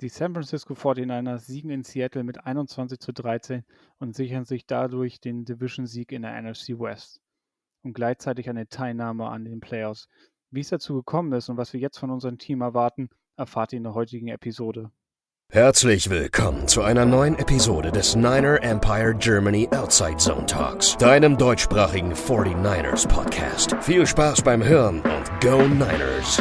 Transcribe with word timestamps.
Die 0.00 0.08
San 0.08 0.32
Francisco 0.32 0.74
49ers 0.74 1.40
siegen 1.40 1.70
in 1.70 1.82
Seattle 1.82 2.22
mit 2.22 2.46
21 2.46 3.00
zu 3.00 3.12
13 3.12 3.64
und 3.98 4.14
sichern 4.14 4.44
sich 4.44 4.64
dadurch 4.64 5.20
den 5.20 5.44
Division-Sieg 5.44 6.12
in 6.12 6.22
der 6.22 6.40
NFC 6.40 6.78
West 6.78 7.20
und 7.82 7.94
gleichzeitig 7.94 8.48
eine 8.48 8.68
Teilnahme 8.68 9.26
an 9.26 9.44
den 9.44 9.58
Playoffs. 9.58 10.08
Wie 10.50 10.60
es 10.60 10.68
dazu 10.68 10.94
gekommen 10.94 11.32
ist 11.32 11.48
und 11.48 11.56
was 11.56 11.72
wir 11.72 11.80
jetzt 11.80 11.98
von 11.98 12.10
unserem 12.10 12.38
Team 12.38 12.60
erwarten, 12.60 13.10
erfahrt 13.36 13.72
ihr 13.72 13.78
in 13.78 13.82
der 13.82 13.94
heutigen 13.94 14.28
Episode. 14.28 14.92
Herzlich 15.50 16.10
willkommen 16.10 16.68
zu 16.68 16.82
einer 16.82 17.04
neuen 17.04 17.36
Episode 17.36 17.90
des 17.90 18.14
Niner 18.14 18.62
Empire 18.62 19.16
Germany 19.16 19.68
Outside 19.72 20.18
Zone 20.18 20.46
Talks, 20.46 20.96
deinem 20.98 21.36
deutschsprachigen 21.36 22.12
49ers 22.12 23.08
Podcast. 23.08 23.74
Viel 23.80 24.06
Spaß 24.06 24.42
beim 24.42 24.62
Hören 24.62 25.00
und 25.00 25.40
Go 25.40 25.66
Niners! 25.66 26.40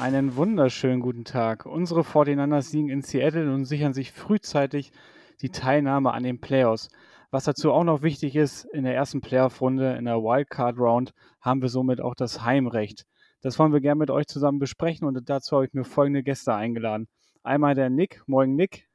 Einen 0.00 0.34
wunderschönen 0.34 1.00
guten 1.00 1.26
Tag. 1.26 1.66
Unsere 1.66 2.00
49ers 2.00 2.62
siegen 2.62 2.88
in 2.88 3.02
Seattle 3.02 3.52
und 3.52 3.66
sichern 3.66 3.92
sich 3.92 4.12
frühzeitig 4.12 4.92
die 5.42 5.50
Teilnahme 5.50 6.12
an 6.12 6.22
den 6.22 6.40
Playoffs. 6.40 6.88
Was 7.30 7.44
dazu 7.44 7.70
auch 7.70 7.84
noch 7.84 8.00
wichtig 8.00 8.34
ist, 8.34 8.64
in 8.64 8.84
der 8.84 8.94
ersten 8.94 9.20
Playoff-Runde, 9.20 9.96
in 9.96 10.06
der 10.06 10.16
Wildcard-Round, 10.16 11.12
haben 11.42 11.60
wir 11.60 11.68
somit 11.68 12.00
auch 12.00 12.14
das 12.14 12.42
Heimrecht. 12.42 13.04
Das 13.42 13.58
wollen 13.58 13.74
wir 13.74 13.82
gerne 13.82 13.98
mit 13.98 14.10
euch 14.10 14.26
zusammen 14.26 14.58
besprechen 14.58 15.06
und 15.06 15.28
dazu 15.28 15.56
habe 15.56 15.66
ich 15.66 15.74
mir 15.74 15.84
folgende 15.84 16.22
Gäste 16.22 16.54
eingeladen. 16.54 17.06
Einmal 17.42 17.74
der 17.74 17.90
Nick. 17.90 18.22
Moin, 18.26 18.56
Nick. 18.56 18.88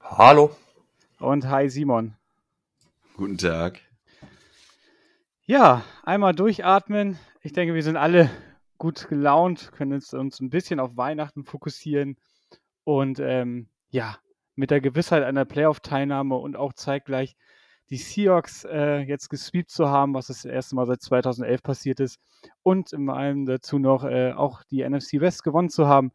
Hallo. 0.00 0.50
Und 1.20 1.48
hi, 1.48 1.68
Simon. 1.68 2.16
Guten 3.16 3.38
Tag. 3.38 3.78
Ja, 5.46 5.84
einmal 6.02 6.34
durchatmen. 6.34 7.20
Ich 7.42 7.52
denke, 7.52 7.74
wir 7.74 7.84
sind 7.84 7.96
alle 7.96 8.30
gut 8.78 9.08
gelaunt, 9.08 9.72
können 9.72 9.94
uns, 9.94 10.12
uns 10.12 10.40
ein 10.40 10.50
bisschen 10.50 10.80
auf 10.80 10.96
Weihnachten 10.96 11.44
fokussieren 11.44 12.16
und 12.84 13.18
ähm, 13.20 13.68
ja, 13.90 14.18
mit 14.56 14.70
der 14.70 14.80
Gewissheit 14.80 15.22
einer 15.22 15.44
Playoff-Teilnahme 15.44 16.36
und 16.36 16.56
auch 16.56 16.72
zeitgleich 16.72 17.36
die 17.90 17.98
Seahawks 17.98 18.64
äh, 18.64 19.00
jetzt 19.00 19.28
gesweept 19.28 19.70
zu 19.70 19.88
haben, 19.88 20.14
was 20.14 20.28
das 20.28 20.44
erste 20.44 20.74
Mal 20.74 20.86
seit 20.86 21.02
2011 21.02 21.62
passiert 21.62 22.00
ist 22.00 22.18
und 22.62 22.92
in 22.92 23.10
allem 23.10 23.46
dazu 23.46 23.78
noch 23.78 24.04
äh, 24.04 24.32
auch 24.32 24.62
die 24.64 24.88
NFC 24.88 25.20
West 25.20 25.44
gewonnen 25.44 25.68
zu 25.68 25.86
haben, 25.86 26.12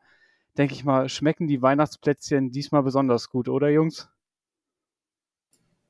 denke 0.58 0.74
ich 0.74 0.84
mal, 0.84 1.10
schmecken 1.10 1.48
die 1.48 1.62
Weihnachtsplätzchen 1.62 2.52
diesmal 2.52 2.84
besonders 2.84 3.30
gut, 3.30 3.50
oder 3.50 3.70
Jungs? 3.70 4.10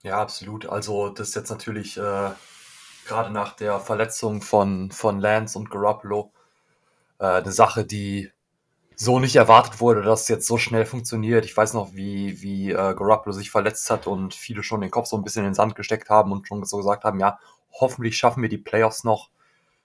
Ja, 0.04 0.22
absolut. 0.22 0.66
Also 0.66 1.10
das 1.10 1.30
ist 1.30 1.36
jetzt 1.36 1.50
natürlich 1.50 1.98
äh, 1.98 2.30
gerade 3.06 3.32
nach 3.32 3.56
der 3.56 3.80
Verletzung 3.80 4.42
von, 4.42 4.92
von 4.92 5.20
Lance 5.20 5.58
und 5.58 5.70
Garoppolo 5.70 6.32
äh, 7.20 7.26
eine 7.26 7.52
Sache, 7.52 7.86
die 7.86 8.32
so 8.96 9.20
nicht 9.20 9.38
erwartet 9.38 9.80
wurde, 9.80 10.02
dass 10.02 10.24
es 10.24 10.28
jetzt 10.28 10.48
so 10.48 10.58
schnell 10.58 10.86
funktioniert. 10.86 11.46
Ich 11.46 11.56
weiß 11.56 11.74
noch, 11.74 11.94
wie, 11.94 12.42
wie 12.42 12.72
äh, 12.72 12.74
Garoppolo 12.74 13.32
sich 13.32 13.50
verletzt 13.50 13.90
hat 13.90 14.08
und 14.08 14.34
viele 14.34 14.62
schon 14.62 14.82
den 14.82 14.92
Kopf 14.92 15.08
so 15.08 15.16
ein 15.16 15.24
bisschen 15.24 15.44
in 15.44 15.52
den 15.52 15.56
Sand 15.56 15.76
gesteckt 15.76 16.10
haben 16.10 16.32
und 16.34 16.48
schon 16.48 16.66
so 16.66 16.78
gesagt 16.78 17.06
haben, 17.06 17.20
ja, 17.20 17.40
hoffentlich 17.72 18.18
schaffen 18.18 18.42
wir 18.42 18.50
die 18.50 18.58
Playoffs 18.58 19.06
noch. 19.06 19.30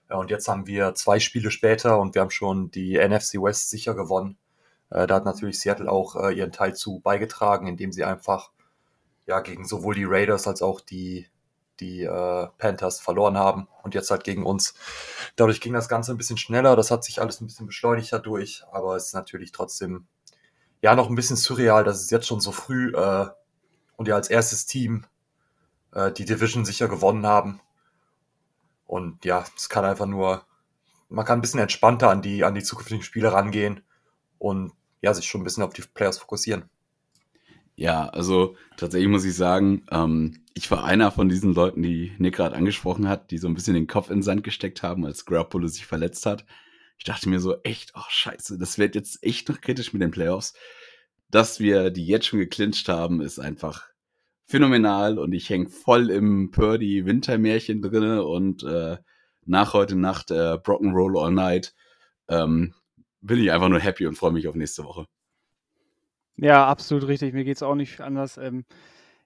Ja, 0.09 0.17
und 0.17 0.29
jetzt 0.31 0.47
haben 0.47 0.67
wir 0.67 0.95
zwei 0.95 1.19
Spiele 1.19 1.49
später 1.49 1.99
und 1.99 2.13
wir 2.13 2.21
haben 2.21 2.29
schon 2.31 2.71
die 2.71 2.97
NFC 2.97 3.35
West 3.35 3.69
sicher 3.69 3.95
gewonnen. 3.95 4.37
Äh, 4.89 5.07
da 5.07 5.15
hat 5.15 5.25
natürlich 5.25 5.59
Seattle 5.59 5.89
auch 5.89 6.15
äh, 6.15 6.33
ihren 6.33 6.51
Teil 6.51 6.75
zu 6.75 6.99
beigetragen, 6.99 7.67
indem 7.67 7.91
sie 7.91 8.03
einfach 8.03 8.51
ja 9.27 9.39
gegen 9.39 9.65
sowohl 9.65 9.95
die 9.95 10.05
Raiders 10.05 10.47
als 10.47 10.61
auch 10.61 10.81
die 10.81 11.27
die 11.79 12.03
äh, 12.03 12.47
Panthers 12.57 12.99
verloren 12.99 13.37
haben 13.37 13.67
und 13.83 13.93
jetzt 13.95 14.11
halt 14.11 14.23
gegen 14.23 14.45
uns. 14.45 14.73
Dadurch 15.35 15.61
ging 15.61 15.73
das 15.73 15.89
Ganze 15.89 16.11
ein 16.11 16.17
bisschen 16.17 16.37
schneller, 16.37 16.75
das 16.75 16.91
hat 16.91 17.03
sich 17.03 17.21
alles 17.21 17.41
ein 17.41 17.47
bisschen 17.47 17.67
beschleunigt 17.67 18.11
dadurch, 18.11 18.63
aber 18.71 18.95
es 18.95 19.07
ist 19.07 19.13
natürlich 19.13 19.51
trotzdem 19.51 20.07
ja 20.81 20.95
noch 20.95 21.09
ein 21.09 21.15
bisschen 21.15 21.37
surreal, 21.37 21.83
dass 21.83 22.01
es 22.01 22.09
jetzt 22.09 22.27
schon 22.27 22.39
so 22.39 22.51
früh 22.51 22.93
äh, 22.95 23.27
und 23.97 24.07
ja 24.07 24.15
als 24.15 24.29
erstes 24.29 24.65
Team 24.65 25.05
äh, 25.93 26.11
die 26.11 26.25
Division 26.25 26.65
sicher 26.65 26.87
gewonnen 26.87 27.25
haben. 27.25 27.61
Und 28.85 29.25
ja, 29.25 29.45
es 29.55 29.69
kann 29.69 29.83
einfach 29.85 30.05
nur, 30.05 30.45
man 31.09 31.25
kann 31.25 31.39
ein 31.39 31.41
bisschen 31.41 31.59
entspannter 31.59 32.09
an 32.09 32.21
die, 32.21 32.43
an 32.43 32.53
die 32.53 32.63
zukünftigen 32.63 33.03
Spiele 33.03 33.33
rangehen 33.33 33.83
und 34.37 34.73
ja, 35.01 35.13
sich 35.13 35.27
schon 35.27 35.41
ein 35.41 35.43
bisschen 35.43 35.63
auf 35.63 35.73
die 35.73 35.81
Players 35.81 36.19
fokussieren. 36.19 36.69
Ja, 37.75 38.07
also 38.07 38.55
tatsächlich 38.77 39.09
muss 39.09 39.25
ich 39.25 39.35
sagen, 39.35 39.85
ähm, 39.91 40.43
ich 40.53 40.71
war 40.71 40.85
einer 40.85 41.11
von 41.11 41.27
diesen 41.27 41.53
Leuten, 41.53 41.83
die 41.83 42.13
Nick 42.17 42.35
gerade 42.35 42.55
angesprochen 42.55 43.09
hat, 43.09 43.31
die 43.31 43.37
so 43.37 43.47
ein 43.47 43.53
bisschen 43.53 43.73
den 43.73 43.87
Kopf 43.87 44.09
in 44.09 44.17
den 44.17 44.23
Sand 44.23 44.43
gesteckt 44.43 44.81
haben, 44.81 45.05
als 45.05 45.25
Garoppolo 45.25 45.67
sich 45.67 45.85
verletzt 45.85 46.25
hat. 46.25 46.45
Ich 46.97 47.03
dachte 47.03 47.27
mir 47.27 47.41
so, 47.41 47.61
echt, 47.63 47.91
oh 47.95 48.05
scheiße, 48.07 48.57
das 48.57 48.77
wird 48.77 48.95
jetzt 48.95 49.21
echt 49.23 49.49
noch 49.49 49.59
kritisch 49.59 49.91
mit 49.91 50.01
den 50.01 50.11
Playoffs. 50.11 50.53
Dass 51.29 51.59
wir 51.59 51.91
die 51.91 52.05
jetzt 52.05 52.27
schon 52.27 52.39
geclincht 52.39 52.87
haben, 52.87 53.19
ist 53.19 53.39
einfach 53.39 53.89
phänomenal 54.45 55.19
und 55.19 55.33
ich 55.33 55.49
hänge 55.49 55.69
voll 55.69 56.09
im 56.09 56.51
Purdy 56.51 57.05
Wintermärchen 57.05 57.81
drinne 57.81 58.23
und 58.23 58.63
äh, 58.63 58.97
nach 59.45 59.73
heute 59.73 59.95
Nacht 59.95 60.31
äh, 60.31 60.57
Brocken 60.63 60.93
Roll 60.93 61.17
All 61.17 61.31
Night 61.31 61.73
ähm, 62.29 62.73
bin 63.21 63.39
ich 63.39 63.51
einfach 63.51 63.69
nur 63.69 63.79
happy 63.79 64.07
und 64.07 64.17
freue 64.17 64.31
mich 64.31 64.47
auf 64.47 64.55
nächste 64.55 64.83
Woche. 64.83 65.07
Ja, 66.37 66.67
absolut 66.67 67.07
richtig. 67.07 67.33
Mir 67.33 67.43
geht 67.45 67.57
es 67.57 67.63
auch 67.63 67.75
nicht 67.75 68.01
anders. 68.01 68.37
Ähm, 68.37 68.65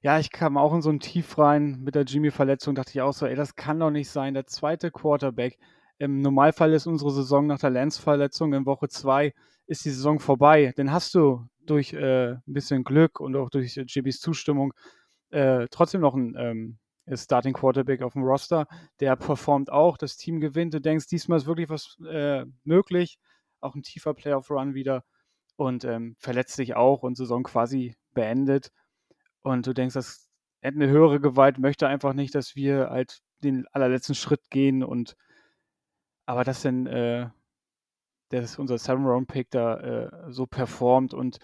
ja, 0.01 0.19
ich 0.19 0.31
kam 0.31 0.57
auch 0.57 0.73
in 0.73 0.81
so 0.81 0.89
ein 0.91 0.99
Tief 0.99 1.37
rein 1.37 1.79
mit 1.81 1.95
der 1.95 2.03
Jimmy-Verletzung. 2.03 2.75
Dachte 2.75 2.91
ich 2.91 3.01
auch 3.01 3.13
so, 3.13 3.25
ey, 3.25 3.35
das 3.35 3.55
kann 3.55 3.79
doch 3.79 3.89
nicht 3.91 4.09
sein. 4.09 4.33
Der 4.33 4.45
zweite 4.45 4.91
Quarterback. 4.91 5.57
Im 5.97 6.21
Normalfall 6.21 6.73
ist 6.73 6.87
unsere 6.87 7.11
Saison 7.11 7.47
nach 7.47 7.59
der 7.59 7.71
Lance-Verletzung 7.71 8.53
in 8.53 8.65
Woche 8.65 8.87
2 8.87 9.33
ist 9.67 9.85
die 9.85 9.89
Saison 9.89 10.19
vorbei. 10.19 10.73
Dann 10.77 10.91
hast 10.91 11.13
du 11.15 11.45
durch 11.65 11.93
äh, 11.93 12.31
ein 12.33 12.43
bisschen 12.45 12.83
Glück 12.83 13.19
und 13.19 13.35
auch 13.35 13.49
durch 13.49 13.75
Jimmys 13.87 14.19
Zustimmung 14.19 14.73
äh, 15.31 15.67
trotzdem 15.71 16.01
noch 16.01 16.15
ein 16.15 16.35
ähm, 16.37 16.77
Starting 17.13 17.53
Quarterback 17.53 18.01
auf 18.01 18.13
dem 18.13 18.23
Roster. 18.23 18.67
Der 18.99 19.15
performt 19.15 19.71
auch, 19.71 19.97
das 19.97 20.15
Team 20.17 20.39
gewinnt. 20.39 20.73
Du 20.73 20.81
denkst, 20.81 21.07
diesmal 21.07 21.37
ist 21.39 21.47
wirklich 21.47 21.69
was 21.69 21.97
äh, 22.09 22.45
möglich. 22.63 23.19
Auch 23.61 23.75
ein 23.75 23.83
tiefer 23.83 24.13
Playoff-Run 24.13 24.73
wieder 24.73 25.03
und 25.59 25.83
ähm, 25.83 26.15
verletzt 26.19 26.55
sich 26.55 26.75
auch 26.75 27.03
und 27.03 27.17
Saison 27.17 27.43
quasi 27.43 27.95
beendet. 28.13 28.71
Und 29.41 29.67
du 29.67 29.73
denkst, 29.73 29.93
das 29.93 30.29
eine 30.61 30.87
höhere 30.87 31.19
Gewalt 31.19 31.59
möchte 31.59 31.87
einfach 31.87 32.13
nicht, 32.13 32.33
dass 32.33 32.55
wir 32.55 32.89
halt 32.89 33.19
den 33.43 33.67
allerletzten 33.73 34.15
Schritt 34.15 34.49
gehen 34.49 34.83
und 34.83 35.17
aber 36.25 36.45
dass 36.45 36.61
denn 36.61 36.87
äh, 36.87 37.29
dass 38.29 38.57
unser 38.57 38.77
Seven 38.77 39.05
Round 39.05 39.27
Pick 39.27 39.51
da 39.51 39.77
äh, 39.79 40.31
so 40.31 40.45
performt 40.45 41.13
und 41.13 41.39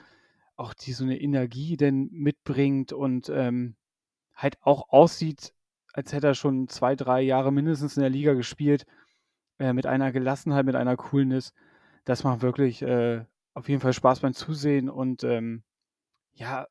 auch 0.56 0.74
die 0.74 0.94
so 0.94 1.04
eine 1.04 1.20
Energie 1.20 1.76
denn 1.76 2.08
mitbringt 2.12 2.94
und 2.94 3.30
ähm, 3.30 3.76
halt 4.34 4.58
auch 4.62 4.90
aussieht, 4.90 5.54
als 5.94 6.14
hätte 6.14 6.28
er 6.28 6.36
schon 6.36 6.70
zwei, 6.70 6.96
drei 6.96 7.22
Jahre 7.22 7.52
mindestens 7.52 7.98
in 7.98 8.02
der 8.02 8.10
Liga 8.10 8.34
gespielt, 8.34 8.86
äh, 9.60 9.74
mit 9.74 9.86
einer 9.88 10.12
Gelassenheit, 10.14 10.66
mit 10.66 10.76
einer 10.76 10.96
Coolness. 10.96 11.54
Das 12.06 12.24
macht 12.24 12.42
wirklich 12.42 12.82
äh, 12.82 13.26
auf 13.56 13.70
jeden 13.70 13.82
Fall 13.82 13.94
Spaß 13.94 14.20
beim 14.20 14.34
Zusehen 14.34 14.90
und 14.90 15.24
ähm, 15.24 15.64
ja, 16.34 16.68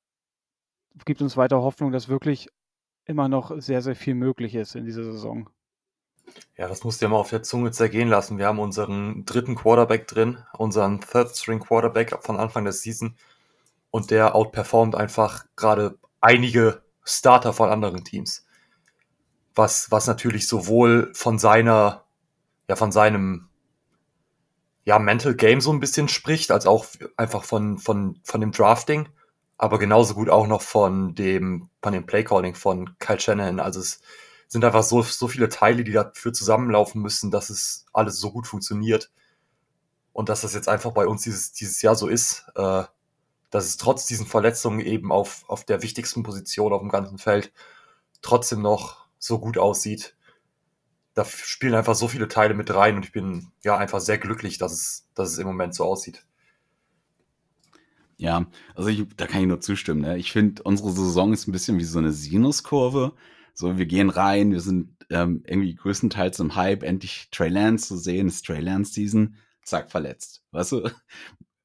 gibt 1.04 1.22
uns 1.22 1.36
weiter 1.36 1.62
Hoffnung, 1.62 1.90
dass 1.90 2.08
wirklich 2.08 2.48
immer 3.06 3.28
noch 3.28 3.52
sehr, 3.60 3.82
sehr 3.82 3.96
viel 3.96 4.14
möglich 4.14 4.54
ist 4.54 4.76
in 4.76 4.84
dieser 4.84 5.04
Saison. 5.04 5.50
Ja, 6.56 6.68
das 6.68 6.84
musst 6.84 7.00
du 7.00 7.06
ja 7.06 7.10
mal 7.10 7.18
auf 7.18 7.30
der 7.30 7.42
Zunge 7.42 7.70
zergehen 7.72 8.08
lassen. 8.08 8.38
Wir 8.38 8.46
haben 8.46 8.58
unseren 8.58 9.24
dritten 9.24 9.56
Quarterback 9.56 10.06
drin, 10.06 10.38
unseren 10.56 11.00
Third 11.00 11.36
String 11.36 11.60
Quarterback 11.60 12.22
von 12.22 12.36
Anfang 12.36 12.64
der 12.64 12.72
Season 12.72 13.16
und 13.90 14.10
der 14.10 14.34
outperformt 14.34 14.94
einfach 14.94 15.46
gerade 15.56 15.98
einige 16.20 16.82
Starter 17.02 17.52
von 17.52 17.70
anderen 17.70 18.04
Teams. 18.04 18.46
Was, 19.54 19.90
was 19.90 20.06
natürlich 20.06 20.48
sowohl 20.48 21.12
von 21.14 21.38
seiner, 21.38 22.04
ja, 22.68 22.76
von 22.76 22.92
seinem 22.92 23.48
ja, 24.84 24.98
Mental 24.98 25.34
Game 25.34 25.60
so 25.60 25.72
ein 25.72 25.80
bisschen 25.80 26.08
spricht, 26.08 26.50
als 26.50 26.66
auch 26.66 26.86
einfach 27.16 27.44
von, 27.44 27.78
von, 27.78 28.20
von 28.22 28.40
dem 28.40 28.52
Drafting, 28.52 29.08
aber 29.56 29.78
genauso 29.78 30.14
gut 30.14 30.28
auch 30.28 30.46
noch 30.46 30.62
von 30.62 31.14
dem, 31.14 31.70
von 31.82 31.92
dem 31.92 32.06
Playcalling 32.06 32.54
von 32.54 32.98
Kyle 32.98 33.20
Shanahan. 33.20 33.60
Also 33.60 33.80
es 33.80 34.00
sind 34.46 34.64
einfach 34.64 34.82
so, 34.82 35.02
so 35.02 35.26
viele 35.28 35.48
Teile, 35.48 35.84
die 35.84 35.92
dafür 35.92 36.32
zusammenlaufen 36.32 37.00
müssen, 37.00 37.30
dass 37.30 37.50
es 37.50 37.86
alles 37.92 38.18
so 38.18 38.30
gut 38.30 38.46
funktioniert. 38.46 39.10
Und 40.12 40.28
dass 40.28 40.42
das 40.42 40.54
jetzt 40.54 40.68
einfach 40.68 40.92
bei 40.92 41.06
uns 41.06 41.22
dieses, 41.22 41.52
dieses 41.52 41.82
Jahr 41.82 41.96
so 41.96 42.06
ist, 42.06 42.44
äh, 42.54 42.84
dass 43.50 43.64
es 43.64 43.76
trotz 43.78 44.06
diesen 44.06 44.26
Verletzungen 44.26 44.80
eben 44.80 45.10
auf, 45.10 45.44
auf 45.48 45.64
der 45.64 45.82
wichtigsten 45.82 46.22
Position 46.22 46.72
auf 46.72 46.80
dem 46.80 46.90
ganzen 46.90 47.18
Feld 47.18 47.52
trotzdem 48.20 48.62
noch 48.62 49.06
so 49.18 49.38
gut 49.38 49.58
aussieht 49.58 50.14
da 51.14 51.24
spielen 51.24 51.74
einfach 51.74 51.94
so 51.94 52.08
viele 52.08 52.28
Teile 52.28 52.54
mit 52.54 52.74
rein 52.74 52.96
und 52.96 53.04
ich 53.04 53.12
bin 53.12 53.52
ja 53.62 53.76
einfach 53.76 54.00
sehr 54.00 54.18
glücklich, 54.18 54.58
dass 54.58 54.72
es, 54.72 55.08
dass 55.14 55.32
es 55.32 55.38
im 55.38 55.46
Moment 55.46 55.74
so 55.74 55.84
aussieht. 55.84 56.26
Ja, 58.16 58.46
also 58.74 58.88
ich, 58.88 59.04
da 59.16 59.26
kann 59.26 59.40
ich 59.40 59.46
nur 59.46 59.60
zustimmen. 59.60 60.00
Ne? 60.02 60.18
Ich 60.18 60.32
finde, 60.32 60.62
unsere 60.62 60.90
Saison 60.90 61.32
ist 61.32 61.48
ein 61.48 61.52
bisschen 61.52 61.78
wie 61.78 61.84
so 61.84 61.98
eine 61.98 62.12
Sinuskurve. 62.12 63.12
So, 63.54 63.78
wir 63.78 63.86
gehen 63.86 64.10
rein, 64.10 64.52
wir 64.52 64.60
sind 64.60 64.94
ähm, 65.10 65.42
irgendwie 65.46 65.74
größtenteils 65.74 66.40
im 66.40 66.56
Hype, 66.56 66.82
endlich 66.82 67.28
Trey 67.30 67.48
Lance 67.48 67.88
zu 67.88 67.96
sehen, 67.96 68.26
ist 68.26 68.44
Trey 68.44 68.60
Lance 68.60 68.92
Season, 68.92 69.36
zack, 69.62 69.90
verletzt. 69.90 70.42
Weißt 70.50 70.72
du? 70.72 70.90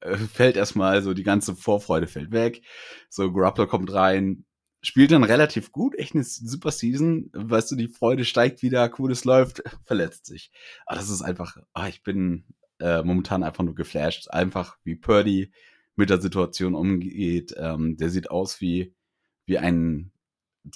Äh, 0.02 0.16
fällt 0.16 0.56
erstmal 0.56 1.04
so 1.04 1.14
die 1.14 1.24
ganze 1.24 1.58
Vorfreude 1.58 2.08
fällt 2.08 2.32
weg. 2.32 2.62
So, 3.10 3.34
Garoppolo 3.34 3.68
kommt 3.68 3.92
rein, 3.92 4.46
spielt 4.82 5.12
dann 5.12 5.24
relativ 5.24 5.72
gut, 5.72 5.98
echt 5.98 6.16
eine 6.16 6.24
super 6.24 6.72
Season. 6.72 7.30
Weißt 7.34 7.72
du, 7.72 7.76
die 7.76 7.88
Freude 7.88 8.26
steigt 8.26 8.62
wieder, 8.62 8.88
cooles 8.90 9.26
läuft, 9.26 9.62
verletzt 9.86 10.26
sich. 10.26 10.52
Aber 10.86 10.98
das 11.00 11.10
ist 11.10 11.22
einfach, 11.22 11.58
ah, 11.74 11.88
ich 11.88 12.04
bin 12.04 12.46
äh, 12.80 13.04
momentan 13.04 13.44
einfach 13.44 13.64
nur 13.64 13.76
geflasht. 13.76 14.30
Einfach 14.30 14.78
wie 14.84 14.96
Purdy 14.96 15.52
mit 15.96 16.10
der 16.10 16.22
Situation 16.22 16.76
umgeht. 16.76 17.54
Ähm, 17.58 17.98
der 17.98 18.10
sieht 18.10 18.32
aus 18.32 18.62
wie, 18.62 18.96
wie 19.46 19.58
ein, 19.58 20.12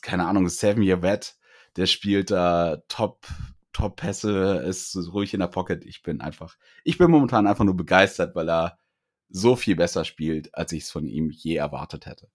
keine 0.01 0.27
Ahnung, 0.27 0.49
Seven-Year-Vet. 0.49 1.37
Der 1.77 1.85
spielt 1.85 2.29
da 2.29 2.83
top, 2.87 3.25
Top-Pässe, 3.71 4.63
ist 4.67 4.95
ruhig 5.11 5.33
in 5.33 5.39
der 5.39 5.47
Pocket. 5.47 5.83
Ich 5.85 6.03
bin 6.03 6.21
einfach, 6.21 6.57
ich 6.83 6.97
bin 6.97 7.09
momentan 7.09 7.47
einfach 7.47 7.63
nur 7.63 7.75
begeistert, 7.75 8.35
weil 8.35 8.49
er 8.49 8.77
so 9.29 9.55
viel 9.55 9.75
besser 9.75 10.05
spielt, 10.05 10.53
als 10.53 10.71
ich 10.73 10.83
es 10.83 10.91
von 10.91 11.07
ihm 11.07 11.31
je 11.31 11.55
erwartet 11.55 12.05
hätte. 12.05 12.29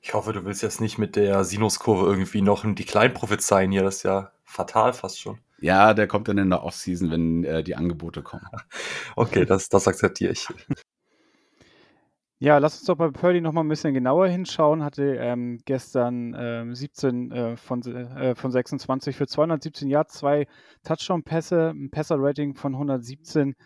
Ich 0.00 0.14
hoffe, 0.14 0.32
du 0.32 0.44
willst 0.44 0.62
jetzt 0.62 0.80
nicht 0.80 0.98
mit 0.98 1.16
der 1.16 1.44
Sinuskurve 1.44 2.06
irgendwie 2.06 2.42
noch 2.42 2.64
ein 2.64 2.74
Decline 2.74 3.10
prophezeien 3.10 3.72
hier. 3.72 3.82
Das 3.82 3.96
ist 3.96 4.02
ja 4.04 4.32
fatal 4.44 4.92
fast 4.92 5.20
schon. 5.20 5.38
Ja, 5.60 5.92
der 5.92 6.06
kommt 6.06 6.28
dann 6.28 6.38
in 6.38 6.50
der 6.50 6.62
Offseason, 6.62 7.10
wenn 7.10 7.44
äh, 7.44 7.64
die 7.64 7.74
Angebote 7.74 8.22
kommen. 8.22 8.46
okay, 9.16 9.44
das, 9.44 9.68
das 9.68 9.88
akzeptiere 9.88 10.32
ich. 10.32 10.46
Ja, 12.40 12.58
lass 12.58 12.76
uns 12.78 12.84
doch 12.84 12.96
bei 12.96 13.10
Purdy 13.10 13.40
noch 13.40 13.52
mal 13.52 13.62
ein 13.62 13.68
bisschen 13.68 13.94
genauer 13.94 14.28
hinschauen. 14.28 14.84
Hatte 14.84 15.16
ähm, 15.16 15.58
gestern 15.64 16.36
ähm, 16.38 16.72
17 16.72 17.32
äh, 17.32 17.56
von, 17.56 17.82
äh, 17.82 18.36
von 18.36 18.52
26 18.52 19.16
für 19.16 19.26
217 19.26 19.88
Yards, 19.88 20.14
zwei 20.14 20.46
Touchdown-Pässe, 20.84 21.70
ein 21.70 21.90
Passer-Rating 21.90 22.54
von 22.54 22.74
117. 22.74 23.56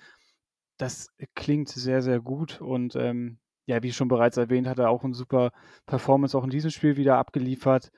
Das 0.79 1.09
klingt 1.35 1.69
sehr, 1.69 2.01
sehr 2.01 2.21
gut 2.21 2.63
und 2.63 2.97
ähm, 2.97 3.39
ja, 3.67 3.83
wie 3.83 3.93
schon 3.93 4.09
bereits 4.09 4.37
erwähnt, 4.37 4.67
hat 4.67 4.79
er 4.79 4.91
auch 4.91 5.05
eine 5.05 5.15
super 5.15 5.53
Performance 5.87 6.37
auch 6.37 6.45
in 6.45 6.51
diesem 6.51 6.71
Spiel 6.71 6.97
wieder 6.97 7.19
abgeliefert. 7.19 7.91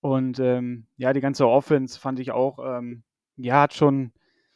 Und 0.00 0.38
ähm, 0.38 0.86
ja, 0.96 1.12
die 1.12 1.20
ganze 1.20 1.48
Offense 1.48 1.98
fand 1.98 2.20
ich 2.20 2.30
auch, 2.30 2.58
ähm, 2.58 3.02
ja, 3.36 3.62
hat 3.62 3.74
schon, 3.74 4.12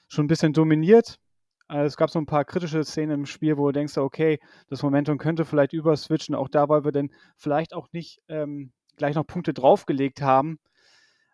schon 0.08 0.26
ein 0.26 0.28
bisschen 0.28 0.52
dominiert. 0.52 1.18
Also 1.66 1.86
es 1.86 1.96
gab 1.96 2.10
so 2.10 2.18
ein 2.18 2.26
paar 2.26 2.44
kritische 2.44 2.84
Szenen 2.84 3.20
im 3.20 3.26
Spiel, 3.26 3.56
wo 3.56 3.66
du 3.66 3.72
denkst, 3.72 3.96
okay, 3.96 4.40
das 4.68 4.82
Momentum 4.82 5.18
könnte 5.18 5.44
vielleicht 5.44 5.72
überswitchen, 5.72 6.34
auch 6.34 6.48
da, 6.48 6.68
weil 6.68 6.84
wir 6.84 6.92
dann 6.92 7.10
vielleicht 7.36 7.74
auch 7.74 7.88
nicht 7.92 8.20
ähm, 8.28 8.72
gleich 8.96 9.14
noch 9.14 9.26
Punkte 9.26 9.54
draufgelegt 9.54 10.22
haben. 10.22 10.58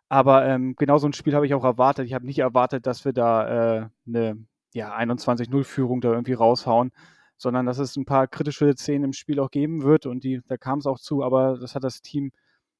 Aber 0.08 0.46
ähm, 0.46 0.74
genau 0.76 0.98
so 0.98 1.08
ein 1.08 1.12
Spiel 1.12 1.34
habe 1.34 1.46
ich 1.46 1.54
auch 1.54 1.64
erwartet. 1.64 2.06
Ich 2.06 2.14
habe 2.14 2.26
nicht 2.26 2.38
erwartet, 2.38 2.86
dass 2.86 3.04
wir 3.04 3.12
da 3.12 3.80
äh, 3.80 3.88
eine 4.06 4.46
ja, 4.72 4.96
21-0-Führung 4.96 6.00
da 6.00 6.12
irgendwie 6.12 6.34
raushauen 6.34 6.92
sondern 7.36 7.66
dass 7.66 7.78
es 7.78 7.96
ein 7.96 8.06
paar 8.06 8.26
kritische 8.28 8.74
Szenen 8.74 9.04
im 9.04 9.12
Spiel 9.12 9.40
auch 9.40 9.50
geben 9.50 9.82
wird 9.82 10.06
und 10.06 10.24
die, 10.24 10.40
da 10.48 10.56
kam 10.56 10.78
es 10.78 10.86
auch 10.86 10.98
zu, 10.98 11.22
aber 11.22 11.58
das 11.58 11.74
hat 11.74 11.84
das 11.84 12.02
Team 12.02 12.32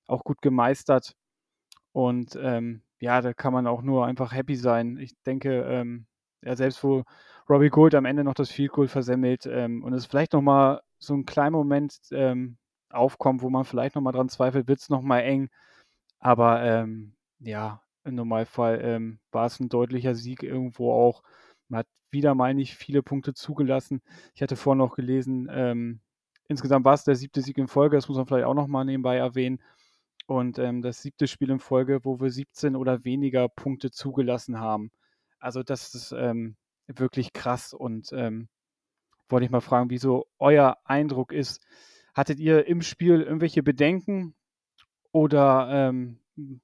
auch 0.06 0.24
gut 0.24 0.40
gemeistert. 0.42 1.14
Und 1.92 2.38
ähm, 2.40 2.82
ja, 3.00 3.20
da 3.20 3.32
kann 3.34 3.52
man 3.52 3.66
auch 3.66 3.82
nur 3.82 4.06
einfach 4.06 4.32
happy 4.32 4.56
sein. 4.56 4.98
Ich 4.98 5.12
denke, 5.24 5.62
ähm, 5.62 6.06
ja, 6.42 6.56
selbst 6.56 6.82
wo 6.84 7.04
Robbie 7.48 7.70
Gould 7.70 7.94
am 7.94 8.04
Ende 8.04 8.24
noch 8.24 8.34
das 8.34 8.50
Field 8.50 8.72
Goal 8.72 8.88
versemmelt 8.88 9.46
ähm, 9.46 9.82
und 9.84 9.92
es 9.92 10.06
vielleicht 10.06 10.32
nochmal 10.32 10.80
so 10.98 11.14
ein 11.14 11.26
kleiner 11.26 11.56
Moment 11.56 11.96
ähm, 12.12 12.58
aufkommt, 12.90 13.42
wo 13.42 13.50
man 13.50 13.64
vielleicht 13.64 13.94
nochmal 13.94 14.12
dran 14.12 14.28
zweifelt, 14.28 14.68
wird 14.68 14.80
es 14.80 14.88
nochmal 14.88 15.22
eng. 15.22 15.50
Aber 16.18 16.62
ähm, 16.62 17.14
ja, 17.40 17.82
im 18.04 18.14
Normalfall 18.14 18.80
ähm, 18.82 19.18
war 19.32 19.46
es 19.46 19.60
ein 19.60 19.68
deutlicher 19.68 20.14
Sieg 20.14 20.42
irgendwo 20.42 20.92
auch. 20.92 21.22
Man 21.68 21.80
hat 21.80 21.86
wieder 22.10 22.34
mal 22.34 22.54
nicht 22.54 22.76
viele 22.76 23.02
Punkte 23.02 23.34
zugelassen. 23.34 24.02
Ich 24.34 24.42
hatte 24.42 24.56
vorhin 24.56 24.78
noch 24.78 24.94
gelesen, 24.96 25.48
ähm, 25.50 26.00
insgesamt 26.48 26.84
war 26.84 26.94
es 26.94 27.04
der 27.04 27.16
siebte 27.16 27.42
Sieg 27.42 27.58
in 27.58 27.68
Folge, 27.68 27.96
das 27.96 28.08
muss 28.08 28.16
man 28.16 28.26
vielleicht 28.26 28.46
auch 28.46 28.54
nochmal 28.54 28.84
nebenbei 28.84 29.16
erwähnen. 29.16 29.60
Und 30.26 30.58
ähm, 30.58 30.82
das 30.82 31.02
siebte 31.02 31.28
Spiel 31.28 31.50
in 31.50 31.60
Folge, 31.60 32.00
wo 32.04 32.20
wir 32.20 32.30
17 32.30 32.74
oder 32.74 33.04
weniger 33.04 33.48
Punkte 33.48 33.90
zugelassen 33.90 34.58
haben. 34.58 34.90
Also 35.38 35.62
das 35.62 35.94
ist 35.94 36.12
ähm, 36.12 36.56
wirklich 36.88 37.32
krass 37.32 37.72
und 37.72 38.12
ähm, 38.12 38.48
wollte 39.28 39.44
ich 39.44 39.50
mal 39.50 39.60
fragen, 39.60 39.90
wie 39.90 39.98
so 39.98 40.26
euer 40.38 40.78
Eindruck 40.84 41.32
ist. 41.32 41.64
Hattet 42.14 42.38
ihr 42.40 42.66
im 42.66 42.82
Spiel 42.82 43.20
irgendwelche 43.22 43.62
Bedenken 43.62 44.34
oder 45.12 45.68
ähm, 45.70 46.18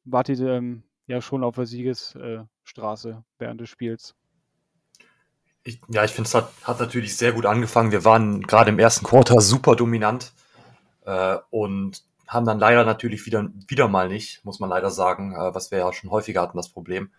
wart 0.05 0.29
ihr 0.29 0.41
ähm, 0.41 0.85
ja 1.07 1.21
schon 1.21 1.45
auf 1.45 1.57
der 1.57 1.67
Siegesstraße 1.67 3.11
äh, 3.11 3.23
während 3.39 3.61
des 3.61 3.69
Spiels? 3.69 4.15
Ich, 5.65 5.81
ja, 5.89 6.05
ich 6.05 6.11
finde, 6.11 6.29
es 6.29 6.35
hat, 6.35 6.51
hat 6.65 6.81
natürlich 6.81 7.17
sehr 7.17 7.33
gut 7.33 7.47
angefangen. 7.47 7.93
Wir 7.93 8.05
waren 8.05 8.43
gerade 8.43 8.71
im 8.71 8.79
ersten 8.79 9.05
Quarter 9.05 9.41
super 9.41 9.77
dominant 9.77 10.33
äh, 11.05 11.37
und 11.51 12.03
haben 12.27 12.47
dann 12.47 12.59
leider 12.59 12.85
natürlich 12.85 13.27
wieder, 13.27 13.49
wieder 13.69 13.89
mal 13.89 14.09
nicht, 14.09 14.45
muss 14.45 14.59
man 14.59 14.71
leider 14.71 14.91
sagen, 14.91 15.35
äh, 15.35 15.55
was 15.55 15.71
wir 15.71 15.79
ja 15.79 15.93
schon 15.93 16.11
häufiger 16.11 16.43
hatten, 16.43 16.57
das 16.57 16.71
Problem, 16.71 17.13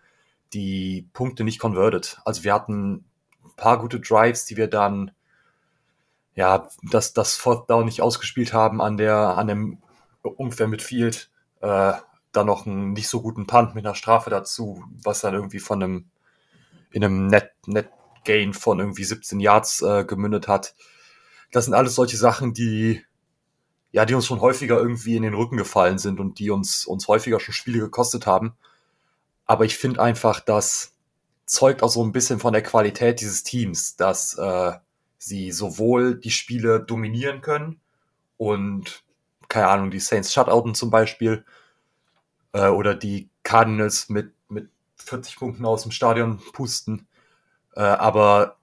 die 0.52 1.08
Punkte 1.12 1.44
nicht 1.44 1.58
converted. 1.58 2.18
Also 2.24 2.44
wir 2.44 2.52
hatten 2.52 3.04
ein 3.44 3.56
paar 3.56 3.78
gute 3.78 4.00
Drives, 4.00 4.44
die 4.44 4.56
wir 4.56 4.68
dann, 4.68 5.12
ja, 6.34 6.68
das, 6.82 7.14
das 7.14 7.36
Fourth 7.36 7.70
Down 7.70 7.86
nicht 7.86 8.02
ausgespielt 8.02 8.52
haben 8.52 8.82
an 8.82 8.96
der, 8.96 9.16
an 9.16 9.46
dem 9.46 9.82
ungefähr 10.22 10.68
Midfield, 10.68 11.30
äh, 11.60 11.92
dann 12.32 12.46
noch 12.46 12.66
einen 12.66 12.92
nicht 12.92 13.08
so 13.08 13.22
guten 13.22 13.46
Punt 13.46 13.74
mit 13.74 13.86
einer 13.86 13.94
Strafe 13.94 14.30
dazu, 14.30 14.82
was 15.02 15.20
dann 15.20 15.34
irgendwie 15.34 15.60
von 15.60 15.82
einem, 15.82 16.10
in 16.90 17.04
einem 17.04 17.28
Net, 17.28 17.52
Net 17.66 17.88
Gain 18.24 18.54
von 18.54 18.80
irgendwie 18.80 19.04
17 19.04 19.40
Yards 19.40 19.82
äh, 19.82 20.04
gemündet 20.04 20.48
hat. 20.48 20.74
Das 21.52 21.66
sind 21.66 21.74
alles 21.74 21.94
solche 21.94 22.16
Sachen, 22.16 22.54
die 22.54 23.02
ja, 23.94 24.04
die 24.04 24.14
uns 24.14 24.26
schon 24.26 24.40
häufiger 24.40 24.76
irgendwie 24.76 25.14
in 25.14 25.22
den 25.22 25.34
Rücken 25.34 25.56
gefallen 25.56 25.98
sind 25.98 26.18
und 26.18 26.40
die 26.40 26.50
uns, 26.50 26.84
uns 26.84 27.06
häufiger 27.06 27.38
schon 27.38 27.54
Spiele 27.54 27.78
gekostet 27.78 28.26
haben. 28.26 28.56
Aber 29.46 29.64
ich 29.66 29.78
finde 29.78 30.02
einfach, 30.02 30.40
das 30.40 30.96
zeugt 31.46 31.80
auch 31.80 31.90
so 31.90 32.02
ein 32.02 32.10
bisschen 32.10 32.40
von 32.40 32.52
der 32.52 32.64
Qualität 32.64 33.20
dieses 33.20 33.44
Teams, 33.44 33.94
dass 33.94 34.36
äh, 34.36 34.72
sie 35.18 35.52
sowohl 35.52 36.16
die 36.16 36.32
Spiele 36.32 36.80
dominieren 36.80 37.40
können 37.40 37.80
und, 38.36 39.04
keine 39.48 39.68
Ahnung, 39.68 39.92
die 39.92 40.00
Saints 40.00 40.32
Shutouten 40.32 40.74
zum 40.74 40.90
Beispiel 40.90 41.44
äh, 42.52 42.66
oder 42.66 42.96
die 42.96 43.28
Cardinals 43.44 44.08
mit, 44.08 44.32
mit 44.48 44.70
40 44.96 45.36
Punkten 45.36 45.64
aus 45.64 45.82
dem 45.82 45.92
Stadion 45.92 46.40
pusten, 46.52 47.06
äh, 47.76 47.80
aber 47.80 48.56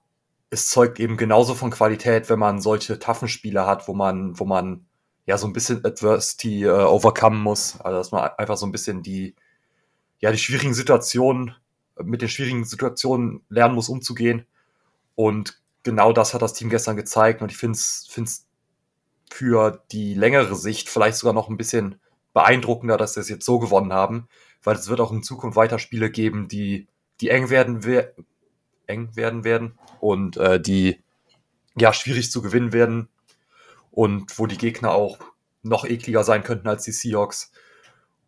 es 0.50 0.68
zeugt 0.68 1.00
eben 1.00 1.16
genauso 1.16 1.54
von 1.54 1.70
Qualität, 1.70 2.28
wenn 2.28 2.38
man 2.38 2.60
solche 2.60 2.98
taffen 2.98 3.28
Spiele 3.28 3.66
hat, 3.66 3.88
wo 3.88 3.94
man, 3.94 4.38
wo 4.38 4.44
man 4.44 4.86
ja 5.24 5.38
so 5.38 5.46
ein 5.46 5.52
bisschen 5.52 5.84
Adversity 5.84 6.64
äh, 6.64 6.70
overcome 6.70 7.38
muss. 7.38 7.80
Also 7.80 7.98
dass 7.98 8.12
man 8.12 8.30
einfach 8.36 8.56
so 8.56 8.66
ein 8.66 8.72
bisschen 8.72 9.02
die, 9.02 9.34
ja, 10.18 10.30
die 10.30 10.38
schwierigen 10.38 10.74
Situationen, 10.74 11.54
mit 12.02 12.22
den 12.22 12.28
schwierigen 12.28 12.64
Situationen 12.64 13.42
lernen 13.48 13.74
muss, 13.74 13.88
umzugehen. 13.88 14.46
Und 15.14 15.60
genau 15.82 16.12
das 16.12 16.34
hat 16.34 16.42
das 16.42 16.54
Team 16.54 16.70
gestern 16.70 16.96
gezeigt. 16.96 17.42
Und 17.42 17.50
ich 17.50 17.56
finde 17.56 17.76
es 17.76 18.46
für 19.30 19.82
die 19.90 20.14
längere 20.14 20.54
Sicht 20.54 20.88
vielleicht 20.88 21.16
sogar 21.16 21.32
noch 21.32 21.48
ein 21.48 21.56
bisschen 21.56 22.00
beeindruckender, 22.34 22.96
dass 22.96 23.14
sie 23.14 23.20
es 23.20 23.28
jetzt 23.28 23.44
so 23.44 23.58
gewonnen 23.58 23.92
haben, 23.92 24.28
weil 24.62 24.76
es 24.76 24.88
wird 24.88 25.00
auch 25.00 25.12
in 25.12 25.22
Zukunft 25.22 25.56
weiter 25.56 25.78
Spiele 25.78 26.10
geben, 26.10 26.48
die, 26.48 26.88
die 27.20 27.30
eng 27.30 27.50
werden, 27.50 27.84
eng 28.92 29.16
werden 29.16 29.44
werden 29.44 29.78
und 30.00 30.36
äh, 30.36 30.60
die 30.60 31.02
ja 31.76 31.92
schwierig 31.92 32.30
zu 32.30 32.42
gewinnen 32.42 32.72
werden 32.72 33.08
und 33.90 34.38
wo 34.38 34.46
die 34.46 34.58
Gegner 34.58 34.92
auch 34.92 35.18
noch 35.62 35.84
ekliger 35.84 36.24
sein 36.24 36.42
könnten 36.42 36.68
als 36.68 36.84
die 36.84 36.92
Seahawks. 36.92 37.52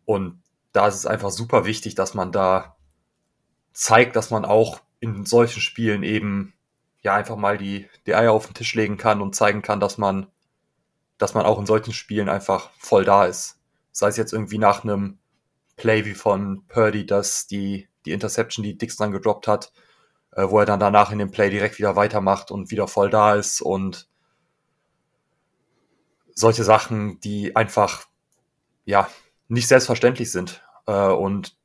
Und 0.05 0.41
da 0.71 0.87
ist 0.87 0.95
es 0.95 1.05
einfach 1.05 1.31
super 1.31 1.65
wichtig, 1.65 1.95
dass 1.95 2.13
man 2.13 2.31
da 2.31 2.75
zeigt, 3.73 4.15
dass 4.15 4.31
man 4.31 4.45
auch 4.45 4.81
in 4.99 5.25
solchen 5.25 5.61
Spielen 5.61 6.03
eben 6.03 6.53
ja 7.01 7.13
einfach 7.15 7.35
mal 7.35 7.57
die, 7.57 7.87
die 8.05 8.15
Eier 8.15 8.31
auf 8.31 8.47
den 8.47 8.55
Tisch 8.55 8.73
legen 8.73 8.97
kann 8.97 9.21
und 9.21 9.35
zeigen 9.35 9.61
kann, 9.61 9.79
dass 9.79 9.97
man, 9.97 10.27
dass 11.17 11.33
man 11.33 11.45
auch 11.45 11.59
in 11.59 11.65
solchen 11.65 11.93
Spielen 11.93 12.29
einfach 12.29 12.71
voll 12.79 13.05
da 13.05 13.25
ist. 13.25 13.59
Sei 13.91 14.07
es 14.07 14.17
jetzt 14.17 14.33
irgendwie 14.33 14.57
nach 14.57 14.83
einem 14.83 15.19
Play 15.77 16.05
wie 16.05 16.13
von 16.13 16.65
Purdy, 16.67 17.05
dass 17.05 17.47
die, 17.47 17.87
die 18.05 18.11
Interception, 18.11 18.63
die 18.63 18.77
Dix 18.77 18.95
dann 18.95 19.11
gedroppt 19.11 19.47
hat, 19.47 19.71
äh, 20.35 20.49
wo 20.49 20.59
er 20.59 20.65
dann 20.65 20.79
danach 20.79 21.11
in 21.11 21.19
dem 21.19 21.31
Play 21.31 21.49
direkt 21.49 21.79
wieder 21.79 21.95
weitermacht 21.95 22.51
und 22.51 22.71
wieder 22.71 22.87
voll 22.87 23.09
da 23.09 23.35
ist 23.35 23.61
und 23.61 24.07
solche 26.33 26.63
Sachen, 26.63 27.19
die 27.21 27.55
einfach 27.55 28.05
ja 28.85 29.09
nicht 29.47 29.67
selbstverständlich 29.67 30.31
sind. 30.31 30.63
Äh, 30.87 31.07
und 31.07 31.57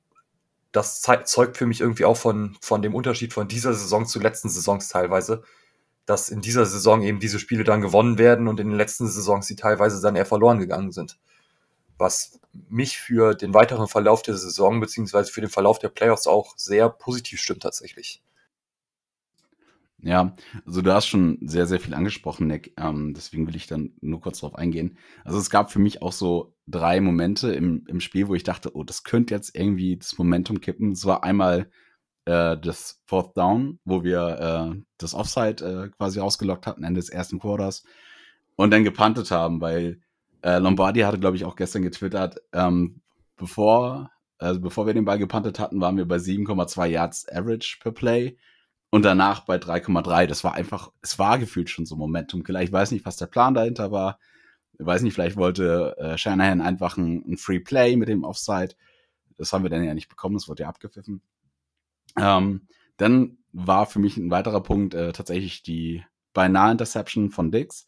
das 0.73 1.03
zeugt 1.03 1.57
für 1.57 1.67
mich 1.67 1.81
irgendwie 1.81 2.05
auch 2.05 2.17
von, 2.17 2.57
von 2.61 2.81
dem 2.83 2.95
Unterschied 2.95 3.33
von 3.33 3.49
dieser 3.49 3.75
Saison 3.75 4.07
zu 4.07 4.21
letzten 4.21 4.49
Saisons 4.49 4.89
teilweise, 4.89 5.43
dass 6.07 6.29
in 6.29 6.41
dieser 6.41 6.67
Saison 6.67 7.03
eben 7.03 7.21
diese 7.21 7.41
Spiele 7.41 7.65
dann 7.65 7.81
gewonnen 7.81 8.19
werden 8.19 8.49
und 8.49 8.61
in 8.61 8.69
den 8.69 8.77
letzten 8.77 9.09
Saisons 9.09 9.47
sie 9.47 9.57
teilweise 9.57 10.01
dann 10.01 10.17
eher 10.17 10.27
verloren 10.27 10.59
gegangen 10.61 10.93
sind. 10.93 11.19
was 11.99 12.41
mich 12.69 12.99
für 12.99 13.35
den 13.35 13.55
weiteren 13.55 13.89
Verlauf 13.89 14.23
der 14.23 14.37
Saison 14.37 14.81
beziehungsweise 14.81 15.31
für 15.31 15.41
den 15.41 15.51
Verlauf 15.51 15.79
der 15.79 15.89
Playoffs 15.91 16.27
auch 16.27 16.55
sehr 16.57 16.89
positiv 16.89 17.41
stimmt 17.41 17.63
tatsächlich. 17.63 18.23
Ja, 20.03 20.35
also 20.65 20.81
du 20.81 20.93
hast 20.95 21.07
schon 21.07 21.39
sehr, 21.43 21.67
sehr 21.67 21.81
viel 21.81 21.95
angesprochen, 21.95 22.47
Nick. 22.47 22.73
Ähm, 22.79 23.13
deswegen 23.15 23.47
will 23.47 23.57
ich 23.57 23.67
dann 23.67 23.93
nur 24.01 24.21
kurz 24.21 24.41
darauf 24.41 24.57
eingehen. 24.57 24.97
Also 25.25 25.39
es 25.39 25.51
gab 25.51 25.71
für 25.71 25.79
mich 25.79 26.01
auch 26.01 26.13
so 26.13 26.55
drei 26.67 27.01
Momente 27.01 27.53
im, 27.53 27.85
im 27.87 28.01
Spiel, 28.01 28.29
wo 28.29 28.35
ich 28.35 28.45
dachte, 28.45 28.75
oh, 28.75 28.83
das 28.83 29.05
könnte 29.05 29.35
jetzt 29.35 29.55
irgendwie 29.55 29.97
das 29.99 30.17
Momentum 30.17 30.61
kippen. 30.61 30.93
Es 30.93 31.05
war 31.05 31.23
einmal 31.23 31.71
äh, 32.25 32.57
das 32.57 33.03
Fourth 33.07 33.37
Down, 33.37 33.79
wo 33.85 34.03
wir 34.03 34.73
äh, 34.75 34.83
das 34.97 35.15
Offside 35.15 35.65
äh, 35.65 35.89
quasi 35.97 36.21
ausgelockt 36.21 36.67
hatten, 36.67 36.85
Ende 36.85 37.01
des 37.01 37.11
ersten 37.11 37.39
Quarters 37.39 37.85
und 38.57 38.71
dann 38.71 38.85
gepantet 38.85 39.31
haben, 39.31 39.61
weil 39.61 40.01
äh, 40.43 40.59
Lombardi 40.59 41.01
hatte, 41.01 41.19
glaube 41.19 41.37
ich, 41.37 41.45
auch 41.45 41.57
gestern 41.57 41.83
getwittert, 41.83 42.41
ähm, 42.53 43.03
bevor, 43.37 44.11
also 44.39 44.61
bevor 44.61 44.87
wir 44.87 44.95
den 44.95 45.05
Ball 45.05 45.19
gepantet 45.19 45.59
hatten, 45.59 45.81
waren 45.81 45.97
wir 45.97 46.07
bei 46.09 46.17
7,2 46.17 46.87
Yards 46.87 47.29
Average 47.29 47.79
per 47.83 47.93
Play 47.93 48.37
und 48.91 49.05
danach 49.05 49.45
bei 49.45 49.57
3,3. 49.57 50.27
Das 50.27 50.45
war 50.45 50.55
einfach, 50.55 50.91
es 51.01 51.19
war 51.19 51.39
gefühlt 51.39 51.71
schon 51.71 51.87
so 51.87 51.97
Momentum. 51.97 52.45
Ich 52.61 52.73
weiß 52.73 52.91
nicht, 52.91 53.07
was 53.07 53.17
der 53.17 53.27
Plan 53.27 53.55
dahinter 53.55 53.93
war. 53.93 54.19
Ich 54.79 54.87
weiß 54.87 55.03
nicht, 55.03 55.15
vielleicht 55.15 55.37
wollte 55.37 55.97
äh, 55.99 56.19
Shanahan 56.19 56.61
einfach 56.61 56.97
ein, 56.97 57.23
ein, 57.27 57.37
Free 57.37 57.61
Play 57.61 57.97
mit 57.97 58.09
dem 58.09 58.25
Offside. 58.25 58.75
Das 59.37 59.53
haben 59.53 59.63
wir 59.63 59.71
dann 59.71 59.85
ja 59.85 59.95
nicht 59.95 60.09
bekommen, 60.09 60.35
das 60.35 60.49
wurde 60.49 60.65
ja 60.65 60.69
abgepfiffen. 60.69 61.23
Ähm, 62.19 62.67
dann 62.97 63.39
war 63.53 63.87
für 63.87 63.99
mich 63.99 64.17
ein 64.17 64.31
weiterer 64.31 64.63
Punkt 64.63 64.95
äh, 64.95 65.13
tatsächlich 65.13 65.63
die 65.63 66.05
beinahe 66.33 66.73
Interception 66.73 67.31
von 67.31 67.51
Dix. 67.51 67.87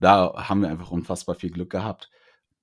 Da 0.00 0.48
haben 0.48 0.62
wir 0.62 0.68
einfach 0.68 0.90
unfassbar 0.90 1.34
viel 1.34 1.50
Glück 1.50 1.70
gehabt. 1.70 2.10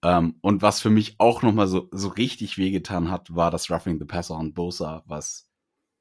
Ähm, 0.03 0.35
und 0.41 0.61
was 0.61 0.81
für 0.81 0.89
mich 0.89 1.19
auch 1.19 1.41
nochmal 1.41 1.67
so, 1.67 1.89
so 1.91 2.09
richtig 2.09 2.57
wehgetan 2.57 3.11
hat, 3.11 3.35
war 3.35 3.51
das 3.51 3.69
Roughing 3.69 3.99
the 3.99 4.05
Passer 4.05 4.37
und 4.37 4.53
Bosa, 4.53 5.03
was 5.05 5.49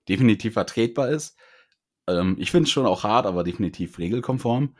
definitiv 0.09 0.55
vertretbar 0.55 1.11
ist. 1.11 1.37
Ähm, 2.09 2.37
ich 2.39 2.51
finde 2.51 2.65
es 2.65 2.71
schon 2.71 2.87
auch 2.87 3.05
hart, 3.05 3.27
aber 3.27 3.45
definitiv 3.45 3.99
regelkonform. 3.99 4.75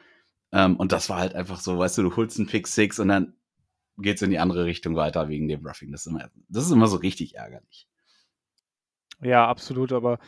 Ähm, 0.53 0.77
und 0.77 0.93
das 0.93 1.11
war 1.11 1.19
halt 1.19 1.35
einfach 1.35 1.61
so, 1.61 1.79
weißt 1.79 1.99
du, 1.99 2.03
du 2.03 2.17
holst 2.17 2.39
einen 2.39 2.49
Pick 2.49 2.67
Six 2.67 2.99
und 2.99 3.09
dann 3.09 3.35
geht's 3.99 4.23
in 4.23 4.31
die 4.31 4.39
andere 4.39 4.65
Richtung 4.65 4.97
weiter 4.97 5.29
wegen 5.29 5.49
dem 5.49 5.67
Roughing. 5.67 5.93
Das 5.93 6.07
ist 6.07 6.13
immer, 6.13 6.31
das 6.49 6.65
ist 6.65 6.71
immer 6.71 6.87
so 6.87 6.97
richtig 6.97 7.37
ärgerlich. 7.37 7.89
Ja, 9.21 9.47
absolut, 9.47 9.93
aber 9.93 10.19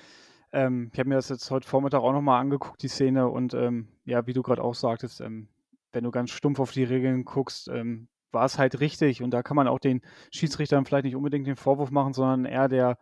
ähm, 0.52 0.90
ich 0.92 0.99
habe 0.99 1.09
mir 1.09 1.14
das 1.14 1.28
jetzt 1.28 1.50
heute 1.50 1.69
Vormittag 1.69 2.00
auch 2.00 2.12
nochmal 2.12 2.40
angeguckt, 2.40 2.83
die 2.83 2.88
Szene, 2.88 3.28
und 3.28 3.54
ähm, 3.54 3.88
ja, 4.04 4.26
wie 4.26 4.33
du 4.33 4.42
gerade 4.42 4.62
auch 4.62 4.75
sagtest, 4.75 5.21
ähm, 5.21 5.49
wenn 5.92 6.04
du 6.04 6.11
ganz 6.11 6.30
stumpf 6.30 6.59
auf 6.59 6.73
die 6.73 6.85
Regeln 6.85 7.25
guckst, 7.25 7.69
ähm, 7.69 8.09
war 8.33 8.45
es 8.45 8.59
halt 8.59 8.80
richtig. 8.80 9.23
Und 9.23 9.30
da 9.30 9.42
kann 9.42 9.57
man 9.57 9.69
auch 9.69 9.78
den 9.78 10.02
Schiedsrichtern 10.33 10.85
vielleicht 10.85 11.04
nicht 11.04 11.16
unbedingt 11.16 11.47
den 11.47 11.57
Vorwurf 11.57 11.90
machen, 11.90 12.12
sondern 12.12 12.45
eher 12.45 12.69
der, 12.69 12.99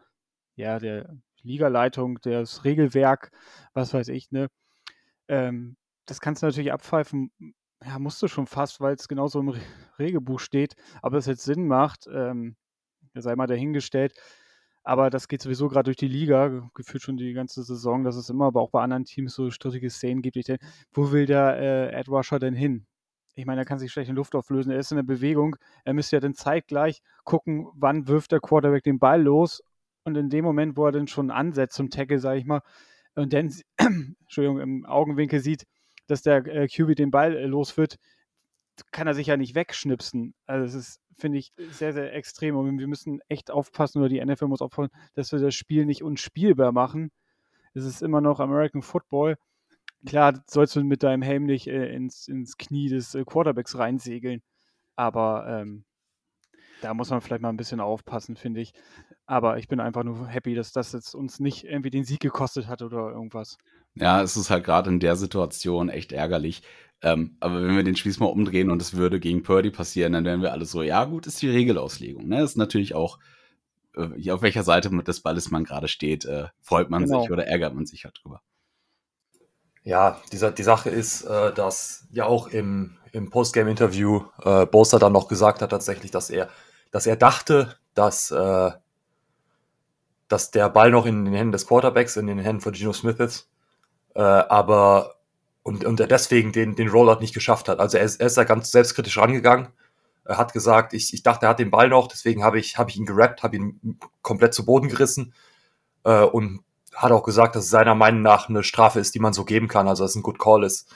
ja, 0.56 0.78
der 0.78 1.16
Ligaleitung, 1.42 2.18
das 2.22 2.64
Regelwerk, 2.64 3.30
was 3.74 3.94
weiß 3.94 4.08
ich, 4.08 4.30
ne? 4.30 4.48
Ähm, 5.28 5.76
das 6.06 6.20
kannst 6.20 6.42
du 6.42 6.46
natürlich 6.46 6.72
abpfeifen, 6.72 7.30
ja, 7.84 7.98
musst 7.98 8.20
du 8.22 8.28
schon 8.28 8.46
fast, 8.46 8.80
weil 8.80 8.94
es 8.94 9.08
genauso 9.08 9.40
im 9.40 9.50
Re 9.50 9.60
Regelbuch 9.98 10.40
steht. 10.40 10.74
Aber 11.02 11.18
es 11.18 11.26
jetzt 11.26 11.44
Sinn 11.44 11.66
macht, 11.66 12.08
ähm, 12.12 12.56
sei 13.14 13.36
mal 13.36 13.46
dahingestellt. 13.46 14.14
Aber 14.84 15.10
das 15.10 15.28
geht 15.28 15.42
sowieso 15.42 15.68
gerade 15.68 15.84
durch 15.84 15.96
die 15.96 16.08
Liga, 16.08 16.70
gefühlt 16.74 17.02
schon 17.02 17.16
die 17.16 17.32
ganze 17.34 17.62
Saison, 17.62 18.04
dass 18.04 18.16
es 18.16 18.30
immer, 18.30 18.46
aber 18.46 18.62
auch 18.62 18.70
bei 18.70 18.82
anderen 18.82 19.04
Teams 19.04 19.34
so 19.34 19.50
strittige 19.50 19.90
Szenen 19.90 20.22
gibt. 20.22 20.36
Ich 20.36 20.46
denke, 20.46 20.64
wo 20.92 21.12
will 21.12 21.26
der 21.26 21.58
äh, 21.58 22.00
Ed 22.00 22.08
Rusher 22.08 22.38
denn 22.38 22.54
hin? 22.54 22.86
Ich 23.34 23.46
meine, 23.46 23.62
er 23.62 23.64
kann 23.64 23.78
sich 23.78 23.92
schlecht 23.92 24.08
in 24.08 24.16
Luft 24.16 24.34
auflösen. 24.34 24.72
Er 24.72 24.78
ist 24.78 24.90
in 24.90 24.96
der 24.96 25.04
Bewegung. 25.04 25.56
Er 25.84 25.94
müsste 25.94 26.16
ja 26.16 26.20
dann 26.20 26.34
zeitgleich 26.34 27.02
gucken, 27.24 27.68
wann 27.74 28.08
wirft 28.08 28.32
der 28.32 28.40
Quarterback 28.40 28.82
den 28.82 28.98
Ball 28.98 29.22
los 29.22 29.62
und 30.04 30.16
in 30.16 30.30
dem 30.30 30.44
Moment, 30.44 30.76
wo 30.76 30.86
er 30.86 30.92
dann 30.92 31.08
schon 31.08 31.30
ansetzt 31.30 31.74
zum 31.74 31.90
Tackle, 31.90 32.18
sage 32.18 32.38
ich 32.38 32.46
mal, 32.46 32.62
und 33.14 33.32
dann, 33.32 33.52
Entschuldigung, 34.22 34.60
im 34.60 34.86
Augenwinkel 34.86 35.40
sieht, 35.40 35.66
dass 36.06 36.22
der 36.22 36.46
äh, 36.46 36.68
QB 36.68 36.94
den 36.96 37.10
Ball 37.10 37.36
äh, 37.36 37.46
los 37.46 37.76
wird, 37.76 37.98
kann 38.92 39.06
er 39.06 39.14
sich 39.14 39.26
ja 39.26 39.36
nicht 39.36 39.54
wegschnipsen. 39.54 40.34
Also 40.46 40.64
das 40.64 40.74
ist, 40.74 41.00
finde 41.16 41.38
ich, 41.38 41.52
sehr, 41.70 41.92
sehr 41.92 42.14
extrem. 42.14 42.56
Und 42.56 42.78
wir 42.78 42.86
müssen 42.86 43.20
echt 43.28 43.50
aufpassen, 43.50 43.98
oder 43.98 44.08
die 44.08 44.24
NFL 44.24 44.46
muss 44.46 44.62
aufpassen, 44.62 44.92
dass 45.14 45.32
wir 45.32 45.40
das 45.40 45.54
Spiel 45.54 45.84
nicht 45.84 46.02
unspielbar 46.02 46.72
machen. 46.72 47.10
Es 47.74 47.84
ist 47.84 48.02
immer 48.02 48.20
noch 48.20 48.40
American 48.40 48.82
Football. 48.82 49.36
Klar, 50.06 50.42
sollst 50.46 50.76
du 50.76 50.84
mit 50.84 51.02
deinem 51.02 51.22
Helm 51.22 51.44
nicht 51.44 51.66
äh, 51.66 51.92
ins, 51.92 52.28
ins 52.28 52.56
Knie 52.56 52.88
des 52.88 53.14
äh, 53.14 53.24
Quarterbacks 53.24 53.76
reinsegeln. 53.76 54.42
Aber 54.94 55.46
ähm, 55.48 55.84
da 56.80 56.94
muss 56.94 57.10
man 57.10 57.20
vielleicht 57.20 57.42
mal 57.42 57.48
ein 57.48 57.56
bisschen 57.56 57.80
aufpassen, 57.80 58.36
finde 58.36 58.60
ich. 58.60 58.72
Aber 59.26 59.58
ich 59.58 59.68
bin 59.68 59.80
einfach 59.80 60.04
nur 60.04 60.26
happy, 60.26 60.54
dass 60.54 60.72
das 60.72 60.92
jetzt 60.92 61.14
uns 61.14 61.40
nicht 61.40 61.64
irgendwie 61.64 61.90
den 61.90 62.04
Sieg 62.04 62.20
gekostet 62.20 62.66
hat 62.66 62.82
oder 62.82 63.10
irgendwas. 63.10 63.58
Ja, 63.94 64.22
es 64.22 64.36
ist 64.36 64.50
halt 64.50 64.64
gerade 64.64 64.90
in 64.90 65.00
der 65.00 65.16
Situation 65.16 65.88
echt 65.88 66.12
ärgerlich. 66.12 66.62
Ähm, 67.02 67.36
aber 67.40 67.62
wenn 67.62 67.76
wir 67.76 67.84
den 67.84 67.96
Spieß 67.96 68.18
mal 68.20 68.26
umdrehen 68.26 68.70
und 68.70 68.82
es 68.82 68.94
würde 68.94 69.20
gegen 69.20 69.42
Purdy 69.42 69.70
passieren, 69.70 70.12
dann 70.12 70.24
wären 70.24 70.42
wir 70.42 70.52
alle 70.52 70.64
so, 70.64 70.82
ja 70.82 71.04
gut, 71.04 71.26
ist 71.26 71.40
die 71.42 71.50
Regelauslegung. 71.50 72.26
Ne? 72.26 72.42
Ist 72.42 72.56
natürlich 72.56 72.94
auch, 72.94 73.18
äh, 73.96 74.30
auf 74.30 74.42
welcher 74.42 74.64
Seite 74.64 74.90
des 74.90 75.20
Balles 75.20 75.50
man 75.50 75.64
gerade 75.64 75.88
steht, 75.88 76.24
äh, 76.24 76.46
freut 76.60 76.90
man 76.90 77.04
genau. 77.04 77.22
sich 77.22 77.30
oder 77.30 77.46
ärgert 77.46 77.74
man 77.74 77.86
sich 77.86 78.04
halt 78.04 78.18
drüber. 78.22 78.42
Ja, 79.84 80.20
die, 80.32 80.54
die 80.54 80.62
Sache 80.62 80.90
ist, 80.90 81.22
äh, 81.22 81.52
dass 81.54 82.06
ja 82.10 82.26
auch 82.26 82.48
im, 82.48 82.96
im 83.12 83.30
Postgame-Interview 83.30 84.22
äh, 84.42 84.66
Boster 84.66 84.98
dann 84.98 85.12
noch 85.12 85.28
gesagt 85.28 85.62
hat 85.62 85.70
tatsächlich, 85.70 86.10
dass 86.10 86.30
er, 86.30 86.48
dass 86.90 87.06
er 87.06 87.16
dachte, 87.16 87.76
dass 87.94 88.30
äh, 88.30 88.70
dass 90.28 90.50
der 90.50 90.68
Ball 90.68 90.90
noch 90.90 91.06
in 91.06 91.24
den 91.24 91.34
Händen 91.34 91.52
des 91.52 91.66
Quarterbacks, 91.66 92.16
in 92.16 92.26
den 92.26 92.38
Händen 92.38 92.60
von 92.60 92.72
Geno 92.72 92.92
Smith 92.92 93.18
ist, 93.18 93.48
äh, 94.14 94.20
aber 94.20 95.16
und, 95.62 95.84
und 95.84 96.00
er 96.00 96.06
deswegen 96.06 96.52
den, 96.52 96.76
den 96.76 96.88
Rollout 96.88 97.20
nicht 97.20 97.34
geschafft 97.34 97.68
hat. 97.68 97.80
Also 97.80 97.98
er 97.98 98.04
ist, 98.04 98.20
er 98.20 98.26
ist 98.26 98.36
da 98.36 98.44
ganz 98.44 98.70
selbstkritisch 98.70 99.18
rangegangen. 99.18 99.68
Er 100.24 100.38
hat 100.38 100.52
gesagt, 100.52 100.92
ich, 100.92 101.12
ich 101.12 101.22
dachte, 101.22 101.46
er 101.46 101.50
hat 101.50 101.58
den 101.58 101.70
Ball 101.70 101.88
noch, 101.88 102.08
deswegen 102.08 102.44
habe 102.44 102.58
ich, 102.58 102.78
hab 102.78 102.88
ich 102.88 102.96
ihn 102.96 103.06
gerappt, 103.06 103.42
habe 103.42 103.56
ihn 103.56 103.98
komplett 104.22 104.54
zu 104.54 104.64
Boden 104.64 104.88
gerissen 104.88 105.34
äh, 106.04 106.22
und 106.22 106.60
hat 106.94 107.12
auch 107.12 107.22
gesagt, 107.22 107.56
dass 107.56 107.64
es 107.64 107.70
seiner 107.70 107.94
Meinung 107.94 108.22
nach 108.22 108.48
eine 108.48 108.62
Strafe 108.62 109.00
ist, 109.00 109.14
die 109.14 109.20
man 109.20 109.32
so 109.32 109.44
geben 109.44 109.68
kann, 109.68 109.88
also 109.88 110.04
dass 110.04 110.12
es 110.12 110.16
ein 110.16 110.22
Good 110.22 110.38
Call 110.38 110.64
ist. 110.64 110.94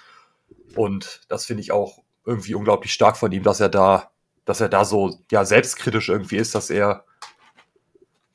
Und 0.75 1.23
das 1.29 1.47
finde 1.47 1.63
ich 1.63 1.73
auch 1.73 1.99
irgendwie 2.25 2.55
unglaublich 2.55 2.93
stark 2.93 3.17
von 3.17 3.33
ihm, 3.33 3.43
dass 3.43 3.61
er 3.61 3.69
da, 3.69 4.11
dass 4.45 4.61
er 4.61 4.69
da 4.69 4.85
so 4.85 5.19
ja 5.31 5.45
selbstkritisch 5.45 6.09
irgendwie 6.09 6.37
ist, 6.37 6.55
dass 6.55 6.71
er 6.71 7.05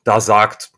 da 0.04 0.20
sagt, 0.20 0.72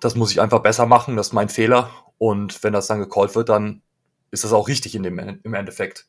das 0.00 0.14
muss 0.14 0.30
ich 0.30 0.40
einfach 0.40 0.60
besser 0.60 0.86
machen, 0.86 1.16
das 1.16 1.28
ist 1.28 1.32
mein 1.32 1.48
Fehler. 1.48 1.90
Und 2.18 2.62
wenn 2.62 2.72
das 2.72 2.86
dann 2.86 3.00
gecallt 3.00 3.34
wird, 3.34 3.48
dann 3.48 3.82
ist 4.30 4.44
das 4.44 4.52
auch 4.52 4.68
richtig 4.68 4.94
in 4.94 5.02
dem, 5.02 5.18
im 5.18 5.54
Endeffekt. 5.54 6.06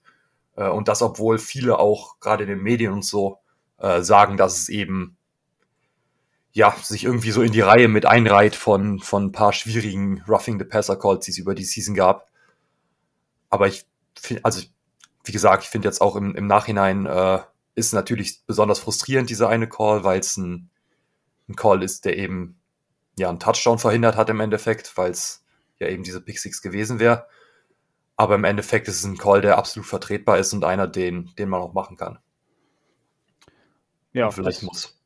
Äh, 0.55 0.69
und 0.69 0.87
das, 0.87 1.01
obwohl 1.01 1.39
viele 1.39 1.79
auch 1.79 2.19
gerade 2.19 2.43
in 2.43 2.49
den 2.49 2.61
Medien 2.61 2.93
und 2.93 3.05
so 3.05 3.39
äh, 3.79 4.01
sagen, 4.01 4.37
dass 4.37 4.57
es 4.57 4.69
eben 4.69 5.17
ja, 6.53 6.75
sich 6.81 7.03
irgendwie 7.03 7.31
so 7.31 7.41
in 7.41 7.51
die 7.51 7.61
Reihe 7.61 7.87
mit 7.87 8.05
einreiht 8.05 8.55
von, 8.55 8.99
von 8.99 9.25
ein 9.25 9.31
paar 9.31 9.53
schwierigen 9.53 10.23
Roughing 10.27 10.59
the 10.59 10.65
Passer 10.65 10.95
Calls, 10.95 11.25
die 11.25 11.31
es 11.31 11.39
über 11.39 11.55
die 11.55 11.63
Season 11.63 11.95
gab. 11.95 12.29
Aber 13.49 13.67
ich 13.67 13.85
finde, 14.15 14.45
also 14.45 14.61
wie 15.23 15.31
gesagt, 15.31 15.63
ich 15.63 15.69
finde 15.69 15.87
jetzt 15.87 15.99
auch 15.99 16.15
im, 16.15 16.35
im 16.35 16.45
Nachhinein 16.45 17.07
äh, 17.07 17.39
ist 17.75 17.93
natürlich 17.93 18.45
besonders 18.45 18.79
frustrierend, 18.79 19.29
dieser 19.29 19.49
eine 19.49 19.67
Call, 19.67 20.03
weil 20.03 20.19
es 20.19 20.37
ein, 20.37 20.69
ein 21.49 21.55
Call 21.55 21.83
ist, 21.83 22.05
der 22.05 22.17
eben 22.17 22.59
ja 23.17 23.29
einen 23.29 23.39
Touchdown 23.39 23.79
verhindert 23.79 24.15
hat 24.15 24.29
im 24.29 24.39
Endeffekt, 24.39 24.95
weil 24.97 25.11
es 25.11 25.45
ja 25.79 25.87
eben 25.87 26.03
diese 26.03 26.21
Pick 26.21 26.39
Six 26.39 26.61
gewesen 26.61 26.99
wäre. 26.99 27.27
Aber 28.15 28.35
im 28.35 28.43
Endeffekt 28.43 28.87
ist 28.87 28.99
es 28.99 29.05
ein 29.05 29.17
Call, 29.17 29.41
der 29.41 29.57
absolut 29.57 29.87
vertretbar 29.87 30.37
ist 30.37 30.53
und 30.53 30.63
einer, 30.63 30.87
den, 30.87 31.31
den 31.37 31.49
man 31.49 31.61
auch 31.61 31.73
machen 31.73 31.97
kann. 31.97 32.19
Ja, 34.11 34.25
und 34.25 34.33
vielleicht 34.33 34.61
das, 34.61 34.63
muss. 34.63 35.01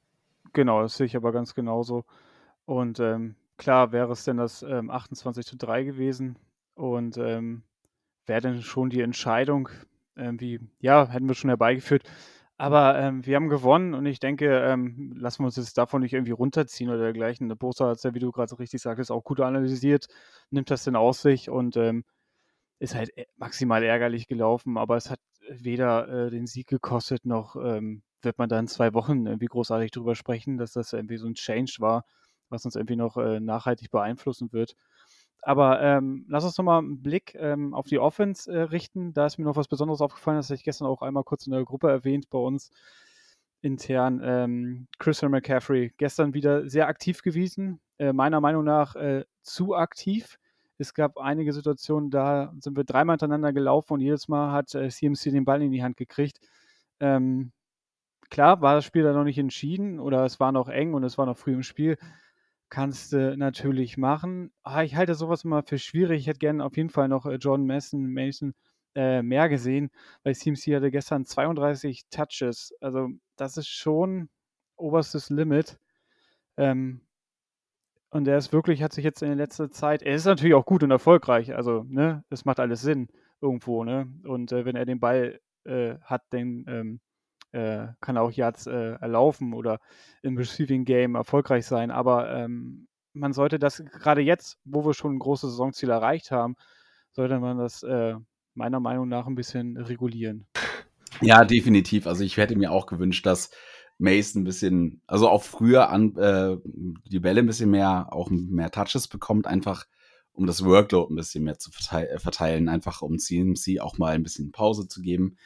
Genau, 0.51 0.81
das 0.81 0.97
sehe 0.97 1.05
ich 1.05 1.15
aber 1.15 1.31
ganz 1.31 1.55
genauso. 1.55 2.03
Und 2.65 2.99
ähm, 2.99 3.35
klar 3.55 3.93
wäre 3.93 4.11
es 4.11 4.25
denn 4.25 4.37
das 4.37 4.61
ähm, 4.61 4.89
28 4.89 5.45
zu 5.45 5.55
3 5.55 5.83
gewesen 5.83 6.37
und 6.75 7.17
ähm, 7.17 7.63
wäre 8.25 8.41
denn 8.41 8.61
schon 8.61 8.89
die 8.89 9.01
Entscheidung, 9.01 9.69
wie, 10.15 10.59
ja, 10.79 11.07
hätten 11.07 11.27
wir 11.27 11.35
schon 11.35 11.51
herbeigeführt, 11.51 12.01
aber 12.57 12.97
ähm, 12.99 13.25
wir 13.25 13.35
haben 13.35 13.49
gewonnen 13.49 13.93
und 13.93 14.05
ich 14.05 14.19
denke, 14.19 14.47
ähm, 14.59 15.13
lassen 15.17 15.43
wir 15.43 15.45
uns 15.47 15.57
jetzt 15.57 15.77
davon 15.77 16.01
nicht 16.01 16.13
irgendwie 16.13 16.31
runterziehen 16.31 16.89
oder 16.89 16.99
dergleichen. 17.03 17.49
Der 17.49 17.55
Poster 17.55 17.87
hat 17.87 17.97
es 17.97 18.03
ja, 18.03 18.13
wie 18.15 18.19
du 18.19 18.31
gerade 18.31 18.49
so 18.49 18.55
richtig 18.55 18.81
sagtest, 18.81 19.11
auch 19.11 19.23
gut 19.23 19.39
analysiert, 19.41 20.07
nimmt 20.49 20.71
das 20.71 20.83
denn 20.83 20.95
aus 20.95 21.21
sich 21.21 21.49
und 21.49 21.77
ähm, 21.77 22.03
ist 22.79 22.95
halt 22.95 23.11
e, 23.17 23.25
maximal 23.37 23.83
ärgerlich 23.83 24.27
gelaufen, 24.27 24.77
aber 24.77 24.97
es 24.97 25.09
hat 25.09 25.19
weder 25.49 26.07
äh, 26.27 26.29
den 26.31 26.47
Sieg 26.47 26.67
gekostet, 26.67 27.25
noch 27.25 27.55
ähm, 27.55 28.03
wird 28.21 28.37
man 28.37 28.49
da 28.49 28.59
in 28.59 28.67
zwei 28.67 28.93
Wochen 28.93 29.25
irgendwie 29.25 29.45
großartig 29.47 29.91
drüber 29.91 30.15
sprechen, 30.15 30.57
dass 30.57 30.73
das 30.73 30.93
irgendwie 30.93 31.17
so 31.17 31.27
ein 31.27 31.35
Change 31.35 31.75
war, 31.79 32.05
was 32.49 32.65
uns 32.65 32.75
irgendwie 32.75 32.95
noch 32.95 33.17
äh, 33.17 33.39
nachhaltig 33.39 33.91
beeinflussen 33.91 34.51
wird. 34.53 34.75
Aber 35.47 35.81
ähm, 35.81 36.25
lass 36.27 36.43
uns 36.43 36.57
nochmal 36.57 36.79
einen 36.79 37.01
Blick 37.01 37.33
ähm, 37.39 37.73
auf 37.73 37.87
die 37.87 37.99
Offense 37.99 38.51
äh, 38.51 38.63
richten. 38.63 39.13
Da 39.13 39.25
ist 39.27 39.37
mir 39.37 39.45
noch 39.45 39.55
was 39.55 39.69
Besonderes 39.69 40.01
aufgefallen, 40.01 40.35
das 40.35 40.47
hatte 40.47 40.55
ich 40.55 40.65
gestern 40.65 40.87
auch 40.87 41.01
einmal 41.01 41.23
kurz 41.23 41.47
in 41.47 41.53
der 41.53 41.63
Gruppe 41.63 41.89
erwähnt 41.89 42.29
bei 42.29 42.37
uns. 42.37 42.69
intern. 43.61 44.21
Ähm, 44.23 44.87
Christian 44.99 45.31
McCaffrey 45.31 45.93
gestern 45.97 46.33
wieder 46.33 46.69
sehr 46.69 46.87
aktiv 46.87 47.21
gewesen, 47.21 47.79
äh, 47.97 48.11
meiner 48.13 48.41
Meinung 48.41 48.65
nach 48.65 48.95
äh, 48.97 49.23
zu 49.41 49.73
aktiv. 49.75 50.37
Es 50.77 50.93
gab 50.93 51.17
einige 51.17 51.53
Situationen, 51.53 52.11
da 52.11 52.53
sind 52.59 52.75
wir 52.77 52.83
dreimal 52.83 53.13
hintereinander 53.15 53.53
gelaufen 53.53 53.93
und 53.93 54.01
jedes 54.01 54.27
Mal 54.27 54.51
hat 54.51 54.75
äh, 54.75 54.89
CMC 54.89 55.31
den 55.31 55.45
Ball 55.45 55.61
in 55.61 55.71
die 55.71 55.83
Hand 55.83 55.95
gekriegt. 55.97 56.39
Ähm, 56.99 57.51
klar 58.29 58.61
war 58.61 58.75
das 58.75 58.85
Spiel 58.85 59.03
da 59.03 59.13
noch 59.13 59.23
nicht 59.23 59.37
entschieden 59.39 59.99
oder 59.99 60.25
es 60.25 60.39
war 60.39 60.51
noch 60.51 60.69
eng 60.69 60.93
und 60.93 61.03
es 61.03 61.17
war 61.17 61.25
noch 61.25 61.37
früh 61.37 61.53
im 61.53 61.63
Spiel. 61.63 61.97
Kannst 62.69 63.13
du 63.13 63.37
natürlich 63.37 63.97
machen. 63.97 64.51
Ah, 64.63 64.83
ich 64.83 64.95
halte 64.95 65.15
sowas 65.15 65.45
immer 65.45 65.63
für 65.63 65.79
schwierig. 65.79 66.19
Ich 66.21 66.27
hätte 66.27 66.39
gerne 66.39 66.65
auf 66.65 66.75
jeden 66.75 66.89
Fall 66.89 67.07
noch 67.07 67.25
äh, 67.25 67.35
Jordan 67.35 67.65
Mason, 67.65 68.11
Mason 68.13 68.53
äh, 68.95 69.21
mehr 69.21 69.47
gesehen, 69.47 69.89
weil 70.23 70.35
CMC 70.35 70.75
hatte 70.75 70.91
gestern 70.91 71.25
32 71.25 72.09
Touches. 72.09 72.73
Also 72.81 73.09
das 73.37 73.55
ist 73.57 73.69
schon 73.69 74.29
oberstes 74.75 75.29
Limit. 75.29 75.79
Ähm, 76.57 77.01
und 78.09 78.27
er 78.27 78.37
ist 78.37 78.53
wirklich, 78.53 78.83
hat 78.83 78.93
sich 78.93 79.03
jetzt 79.03 79.21
in 79.21 79.27
der 79.29 79.37
letzten 79.37 79.71
Zeit, 79.71 80.01
er 80.01 80.15
ist 80.15 80.25
natürlich 80.25 80.53
auch 80.55 80.65
gut 80.65 80.83
und 80.83 80.91
erfolgreich, 80.91 81.55
also, 81.55 81.83
ne, 81.89 82.23
es 82.29 82.45
macht 82.45 82.59
alles 82.59 82.81
Sinn 82.81 83.09
irgendwo, 83.41 83.83
ne? 83.83 84.11
Und 84.23 84.51
äh, 84.51 84.65
wenn 84.65 84.75
er 84.75 84.85
den 84.85 84.99
Ball 84.99 85.39
äh, 85.65 85.95
hat, 86.01 86.23
dann 86.31 86.65
ähm, 86.67 86.99
äh, 87.51 87.87
kann 88.01 88.17
auch 88.17 88.31
Yards 88.31 88.67
äh, 88.67 88.93
erlaufen 88.99 89.53
oder 89.53 89.79
im 90.21 90.37
Receiving 90.37 90.85
Game 90.85 91.15
erfolgreich 91.15 91.65
sein. 91.65 91.91
Aber 91.91 92.31
ähm, 92.33 92.87
man 93.13 93.33
sollte 93.33 93.59
das 93.59 93.83
gerade 93.85 94.21
jetzt, 94.21 94.57
wo 94.65 94.85
wir 94.85 94.93
schon 94.93 95.15
ein 95.15 95.19
großes 95.19 95.51
Saisonziel 95.51 95.89
erreicht 95.89 96.31
haben, 96.31 96.55
sollte 97.11 97.39
man 97.39 97.57
das 97.57 97.83
äh, 97.83 98.15
meiner 98.53 98.79
Meinung 98.79 99.07
nach 99.07 99.27
ein 99.27 99.35
bisschen 99.35 99.77
regulieren. 99.77 100.47
Ja, 101.21 101.45
definitiv. 101.45 102.05
Also 102.05 102.23
ich 102.23 102.37
hätte 102.37 102.55
mir 102.55 102.71
auch 102.71 102.85
gewünscht, 102.85 103.25
dass 103.25 103.49
Mason 103.97 104.41
ein 104.41 104.45
bisschen, 104.45 105.01
also 105.07 105.29
auch 105.29 105.43
früher 105.43 105.89
an 105.89 106.15
äh, 106.17 106.57
die 107.09 107.19
Bälle 107.19 107.41
ein 107.41 107.47
bisschen 107.47 107.71
mehr, 107.71 108.07
auch 108.11 108.29
mehr 108.29 108.71
Touches 108.71 109.07
bekommt, 109.07 109.47
einfach 109.47 109.85
um 110.33 110.45
das 110.45 110.63
Workload 110.63 111.11
ein 111.11 111.15
bisschen 111.15 111.43
mehr 111.43 111.57
zu 111.57 111.71
äh, 111.91 112.19
verteilen, 112.19 112.69
einfach 112.69 113.01
um 113.01 113.17
CMC 113.17 113.79
auch 113.79 113.97
mal 113.97 114.13
ein 114.13 114.23
bisschen 114.23 114.51
Pause 114.51 114.87
zu 114.87 115.01
geben. 115.01 115.37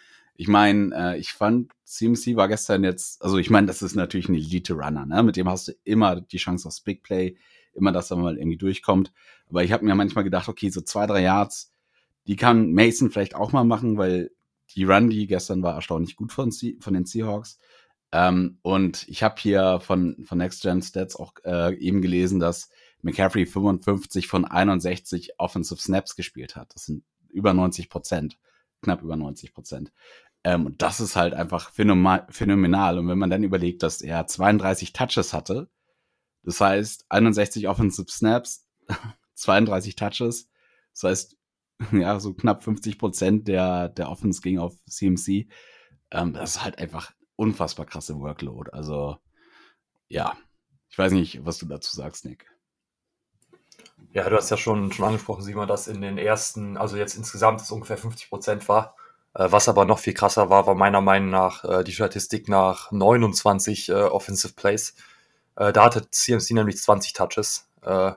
Ich 0.41 0.47
meine, 0.47 0.95
äh, 0.95 1.19
ich 1.19 1.33
fand, 1.33 1.71
CMC 1.83 2.35
war 2.35 2.47
gestern 2.47 2.83
jetzt, 2.83 3.21
also 3.21 3.37
ich 3.37 3.51
meine, 3.51 3.67
das 3.67 3.83
ist 3.83 3.95
natürlich 3.95 4.27
ein 4.27 4.33
Elite-Runner, 4.33 5.05
ne? 5.05 5.21
Mit 5.21 5.35
dem 5.35 5.47
hast 5.47 5.67
du 5.67 5.73
immer 5.83 6.19
die 6.19 6.37
Chance 6.37 6.67
aufs 6.67 6.81
Big 6.81 7.03
Play, 7.03 7.37
immer, 7.73 7.91
dass 7.91 8.09
er 8.09 8.17
mal 8.17 8.39
irgendwie 8.39 8.57
durchkommt. 8.57 9.13
Aber 9.49 9.63
ich 9.63 9.71
habe 9.71 9.85
mir 9.85 9.93
manchmal 9.93 10.23
gedacht, 10.23 10.49
okay, 10.49 10.71
so 10.71 10.81
zwei, 10.81 11.05
drei 11.05 11.21
Yards, 11.21 11.75
die 12.25 12.37
kann 12.37 12.73
Mason 12.73 13.11
vielleicht 13.11 13.35
auch 13.35 13.51
mal 13.51 13.65
machen, 13.65 13.99
weil 13.99 14.31
die 14.73 14.83
Run, 14.83 15.11
die 15.11 15.27
gestern 15.27 15.61
war 15.61 15.75
erstaunlich 15.75 16.15
gut 16.15 16.33
von, 16.33 16.51
von 16.51 16.93
den 16.95 17.05
Seahawks. 17.05 17.59
Ähm, 18.11 18.57
und 18.63 19.07
ich 19.09 19.21
habe 19.21 19.35
hier 19.37 19.79
von, 19.79 20.25
von 20.25 20.39
Next 20.39 20.63
Gen 20.63 20.81
Stats 20.81 21.15
auch 21.15 21.35
äh, 21.45 21.75
eben 21.75 22.01
gelesen, 22.01 22.39
dass 22.39 22.71
McCaffrey 23.03 23.45
55 23.45 24.27
von 24.27 24.45
61 24.45 25.33
Offensive 25.37 25.79
Snaps 25.79 26.15
gespielt 26.15 26.55
hat. 26.55 26.73
Das 26.73 26.85
sind 26.85 27.03
über 27.29 27.53
90 27.53 27.91
Prozent, 27.91 28.39
knapp 28.81 29.03
über 29.03 29.15
90 29.15 29.53
Prozent. 29.53 29.91
Ähm, 30.43 30.65
und 30.65 30.81
das 30.81 30.99
ist 30.99 31.15
halt 31.15 31.33
einfach 31.33 31.71
phänomenal. 31.71 32.97
Und 32.97 33.07
wenn 33.07 33.17
man 33.17 33.29
dann 33.29 33.43
überlegt, 33.43 33.83
dass 33.83 34.01
er 34.01 34.25
32 34.27 34.93
Touches 34.93 35.33
hatte, 35.33 35.69
das 36.43 36.59
heißt 36.59 37.05
61 37.09 37.67
Offensive 37.67 38.09
Snaps, 38.09 38.67
32 39.35 39.95
Touches, 39.95 40.49
das 40.93 41.03
heißt 41.03 41.37
ja 41.91 42.19
so 42.19 42.33
knapp 42.33 42.63
50 42.63 42.97
Prozent 42.99 43.47
der 43.47 43.89
der 43.89 44.09
Offense 44.09 44.41
ging 44.41 44.59
auf 44.59 44.75
CMC. 44.85 45.47
Ähm, 46.11 46.33
das 46.33 46.55
ist 46.55 46.63
halt 46.63 46.79
einfach 46.79 47.11
unfassbar 47.35 47.85
krasse 47.85 48.19
Workload. 48.19 48.71
Also, 48.71 49.17
ja, 50.09 50.37
ich 50.89 50.97
weiß 50.97 51.13
nicht, 51.13 51.45
was 51.45 51.57
du 51.57 51.65
dazu 51.65 51.95
sagst, 51.95 52.25
Nick. 52.25 52.45
Ja, 54.13 54.29
du 54.29 54.35
hast 54.35 54.49
ja 54.49 54.57
schon, 54.57 54.91
schon 54.91 55.05
angesprochen, 55.05 55.43
Simon, 55.43 55.67
dass 55.67 55.87
in 55.87 56.01
den 56.01 56.17
ersten, 56.17 56.75
also 56.75 56.97
jetzt 56.97 57.15
insgesamt 57.15 57.61
es 57.61 57.71
ungefähr 57.71 57.97
50 57.97 58.29
Prozent 58.29 58.67
war. 58.67 58.95
Äh, 59.33 59.51
was 59.51 59.69
aber 59.69 59.85
noch 59.85 59.99
viel 59.99 60.13
krasser 60.13 60.49
war, 60.49 60.67
war 60.67 60.75
meiner 60.75 61.01
Meinung 61.01 61.29
nach 61.29 61.63
äh, 61.63 61.83
die 61.83 61.93
Statistik 61.93 62.49
nach 62.49 62.91
29 62.91 63.89
äh, 63.89 63.93
Offensive 63.93 64.53
Plays. 64.53 64.95
Äh, 65.55 65.73
da 65.73 65.85
hatte 65.85 66.09
CMC 66.09 66.51
nämlich 66.51 66.77
20 66.77 67.13
Touches, 67.13 67.67
äh, 67.81 68.11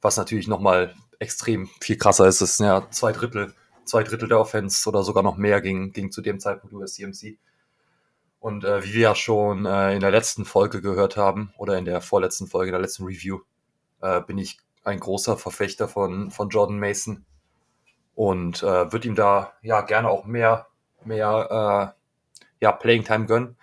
was 0.00 0.16
natürlich 0.16 0.48
nochmal 0.48 0.94
extrem 1.18 1.68
viel 1.80 1.96
krasser 1.96 2.26
ist. 2.26 2.40
Es 2.40 2.56
sind 2.56 2.66
ja 2.66 2.88
zwei 2.90 3.12
Drittel, 3.12 3.54
zwei 3.84 4.02
Drittel 4.02 4.28
der 4.28 4.40
Offense 4.40 4.88
oder 4.88 5.02
sogar 5.02 5.22
noch 5.22 5.36
mehr 5.36 5.60
ging, 5.60 5.92
ging 5.92 6.10
zu 6.10 6.20
dem 6.20 6.40
Zeitpunkt 6.40 6.74
über 6.74 6.86
CMC. 6.86 7.38
Und 8.40 8.64
wie 8.64 8.94
wir 8.94 9.00
ja 9.00 9.14
schon 9.14 9.66
äh, 9.66 9.94
in 9.94 10.00
der 10.00 10.10
letzten 10.10 10.44
Folge 10.44 10.82
gehört 10.82 11.16
haben, 11.16 11.54
oder 11.58 11.78
in 11.78 11.84
der 11.84 12.00
vorletzten 12.00 12.48
Folge, 12.48 12.70
in 12.70 12.72
der 12.72 12.80
letzten 12.80 13.04
Review, 13.04 13.38
äh, 14.00 14.20
bin 14.20 14.36
ich 14.36 14.58
ein 14.84 15.00
großer 15.00 15.38
Verfechter 15.38 15.88
von, 15.88 16.30
von 16.30 16.48
Jordan 16.48 16.78
Mason 16.78 17.24
und 18.14 18.62
äh, 18.62 18.92
würde 18.92 19.08
ihm 19.08 19.14
da 19.14 19.52
ja 19.62 19.80
gerne 19.80 20.08
auch 20.08 20.24
mehr, 20.24 20.66
mehr 21.04 21.94
äh, 21.96 22.02
ja, 22.60 22.72
Playing 22.72 23.04
Time 23.04 23.26
gönnen. 23.26 23.56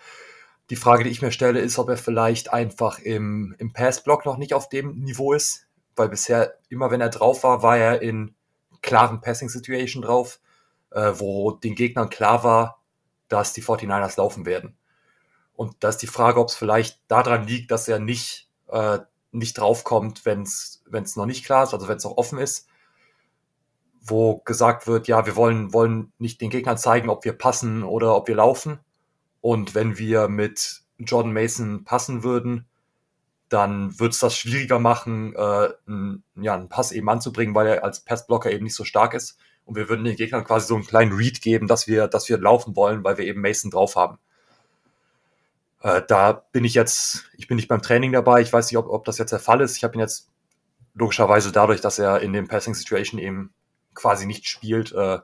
Die 0.69 0.75
Frage, 0.75 1.03
die 1.03 1.09
ich 1.09 1.21
mir 1.21 1.31
stelle, 1.31 1.59
ist, 1.59 1.79
ob 1.79 1.89
er 1.89 1.97
vielleicht 1.97 2.53
einfach 2.53 2.99
im, 2.99 3.55
im 3.57 3.73
Pass-Block 3.73 4.25
noch 4.25 4.37
nicht 4.37 4.53
auf 4.53 4.69
dem 4.69 4.99
Niveau 4.99 5.33
ist, 5.33 5.67
weil 5.95 6.09
bisher 6.09 6.57
immer, 6.69 6.91
wenn 6.91 7.01
er 7.01 7.09
drauf 7.09 7.43
war, 7.43 7.63
war 7.63 7.77
er 7.77 8.01
in 8.01 8.35
klaren 8.81 9.21
Passing-Situation 9.21 10.03
drauf, 10.03 10.39
äh, 10.91 11.13
wo 11.15 11.51
den 11.51 11.75
Gegnern 11.75 12.09
klar 12.09 12.43
war, 12.43 12.81
dass 13.27 13.53
die 13.53 13.63
49ers 13.63 14.17
laufen 14.17 14.45
werden. 14.45 14.77
Und 15.53 15.75
da 15.81 15.89
ist 15.89 15.97
die 15.97 16.07
Frage, 16.07 16.39
ob 16.39 16.47
es 16.47 16.55
vielleicht 16.55 17.01
daran 17.09 17.45
liegt, 17.45 17.71
dass 17.71 17.87
er 17.87 17.99
nicht, 17.99 18.49
äh, 18.67 18.99
nicht 19.31 19.57
draufkommt, 19.57 20.25
wenn 20.25 20.43
es 20.43 20.81
noch 21.15 21.25
nicht 21.25 21.45
klar 21.45 21.63
ist, 21.63 21.73
also 21.73 21.87
wenn 21.87 21.97
es 21.97 22.03
noch 22.03 22.17
offen 22.17 22.39
ist, 22.39 22.68
wo 24.01 24.37
gesagt 24.39 24.87
wird, 24.87 25.07
ja, 25.07 25.25
wir 25.25 25.35
wollen, 25.35 25.73
wollen 25.73 26.11
nicht 26.17 26.41
den 26.41 26.49
Gegnern 26.49 26.77
zeigen, 26.77 27.09
ob 27.09 27.25
wir 27.25 27.33
passen 27.33 27.83
oder 27.83 28.15
ob 28.15 28.27
wir 28.27 28.35
laufen. 28.35 28.79
Und 29.41 29.75
wenn 29.75 29.97
wir 29.97 30.27
mit 30.27 30.81
Jordan 30.97 31.33
Mason 31.33 31.83
passen 31.83 32.23
würden, 32.23 32.65
dann 33.49 33.97
wird 33.99 34.13
es 34.13 34.19
das 34.19 34.37
schwieriger 34.37 34.79
machen, 34.79 35.33
äh, 35.35 35.69
einen, 35.87 36.23
ja, 36.35 36.53
einen 36.53 36.69
Pass 36.69 36.91
eben 36.91 37.09
anzubringen, 37.09 37.55
weil 37.55 37.67
er 37.67 37.83
als 37.83 38.01
Passblocker 38.01 38.51
eben 38.51 38.63
nicht 38.63 38.75
so 38.75 38.83
stark 38.83 39.13
ist 39.13 39.37
und 39.65 39.75
wir 39.75 39.89
würden 39.89 40.03
den 40.03 40.15
Gegnern 40.15 40.43
quasi 40.43 40.67
so 40.67 40.75
einen 40.75 40.85
kleinen 40.85 41.13
Read 41.13 41.41
geben, 41.41 41.67
dass 41.67 41.87
wir, 41.87 42.07
dass 42.07 42.29
wir 42.29 42.37
laufen 42.37 42.75
wollen, 42.75 43.03
weil 43.03 43.17
wir 43.17 43.25
eben 43.25 43.41
Mason 43.41 43.71
drauf 43.71 43.95
haben. 43.95 44.19
Äh, 45.81 46.01
da 46.07 46.33
bin 46.51 46.65
ich 46.65 46.73
jetzt, 46.73 47.25
ich 47.37 47.47
bin 47.47 47.55
nicht 47.55 47.67
beim 47.67 47.81
Training 47.81 48.11
dabei, 48.11 48.41
ich 48.41 48.51
weiß 48.51 48.69
nicht, 48.69 48.77
ob, 48.77 48.87
ob 48.87 49.05
das 49.05 49.17
jetzt 49.17 49.31
der 49.31 49.39
Fall 49.39 49.61
ist. 49.61 49.77
Ich 49.77 49.83
habe 49.83 49.95
ihn 49.95 49.99
jetzt 49.99 50.29
logischerweise 50.93 51.51
dadurch, 51.51 51.81
dass 51.81 51.99
er 51.99 52.21
in 52.21 52.33
dem 52.33 52.47
Passing 52.47 52.73
Situation 52.73 53.19
eben 53.19 53.53
quasi 53.93 54.25
nicht 54.25 54.47
spielt, 54.47 54.91
äh, 54.91 55.19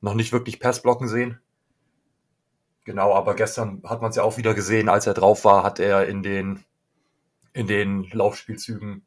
noch 0.00 0.14
nicht 0.14 0.32
wirklich 0.32 0.60
Passblocken 0.60 1.08
sehen. 1.08 1.40
Genau, 2.84 3.14
aber 3.14 3.34
gestern 3.34 3.82
hat 3.84 4.02
man 4.02 4.10
es 4.10 4.16
ja 4.16 4.24
auch 4.24 4.36
wieder 4.36 4.54
gesehen, 4.54 4.88
als 4.88 5.06
er 5.06 5.14
drauf 5.14 5.44
war, 5.44 5.62
hat 5.62 5.78
er 5.78 6.06
in 6.08 6.22
den, 6.22 6.64
in 7.52 7.66
den 7.66 8.04
Laufspielzügen, 8.10 9.06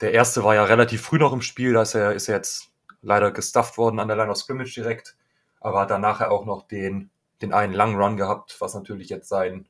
der 0.00 0.12
erste 0.12 0.44
war 0.44 0.54
ja 0.54 0.64
relativ 0.64 1.02
früh 1.02 1.18
noch 1.18 1.32
im 1.32 1.42
Spiel, 1.42 1.72
da 1.72 1.82
ist 1.82 1.94
er, 1.94 2.12
ist 2.12 2.28
er 2.28 2.36
jetzt 2.36 2.70
leider 3.02 3.30
gestufft 3.30 3.78
worden 3.78 4.00
an 4.00 4.08
der 4.08 4.16
Line 4.16 4.30
of 4.30 4.36
Scrimmage 4.36 4.74
direkt, 4.74 5.16
aber 5.60 5.80
hat 5.80 5.90
dann 5.90 6.00
nachher 6.00 6.30
auch 6.30 6.44
noch 6.44 6.66
den, 6.66 7.10
den 7.40 7.52
einen 7.52 7.72
langen 7.72 7.96
Run 7.96 8.16
gehabt, 8.16 8.56
was 8.60 8.74
natürlich 8.74 9.08
jetzt 9.08 9.28
sein, 9.28 9.68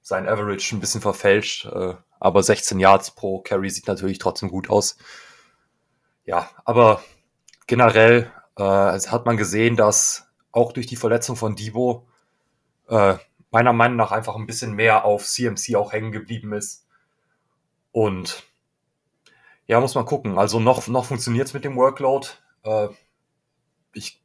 sein 0.00 0.28
Average 0.28 0.74
ein 0.74 0.80
bisschen 0.80 1.00
verfälscht. 1.00 1.66
Äh, 1.66 1.94
aber 2.18 2.42
16 2.42 2.80
Yards 2.80 3.10
pro 3.10 3.40
Carry 3.40 3.68
sieht 3.68 3.86
natürlich 3.86 4.18
trotzdem 4.18 4.48
gut 4.48 4.70
aus. 4.70 4.96
Ja, 6.24 6.48
aber 6.64 7.02
generell 7.66 8.30
äh, 8.56 8.62
hat 8.62 9.26
man 9.26 9.36
gesehen, 9.36 9.76
dass 9.76 10.28
auch 10.52 10.72
durch 10.72 10.86
die 10.86 10.96
Verletzung 10.96 11.36
von 11.36 11.56
Debo 11.56 12.06
äh, 12.88 13.16
meiner 13.50 13.72
Meinung 13.72 13.96
nach 13.96 14.12
einfach 14.12 14.36
ein 14.36 14.46
bisschen 14.46 14.74
mehr 14.74 15.04
auf 15.04 15.24
CMC 15.24 15.76
auch 15.76 15.92
hängen 15.92 16.12
geblieben 16.12 16.52
ist. 16.52 16.86
Und 17.92 18.42
ja, 19.66 19.80
muss 19.80 19.94
man 19.94 20.04
gucken. 20.04 20.38
Also 20.38 20.60
noch, 20.60 20.86
noch 20.88 21.04
funktioniert 21.04 21.46
es 21.46 21.54
mit 21.54 21.64
dem 21.64 21.76
Workload. 21.76 22.28
Äh, 22.64 22.88
ich 23.92 24.22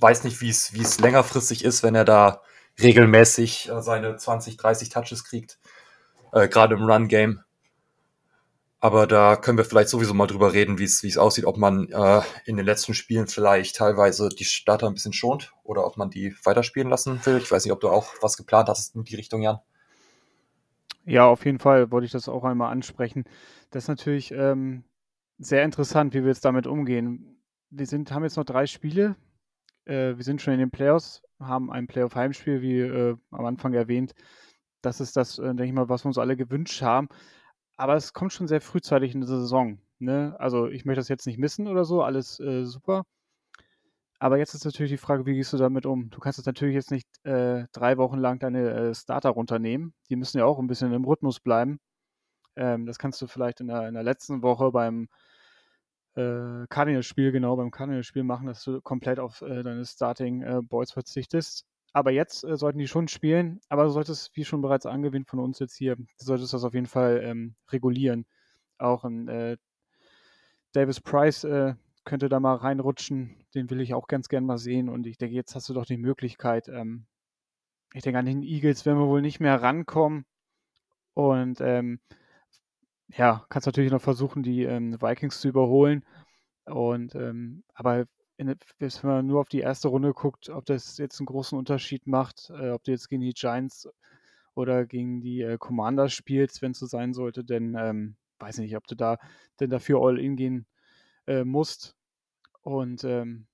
weiß 0.00 0.24
nicht, 0.24 0.40
wie 0.40 0.50
es 0.50 1.00
längerfristig 1.00 1.64
ist, 1.64 1.82
wenn 1.82 1.94
er 1.94 2.04
da 2.04 2.42
regelmäßig 2.80 3.70
äh, 3.70 3.82
seine 3.82 4.16
20, 4.16 4.56
30 4.56 4.88
Touches 4.90 5.24
kriegt, 5.24 5.58
äh, 6.32 6.48
gerade 6.48 6.74
im 6.74 6.84
Run-Game. 6.84 7.42
Aber 8.80 9.06
da 9.06 9.36
können 9.36 9.58
wir 9.58 9.64
vielleicht 9.64 9.90
sowieso 9.90 10.14
mal 10.14 10.26
drüber 10.26 10.54
reden, 10.54 10.78
wie 10.78 10.84
es 10.84 11.18
aussieht, 11.18 11.44
ob 11.44 11.58
man 11.58 11.88
äh, 11.90 12.22
in 12.46 12.56
den 12.56 12.64
letzten 12.64 12.94
Spielen 12.94 13.26
vielleicht 13.26 13.76
teilweise 13.76 14.30
die 14.30 14.44
Starter 14.44 14.86
ein 14.86 14.94
bisschen 14.94 15.12
schont 15.12 15.52
oder 15.62 15.86
ob 15.86 15.98
man 15.98 16.08
die 16.08 16.34
weiterspielen 16.44 16.88
lassen 16.88 17.20
will. 17.26 17.38
Ich 17.38 17.50
weiß 17.50 17.64
nicht, 17.64 17.72
ob 17.72 17.80
du 17.80 17.90
auch 17.90 18.14
was 18.22 18.38
geplant 18.38 18.68
hast 18.68 18.96
in 18.96 19.04
die 19.04 19.16
Richtung, 19.16 19.42
Jan. 19.42 19.58
Ja, 21.04 21.26
auf 21.26 21.44
jeden 21.44 21.58
Fall 21.58 21.90
wollte 21.90 22.06
ich 22.06 22.12
das 22.12 22.28
auch 22.28 22.44
einmal 22.44 22.72
ansprechen. 22.72 23.24
Das 23.70 23.84
ist 23.84 23.88
natürlich 23.88 24.32
ähm, 24.32 24.84
sehr 25.38 25.62
interessant, 25.62 26.14
wie 26.14 26.22
wir 26.22 26.28
jetzt 26.28 26.44
damit 26.44 26.66
umgehen 26.66 27.40
wir 27.70 27.86
sind, 27.86 28.12
haben 28.12 28.24
jetzt 28.24 28.36
noch 28.36 28.44
drei 28.44 28.66
Spiele. 28.66 29.16
Äh, 29.84 30.16
wir 30.16 30.24
sind 30.24 30.42
schon 30.42 30.54
in 30.54 30.60
den 30.60 30.70
Playoffs, 30.70 31.22
haben 31.38 31.72
ein 31.72 31.86
Playoff-Heimspiel, 31.86 32.62
wie 32.62 32.80
äh, 32.80 33.16
am 33.30 33.44
Anfang 33.44 33.72
erwähnt. 33.72 34.14
das 34.82 35.00
ist 35.00 35.16
das, 35.16 35.38
äh, 35.38 35.44
denke 35.44 35.64
ich 35.66 35.72
mal, 35.72 35.88
was 35.88 36.04
wir 36.04 36.08
uns 36.08 36.18
alle 36.18 36.36
gewünscht 36.36 36.82
haben. 36.82 37.08
Aber 37.80 37.94
es 37.94 38.12
kommt 38.12 38.34
schon 38.34 38.46
sehr 38.46 38.60
frühzeitig 38.60 39.14
in 39.14 39.20
der 39.20 39.28
Saison. 39.28 39.78
Ne? 40.00 40.36
Also 40.38 40.68
ich 40.68 40.84
möchte 40.84 41.00
das 41.00 41.08
jetzt 41.08 41.26
nicht 41.26 41.38
missen 41.38 41.66
oder 41.66 41.86
so, 41.86 42.02
alles 42.02 42.38
äh, 42.38 42.66
super. 42.66 43.06
Aber 44.18 44.36
jetzt 44.36 44.52
ist 44.52 44.66
natürlich 44.66 44.92
die 44.92 44.98
Frage, 44.98 45.24
wie 45.24 45.34
gehst 45.34 45.54
du 45.54 45.56
damit 45.56 45.86
um? 45.86 46.10
Du 46.10 46.20
kannst 46.20 46.38
jetzt 46.38 46.44
natürlich 46.44 46.74
jetzt 46.74 46.90
nicht 46.90 47.08
äh, 47.24 47.64
drei 47.72 47.96
Wochen 47.96 48.18
lang 48.18 48.38
deine 48.38 48.70
äh, 48.90 48.94
Starter 48.94 49.30
runternehmen. 49.30 49.94
Die 50.10 50.16
müssen 50.16 50.36
ja 50.36 50.44
auch 50.44 50.58
ein 50.58 50.66
bisschen 50.66 50.92
im 50.92 51.06
Rhythmus 51.06 51.40
bleiben. 51.40 51.80
Ähm, 52.54 52.84
das 52.84 52.98
kannst 52.98 53.22
du 53.22 53.26
vielleicht 53.26 53.60
in 53.60 53.68
der, 53.68 53.88
in 53.88 53.94
der 53.94 54.02
letzten 54.02 54.42
Woche 54.42 54.72
beim 54.72 55.08
äh, 56.16 56.66
Cardinals-Spiel, 56.68 57.32
genau, 57.32 57.56
beim 57.56 57.70
Cardinals-Spiel 57.70 58.24
machen, 58.24 58.46
dass 58.46 58.62
du 58.62 58.82
komplett 58.82 59.18
auf 59.18 59.40
äh, 59.40 59.62
deine 59.62 59.86
Starting-Boys 59.86 60.90
äh, 60.90 60.92
verzichtest. 60.92 61.64
Aber 61.92 62.10
jetzt 62.10 62.44
äh, 62.44 62.56
sollten 62.56 62.78
die 62.78 62.88
schon 62.88 63.08
spielen, 63.08 63.60
aber 63.68 63.84
du 63.84 63.90
solltest, 63.90 64.36
wie 64.36 64.44
schon 64.44 64.62
bereits 64.62 64.86
angewähnt 64.86 65.28
von 65.28 65.40
uns 65.40 65.58
jetzt 65.58 65.76
hier, 65.76 65.96
solltest 66.16 66.52
das 66.52 66.64
auf 66.64 66.74
jeden 66.74 66.86
Fall 66.86 67.20
ähm, 67.24 67.54
regulieren. 67.70 68.26
Auch 68.78 69.04
ein 69.04 69.28
äh, 69.28 69.56
Davis 70.72 71.00
Price 71.00 71.44
äh, 71.44 71.74
könnte 72.04 72.28
da 72.28 72.40
mal 72.40 72.54
reinrutschen, 72.56 73.44
den 73.54 73.70
will 73.70 73.80
ich 73.80 73.94
auch 73.94 74.06
ganz 74.06 74.28
gern 74.28 74.46
mal 74.46 74.58
sehen. 74.58 74.88
Und 74.88 75.06
ich 75.06 75.18
denke, 75.18 75.34
jetzt 75.34 75.54
hast 75.54 75.68
du 75.68 75.74
doch 75.74 75.86
die 75.86 75.96
Möglichkeit, 75.96 76.68
ähm, 76.68 77.06
ich 77.94 78.02
denke, 78.02 78.18
an 78.20 78.26
den 78.26 78.42
Eagles 78.42 78.86
werden 78.86 78.98
wir 78.98 79.08
wohl 79.08 79.22
nicht 79.22 79.40
mehr 79.40 79.60
rankommen. 79.62 80.24
Und 81.14 81.60
ähm, 81.60 82.00
ja, 83.08 83.44
kannst 83.48 83.66
natürlich 83.66 83.90
noch 83.90 84.00
versuchen, 84.00 84.42
die 84.42 84.62
ähm, 84.64 85.00
Vikings 85.00 85.40
zu 85.40 85.48
überholen. 85.48 86.04
Und 86.66 87.14
ähm, 87.16 87.64
aber 87.74 88.06
in, 88.40 88.48
wenn 88.78 88.90
man 89.02 89.26
nur 89.26 89.40
auf 89.40 89.50
die 89.50 89.60
erste 89.60 89.88
Runde 89.88 90.14
guckt, 90.14 90.48
ob 90.48 90.64
das 90.64 90.96
jetzt 90.96 91.20
einen 91.20 91.26
großen 91.26 91.58
Unterschied 91.58 92.06
macht, 92.06 92.50
äh, 92.50 92.70
ob 92.70 92.82
du 92.84 92.90
jetzt 92.90 93.08
gegen 93.10 93.20
die 93.20 93.34
Giants 93.34 93.86
oder 94.54 94.86
gegen 94.86 95.20
die 95.20 95.42
äh, 95.42 95.58
Commanders 95.58 96.14
spielst, 96.14 96.62
wenn 96.62 96.72
es 96.72 96.78
so 96.78 96.86
sein 96.86 97.12
sollte, 97.12 97.44
denn 97.44 97.76
ähm, 97.78 98.16
weiß 98.38 98.58
nicht, 98.58 98.76
ob 98.76 98.86
du 98.86 98.94
da 98.94 99.18
denn 99.60 99.68
dafür 99.68 100.00
All-In 100.00 100.36
gehen 100.36 100.66
äh, 101.26 101.44
musst. 101.44 101.94
Und 102.62 103.04
ähm, 103.04 103.46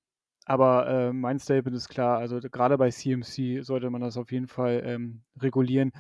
aber 0.44 0.87
äh, 0.88 1.12
mein 1.12 1.40
Statement 1.40 1.77
ist 1.77 1.88
klar, 1.88 2.18
also 2.18 2.38
gerade 2.40 2.79
bei 2.79 2.90
CMC 2.90 3.64
sollte 3.64 3.90
man 3.90 4.01
das 4.01 4.16
auf 4.16 4.31
jeden 4.31 4.46
Fall 4.46 4.83
ähm, 4.85 5.22
regulieren, 5.40 5.90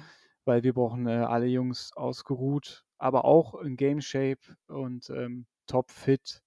weil 0.44 0.62
wir 0.62 0.74
brauchen 0.74 1.08
äh, 1.08 1.16
alle 1.16 1.46
Jungs 1.46 1.92
ausgeruht, 1.96 2.84
aber 2.98 3.24
auch 3.24 3.56
in 3.56 3.76
Game 3.76 4.00
Shape 4.00 4.38
und 4.68 5.10
ähm, 5.10 5.46
top 5.66 5.90
fit 5.90 6.42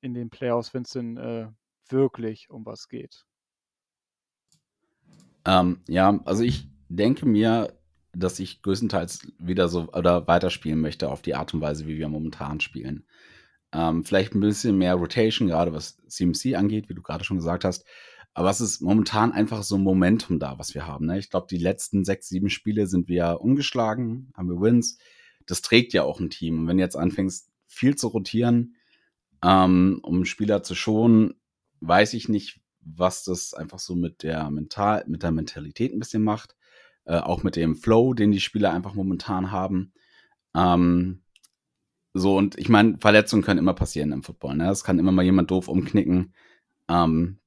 in 0.00 0.14
den 0.14 0.30
Playoffs, 0.30 0.72
wenn 0.74 0.82
es 0.82 0.90
denn 0.90 1.16
äh, 1.16 1.48
wirklich 1.88 2.50
um 2.50 2.64
was 2.66 2.88
geht. 2.88 3.24
Ähm, 5.44 5.80
ja, 5.88 6.20
also 6.24 6.42
ich 6.42 6.68
denke 6.88 7.26
mir, 7.26 7.76
dass 8.12 8.38
ich 8.38 8.62
größtenteils 8.62 9.32
wieder 9.38 9.68
so 9.68 9.88
oder 9.92 10.26
weiterspielen 10.26 10.80
möchte 10.80 11.10
auf 11.10 11.22
die 11.22 11.34
Art 11.34 11.54
und 11.54 11.60
Weise, 11.60 11.86
wie 11.86 11.98
wir 11.98 12.08
momentan 12.08 12.60
spielen. 12.60 13.06
Ähm, 13.72 14.04
vielleicht 14.04 14.34
ein 14.34 14.40
bisschen 14.40 14.76
mehr 14.76 14.94
Rotation, 14.94 15.48
gerade 15.48 15.72
was 15.72 15.96
CMC 16.06 16.56
angeht, 16.56 16.88
wie 16.88 16.94
du 16.94 17.02
gerade 17.02 17.24
schon 17.24 17.38
gesagt 17.38 17.64
hast. 17.64 17.86
Aber 18.34 18.50
es 18.50 18.60
ist 18.60 18.80
momentan 18.80 19.32
einfach 19.32 19.62
so 19.62 19.76
ein 19.76 19.82
Momentum 19.82 20.38
da, 20.38 20.58
was 20.58 20.74
wir 20.74 20.86
haben. 20.86 21.06
Ne? 21.06 21.18
Ich 21.18 21.30
glaube, 21.30 21.46
die 21.50 21.58
letzten 21.58 22.04
sechs, 22.04 22.28
sieben 22.28 22.50
Spiele 22.50 22.86
sind 22.86 23.08
wir 23.08 23.40
ungeschlagen, 23.40 24.32
haben 24.34 24.48
wir 24.48 24.60
Wins. 24.60 24.98
Das 25.46 25.60
trägt 25.60 25.92
ja 25.92 26.02
auch 26.02 26.20
ein 26.20 26.30
Team. 26.30 26.60
Und 26.60 26.68
wenn 26.68 26.78
du 26.78 26.82
jetzt 26.82 26.96
anfängst, 26.96 27.50
viel 27.66 27.96
zu 27.96 28.08
rotieren, 28.08 28.76
ähm, 29.44 30.00
um 30.02 30.24
Spieler 30.24 30.62
zu 30.62 30.74
schonen, 30.74 31.34
weiß 31.82 32.14
ich 32.14 32.28
nicht, 32.28 32.60
was 32.80 33.24
das 33.24 33.54
einfach 33.54 33.78
so 33.78 33.94
mit 33.94 34.22
der 34.22 34.50
Mental, 34.50 35.04
mit 35.06 35.22
der 35.22 35.32
Mentalität 35.32 35.92
ein 35.92 35.98
bisschen 35.98 36.22
macht. 36.22 36.56
Äh, 37.04 37.18
auch 37.18 37.42
mit 37.42 37.56
dem 37.56 37.76
Flow, 37.76 38.14
den 38.14 38.30
die 38.30 38.40
Spieler 38.40 38.72
einfach 38.72 38.94
momentan 38.94 39.50
haben. 39.50 39.92
Ähm, 40.54 41.22
so, 42.14 42.36
und 42.36 42.58
ich 42.58 42.68
meine, 42.68 42.98
Verletzungen 42.98 43.42
können 43.42 43.58
immer 43.58 43.74
passieren 43.74 44.12
im 44.12 44.22
Football. 44.22 44.56
Ne? 44.56 44.70
Es 44.70 44.84
kann 44.84 44.98
immer 44.98 45.12
mal 45.12 45.24
jemand 45.24 45.50
doof 45.50 45.68
umknicken. 45.68 46.34
Ähm, 46.88 47.38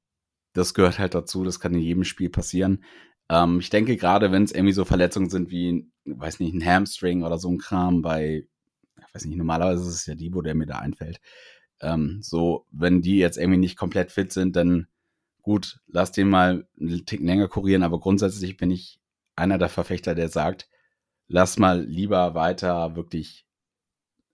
das 0.53 0.73
gehört 0.73 0.99
halt 0.99 1.13
dazu, 1.13 1.43
das 1.43 1.59
kann 1.59 1.73
in 1.73 1.81
jedem 1.81 2.03
Spiel 2.03 2.29
passieren. 2.29 2.83
Ähm, 3.29 3.59
ich 3.59 3.69
denke, 3.69 3.95
gerade 3.97 4.31
wenn 4.31 4.43
es 4.43 4.51
irgendwie 4.51 4.73
so 4.73 4.85
Verletzungen 4.85 5.29
sind 5.29 5.51
wie, 5.51 5.89
weiß 6.05 6.39
nicht, 6.39 6.53
ein 6.53 6.65
Hamstring 6.65 7.23
oder 7.23 7.37
so 7.37 7.49
ein 7.49 7.57
Kram 7.57 8.01
bei, 8.01 8.47
ich 8.97 9.15
weiß 9.15 9.25
nicht, 9.25 9.37
normalerweise 9.37 9.83
ist 9.83 9.95
es 9.95 10.05
ja 10.05 10.15
Debo, 10.15 10.41
der 10.41 10.55
mir 10.55 10.65
da 10.65 10.79
einfällt. 10.79 11.19
Ähm, 11.85 12.17
so, 12.21 12.65
wenn 12.71 13.01
die 13.01 13.17
jetzt 13.17 13.37
irgendwie 13.37 13.59
nicht 13.59 13.77
komplett 13.77 14.11
fit 14.11 14.33
sind, 14.33 14.55
dann 14.55 14.87
gut, 15.43 15.79
lass 15.85 16.11
den 16.11 16.29
mal 16.29 16.67
einen 16.79 17.05
Tick 17.05 17.21
länger 17.21 17.47
kurieren, 17.47 17.83
aber 17.83 17.99
grundsätzlich 17.99 18.57
bin 18.57 18.71
ich 18.71 18.99
einer 19.35 19.59
der 19.59 19.69
Verfechter, 19.69 20.15
der 20.15 20.29
sagt, 20.29 20.67
lass 21.27 21.59
mal 21.59 21.83
lieber 21.83 22.33
weiter 22.33 22.95
wirklich 22.95 23.45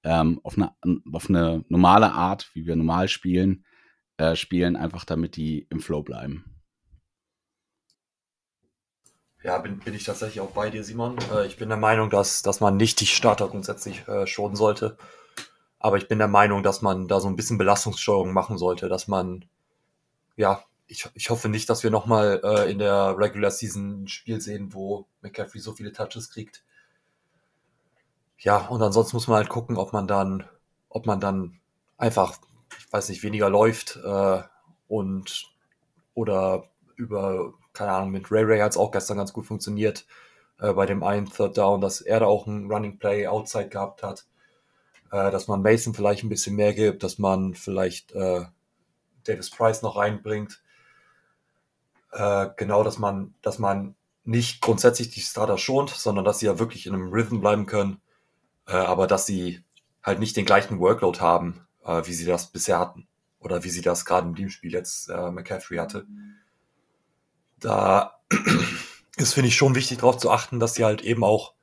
ähm, 0.03 0.39
auf, 0.43 0.57
eine, 0.57 0.73
auf 1.11 1.29
eine 1.29 1.65
normale 1.67 2.13
Art, 2.13 2.49
wie 2.53 2.65
wir 2.65 2.77
normal 2.77 3.09
spielen, 3.09 3.65
äh, 4.15 4.37
spielen, 4.37 4.77
einfach 4.77 5.03
damit 5.03 5.35
die 5.35 5.67
im 5.69 5.81
Flow 5.81 6.03
bleiben. 6.03 6.45
Ja, 9.43 9.57
bin, 9.57 9.79
bin 9.79 9.93
ich 9.93 10.05
tatsächlich 10.05 10.39
auch 10.39 10.51
bei 10.51 10.69
dir, 10.69 10.85
Simon. 10.85 11.17
Äh, 11.33 11.47
ich 11.47 11.57
bin 11.57 11.67
der 11.67 11.77
Meinung, 11.77 12.09
dass, 12.09 12.43
dass 12.43 12.61
man 12.61 12.77
nicht 12.77 13.01
die 13.01 13.07
Starter 13.07 13.49
grundsätzlich 13.49 14.07
äh, 14.07 14.25
schonen 14.25 14.55
sollte. 14.55 14.97
Aber 15.83 15.97
ich 15.97 16.07
bin 16.07 16.19
der 16.19 16.27
Meinung, 16.27 16.61
dass 16.61 16.83
man 16.83 17.07
da 17.07 17.19
so 17.19 17.27
ein 17.27 17.35
bisschen 17.35 17.57
Belastungssteuerung 17.57 18.33
machen 18.33 18.59
sollte, 18.59 18.87
dass 18.87 19.07
man, 19.07 19.45
ja, 20.35 20.63
ich, 20.85 21.09
ich 21.15 21.31
hoffe 21.31 21.49
nicht, 21.49 21.69
dass 21.71 21.81
wir 21.81 21.89
nochmal 21.89 22.39
äh, 22.43 22.71
in 22.71 22.77
der 22.77 23.17
Regular 23.17 23.49
Season 23.49 24.03
ein 24.03 24.07
Spiel 24.07 24.39
sehen, 24.41 24.75
wo 24.75 25.07
McCaffrey 25.21 25.59
so 25.59 25.73
viele 25.73 25.91
Touches 25.91 26.29
kriegt. 26.29 26.63
Ja, 28.37 28.67
und 28.67 28.81
ansonsten 28.83 29.15
muss 29.15 29.27
man 29.27 29.37
halt 29.37 29.49
gucken, 29.49 29.75
ob 29.77 29.91
man 29.91 30.07
dann, 30.07 30.47
ob 30.89 31.07
man 31.07 31.19
dann 31.19 31.59
einfach, 31.97 32.37
ich 32.77 32.93
weiß 32.93 33.09
nicht, 33.09 33.23
weniger 33.23 33.49
läuft 33.49 33.97
äh, 34.03 34.43
und 34.87 35.45
oder 36.13 36.65
über, 36.95 37.55
keine 37.73 37.93
Ahnung, 37.93 38.11
mit 38.11 38.31
Ray 38.31 38.43
Ray 38.43 38.59
hat 38.59 38.71
es 38.71 38.77
auch 38.77 38.91
gestern 38.91 39.17
ganz 39.17 39.33
gut 39.33 39.47
funktioniert 39.47 40.05
äh, 40.59 40.73
bei 40.73 40.85
dem 40.85 41.01
einen 41.01 41.25
Third 41.25 41.57
Down, 41.57 41.81
dass 41.81 42.01
er 42.01 42.19
da 42.19 42.27
auch 42.27 42.45
ein 42.45 42.71
Running 42.71 42.99
Play 42.99 43.25
Outside 43.27 43.69
gehabt 43.69 44.03
hat 44.03 44.25
äh, 45.11 45.29
dass 45.29 45.47
man 45.47 45.61
Mason 45.61 45.93
vielleicht 45.93 46.23
ein 46.23 46.29
bisschen 46.29 46.55
mehr 46.55 46.73
gibt, 46.73 47.03
dass 47.03 47.19
man 47.19 47.53
vielleicht 47.53 48.13
äh, 48.13 48.45
Davis 49.23 49.49
Price 49.49 49.81
noch 49.81 49.97
reinbringt. 49.97 50.61
Äh, 52.11 52.47
genau, 52.57 52.83
dass 52.83 52.97
man, 52.97 53.35
dass 53.41 53.59
man 53.59 53.95
nicht 54.23 54.61
grundsätzlich 54.61 55.09
die 55.09 55.21
Starter 55.21 55.57
schont, 55.57 55.89
sondern 55.89 56.25
dass 56.25 56.39
sie 56.39 56.45
ja 56.45 56.59
wirklich 56.59 56.85
in 56.85 56.93
einem 56.93 57.09
Rhythm 57.09 57.39
bleiben 57.39 57.65
können, 57.65 58.01
äh, 58.67 58.73
aber 58.73 59.07
dass 59.07 59.25
sie 59.25 59.63
halt 60.01 60.19
nicht 60.19 60.35
den 60.37 60.45
gleichen 60.45 60.79
Workload 60.79 61.19
haben, 61.19 61.67
äh, 61.83 62.01
wie 62.05 62.13
sie 62.13 62.25
das 62.25 62.47
bisher 62.47 62.79
hatten. 62.79 63.07
Oder 63.39 63.63
wie 63.63 63.69
sie 63.69 63.81
das 63.81 64.05
gerade 64.05 64.27
in 64.27 64.35
dem 64.35 64.49
Spiel 64.49 64.71
jetzt 64.71 65.09
äh, 65.09 65.31
McCaffrey 65.31 65.77
hatte. 65.77 66.05
Da 67.59 68.19
ist, 69.17 69.33
finde 69.33 69.47
ich, 69.47 69.55
schon 69.55 69.73
wichtig 69.73 69.97
darauf 69.97 70.17
zu 70.17 70.29
achten, 70.29 70.59
dass 70.59 70.75
sie 70.75 70.85
halt 70.85 71.01
eben 71.01 71.23
auch 71.23 71.55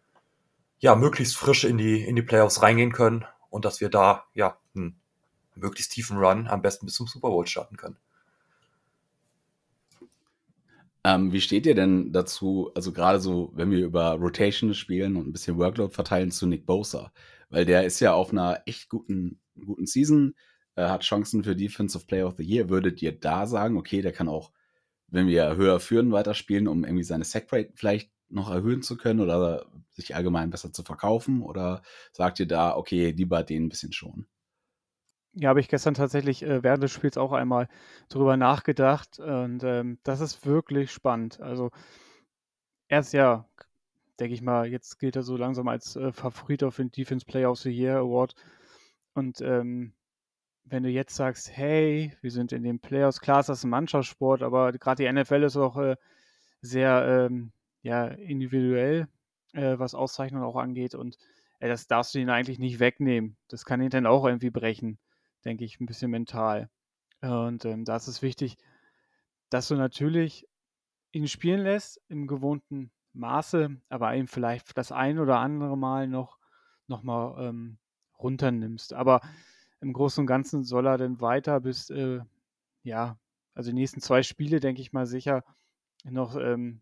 ja, 0.81 0.97
möglichst 0.97 1.37
frisch 1.37 1.63
in 1.65 1.79
die, 1.79 2.03
in 2.05 2.17
die 2.17 2.23
Playoffs 2.23 2.63
reingehen 2.63 2.93
können 2.93 3.25
und 3.51 3.65
dass 3.65 3.81
wir 3.81 3.89
da 3.89 4.25
ja 4.35 4.59
einen 4.75 5.01
möglichst 5.55 5.93
tiefen 5.93 6.19
Run 6.19 6.47
am 6.47 6.63
besten 6.63 6.87
bis 6.87 6.95
zum 6.95 7.07
Super 7.07 7.29
Bowl 7.29 7.47
starten 7.47 7.77
können. 7.77 7.97
Ähm, 11.05 11.33
wie 11.33 11.41
steht 11.41 11.65
ihr 11.67 11.75
denn 11.75 12.13
dazu, 12.13 12.71
also 12.75 12.93
gerade 12.93 13.21
so, 13.21 13.51
wenn 13.55 13.71
wir 13.71 13.85
über 13.85 14.13
Rotation 14.15 14.75
spielen 14.75 15.17
und 15.17 15.29
ein 15.29 15.33
bisschen 15.33 15.57
Workload 15.59 15.95
verteilen 15.95 16.31
zu 16.31 16.47
Nick 16.47 16.67
Bosa? 16.67 17.13
Weil 17.51 17.65
der 17.65 17.85
ist 17.85 18.01
ja 18.01 18.13
auf 18.13 18.31
einer 18.33 18.63
echt 18.67 18.89
guten, 18.89 19.41
guten 19.65 19.87
Season, 19.87 20.35
äh, 20.75 20.87
hat 20.87 21.03
Chancen 21.03 21.45
für 21.45 21.57
Defensive 21.57 22.05
Player 22.07 22.27
of 22.27 22.35
the 22.37 22.45
Year. 22.45 22.69
Würdet 22.69 23.01
ihr 23.01 23.19
da 23.19 23.47
sagen, 23.47 23.77
okay, 23.77 24.03
der 24.03 24.13
kann 24.13 24.29
auch, 24.29 24.53
wenn 25.07 25.29
wir 25.29 25.57
höher 25.57 25.81
führen, 25.81 26.13
weiterspielen, 26.13 26.69
um 26.69 26.85
irgendwie 26.85 27.05
seine 27.05 27.25
Sackrate 27.25 27.73
vielleicht 27.75 28.11
noch 28.29 28.51
erhöhen 28.51 28.83
zu 28.83 28.97
können 28.97 29.21
oder 29.21 29.67
sich 29.91 30.15
allgemein 30.15 30.51
besser 30.51 30.73
zu 30.73 30.83
verkaufen? 30.83 31.43
Oder 31.43 31.83
sagt 32.13 32.41
ihr 32.41 32.47
da, 32.47 32.77
okay, 32.77 33.11
lieber 33.11 33.43
den 33.43 33.67
ein 33.67 33.69
bisschen 33.69 33.93
schon? 33.93 34.27
Ja, 35.35 35.51
habe 35.51 35.61
ich 35.61 35.69
gestern 35.69 35.95
tatsächlich 35.95 36.43
äh, 36.43 36.63
während 36.63 36.83
des 36.83 36.91
Spiels 36.91 37.17
auch 37.17 37.33
einmal 37.33 37.69
drüber 38.09 38.37
nachgedacht 38.37 39.21
und 39.21 39.63
ähm, 39.63 39.99
das 40.03 40.21
ist 40.21 40.45
wirklich 40.47 40.91
spannend. 40.91 41.41
Also 41.41 41.71
er 42.89 43.01
ist 43.01 43.13
ja, 43.13 43.47
denke 44.19 44.35
ich 44.35 44.43
mal, 44.43 44.67
jetzt 44.67 44.99
gilt 44.99 45.17
er 45.17 45.23
so 45.23 45.37
langsam 45.37 45.69
als 45.69 45.97
äh, 45.97 46.13
Favorit 46.13 46.65
auf 46.65 46.77
den 46.77 46.91
Defense 46.91 47.25
Player 47.25 47.51
of 47.51 47.59
the 47.61 47.71
Year 47.71 47.99
Award 47.99 48.35
und 49.15 49.41
ähm, 49.41 49.93
wenn 50.65 50.83
du 50.83 50.91
jetzt 50.91 51.15
sagst, 51.15 51.51
hey, 51.57 52.13
wir 52.21 52.31
sind 52.31 52.53
in 52.53 52.63
den 52.63 52.81
Playoffs, 52.81 53.21
klar 53.21 53.41
ist 53.41 53.49
das 53.49 53.65
ein 53.65 53.71
Mannschaftssport, 53.71 54.43
aber 54.43 54.73
gerade 54.73 55.03
die 55.03 55.13
NFL 55.13 55.45
ist 55.45 55.57
auch 55.57 55.77
äh, 55.77 55.97
sehr 56.61 57.29
ähm, 57.31 57.53
ja, 57.83 58.07
individuell, 58.07 59.09
äh, 59.53 59.79
was 59.79 59.95
Auszeichnung 59.95 60.43
auch 60.43 60.57
angeht. 60.57 60.95
Und 60.95 61.19
äh, 61.61 61.69
das 61.69 61.87
darfst 61.87 62.15
du 62.15 62.19
ihn 62.19 62.31
eigentlich 62.31 62.59
nicht 62.59 62.81
wegnehmen. 62.81 63.37
Das 63.49 63.65
kann 63.65 63.81
ihn 63.81 63.91
dann 63.91 64.07
auch 64.07 64.25
irgendwie 64.25 64.51
brechen, 64.51 64.99
denke 65.45 65.65
ich, 65.65 65.81
ein 65.81 65.87
bisschen 65.87 66.11
mental. 66.11 66.71
Und 67.21 67.65
ähm, 67.65 67.85
da 67.85 67.97
ist 67.97 68.09
es 68.09 68.23
wichtig, 68.23 68.57
dass 69.51 69.69
du 69.69 69.75
natürlich 69.75 70.47
ihn 71.13 71.27
spielen 71.27 71.61
lässt 71.61 72.01
im 72.09 72.27
gewohnten 72.27 72.91
Maße, 73.13 73.77
aber 73.89 74.15
eben 74.15 74.29
vielleicht 74.29 74.77
das 74.77 74.93
ein 74.93 75.19
oder 75.19 75.39
andere 75.39 75.77
Mal 75.77 76.07
noch, 76.07 76.39
noch 76.87 77.03
mal 77.03 77.49
ähm, 77.49 77.79
runternimmst. 78.19 78.93
Aber 78.93 79.21
im 79.81 79.93
Großen 79.93 80.23
und 80.23 80.27
Ganzen 80.27 80.63
soll 80.65 80.87
er 80.87 80.99
dann 80.99 81.21
weiter 81.21 81.61
bis, 81.61 81.91
äh, 81.91 82.21
ja, 82.83 83.19
also 83.55 83.71
die 83.71 83.75
nächsten 83.75 84.01
zwei 84.01 84.23
Spiele, 84.23 84.61
denke 84.61 84.81
ich 84.81 84.93
mal 84.93 85.07
sicher, 85.07 85.45
noch 86.05 86.37
ähm, 86.37 86.81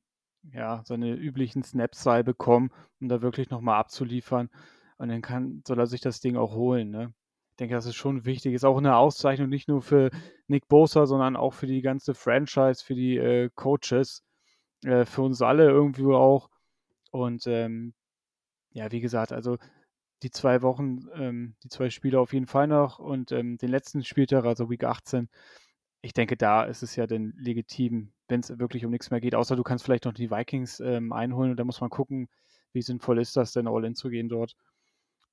ja, 0.53 0.83
seine 0.85 1.15
üblichen 1.15 1.63
Snaps-Zahl 1.63 2.25
bekommen, 2.25 2.71
um 3.01 3.09
da 3.09 3.23
wirklich 3.23 3.51
nochmal 3.51 3.79
abzuliefern. 3.79 4.51
Und 4.99 5.09
dann 5.09 5.23
kann, 5.23 5.63
soll 5.67 5.79
er 5.79 5.87
sich 5.87 6.01
das 6.01 6.21
Ding 6.21 6.37
auch 6.37 6.55
holen. 6.55 6.91
Ne? 6.91 7.13
Ich 7.51 7.57
denke, 7.57 7.75
das 7.75 7.87
ist 7.87 7.97
schon 7.97 8.25
wichtig. 8.25 8.55
Ist 8.55 8.65
auch 8.65 8.79
eine 8.79 8.97
Auszeichnung 8.97 9.49
nicht 9.49 9.69
nur 9.69 9.83
für 9.83 10.11
Nick 10.47 10.69
Bosa, 10.69 11.07
sondern 11.07 11.37
auch 11.37 11.55
für 11.55 11.67
die 11.67 11.83
ganze 11.83 12.15
Franchise, 12.15 12.85
für 12.85 12.95
die 12.95 13.17
äh, 13.17 13.51
Coaches, 13.55 14.23
äh, 14.85 15.05
für 15.05 15.23
uns 15.23 15.43
alle 15.43 15.69
irgendwie 15.69 16.07
auch. 16.07 16.49
Und 17.11 17.47
ähm, 17.47 17.95
ja, 18.73 18.91
wie 18.93 19.01
gesagt, 19.01 19.33
also 19.33 19.59
die 20.23 20.31
zwei 20.31 20.63
Wochen, 20.63 21.09
ähm, 21.15 21.57
die 21.63 21.69
zwei 21.69 21.91
Spiele 21.91 22.21
auf 22.21 22.33
jeden 22.33 22.47
Fall 22.47 22.67
noch 22.69 22.99
und 22.99 23.33
ähm, 23.33 23.59
den 23.59 23.71
letzten 23.71 24.05
Spieltag, 24.05 24.45
also 24.45 24.71
Week 24.71 24.85
18, 24.85 25.29
ich 26.03 26.13
denke, 26.15 26.37
da 26.37 26.65
ist 26.65 26.83
es 26.83 26.97
ja 26.97 27.07
dann 27.07 27.33
legitim, 27.37 28.13
wenn 28.29 28.41
es 28.41 28.59
wirklich 28.59 28.85
um 28.85 28.91
nichts 28.91 29.11
mehr 29.11 29.21
geht, 29.21 29.35
außer 29.35 29.57
du 29.57 29.63
kannst 29.63 29.85
vielleicht 29.85 30.05
noch 30.05 30.13
die 30.13 30.31
Vikings 30.31 30.81
ähm, 30.81 31.13
einholen 31.13 31.53
und 31.53 31.57
da 31.57 31.65
muss 31.65 31.81
man 31.81 31.91
gucken, 31.91 32.29
wie 32.73 32.83
sinnvoll 32.83 33.21
ist 33.21 33.37
das 33.37 33.53
denn, 33.53 33.69
all 33.69 33.85
in 33.85 33.95
zu 33.95 34.09
gehen 34.09 34.29
dort. 34.29 34.57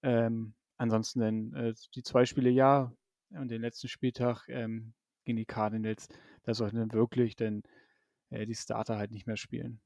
Ähm, 0.02 0.54
ansonsten 0.78 1.20
dann 1.20 1.54
äh, 1.54 1.74
die 1.96 2.04
zwei 2.04 2.26
Spiele 2.26 2.50
ja 2.50 2.92
und 3.32 3.50
den 3.50 3.62
letzten 3.62 3.88
Spieltag 3.88 4.48
ähm, 4.50 4.94
gegen 5.26 5.38
die 5.38 5.46
Cardinals, 5.46 6.08
da 6.44 6.54
sollten 6.54 6.78
dann 6.78 6.94
wirklich 6.94 7.36
dann 7.36 7.64
äh, 8.30 8.46
die 8.46 8.56
Starter 8.56 8.98
halt 8.98 9.12
nicht 9.12 9.28
mehr 9.28 9.38
spielen. 9.38 9.80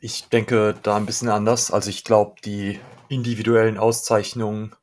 Ich 0.00 0.28
denke 0.28 0.74
da 0.82 0.96
ein 0.96 1.06
bisschen 1.06 1.28
anders. 1.28 1.70
Also 1.70 1.88
ich 1.88 2.02
glaube, 2.02 2.40
die 2.44 2.80
individuellen 3.08 3.78
Auszeichnungen, 3.78 4.74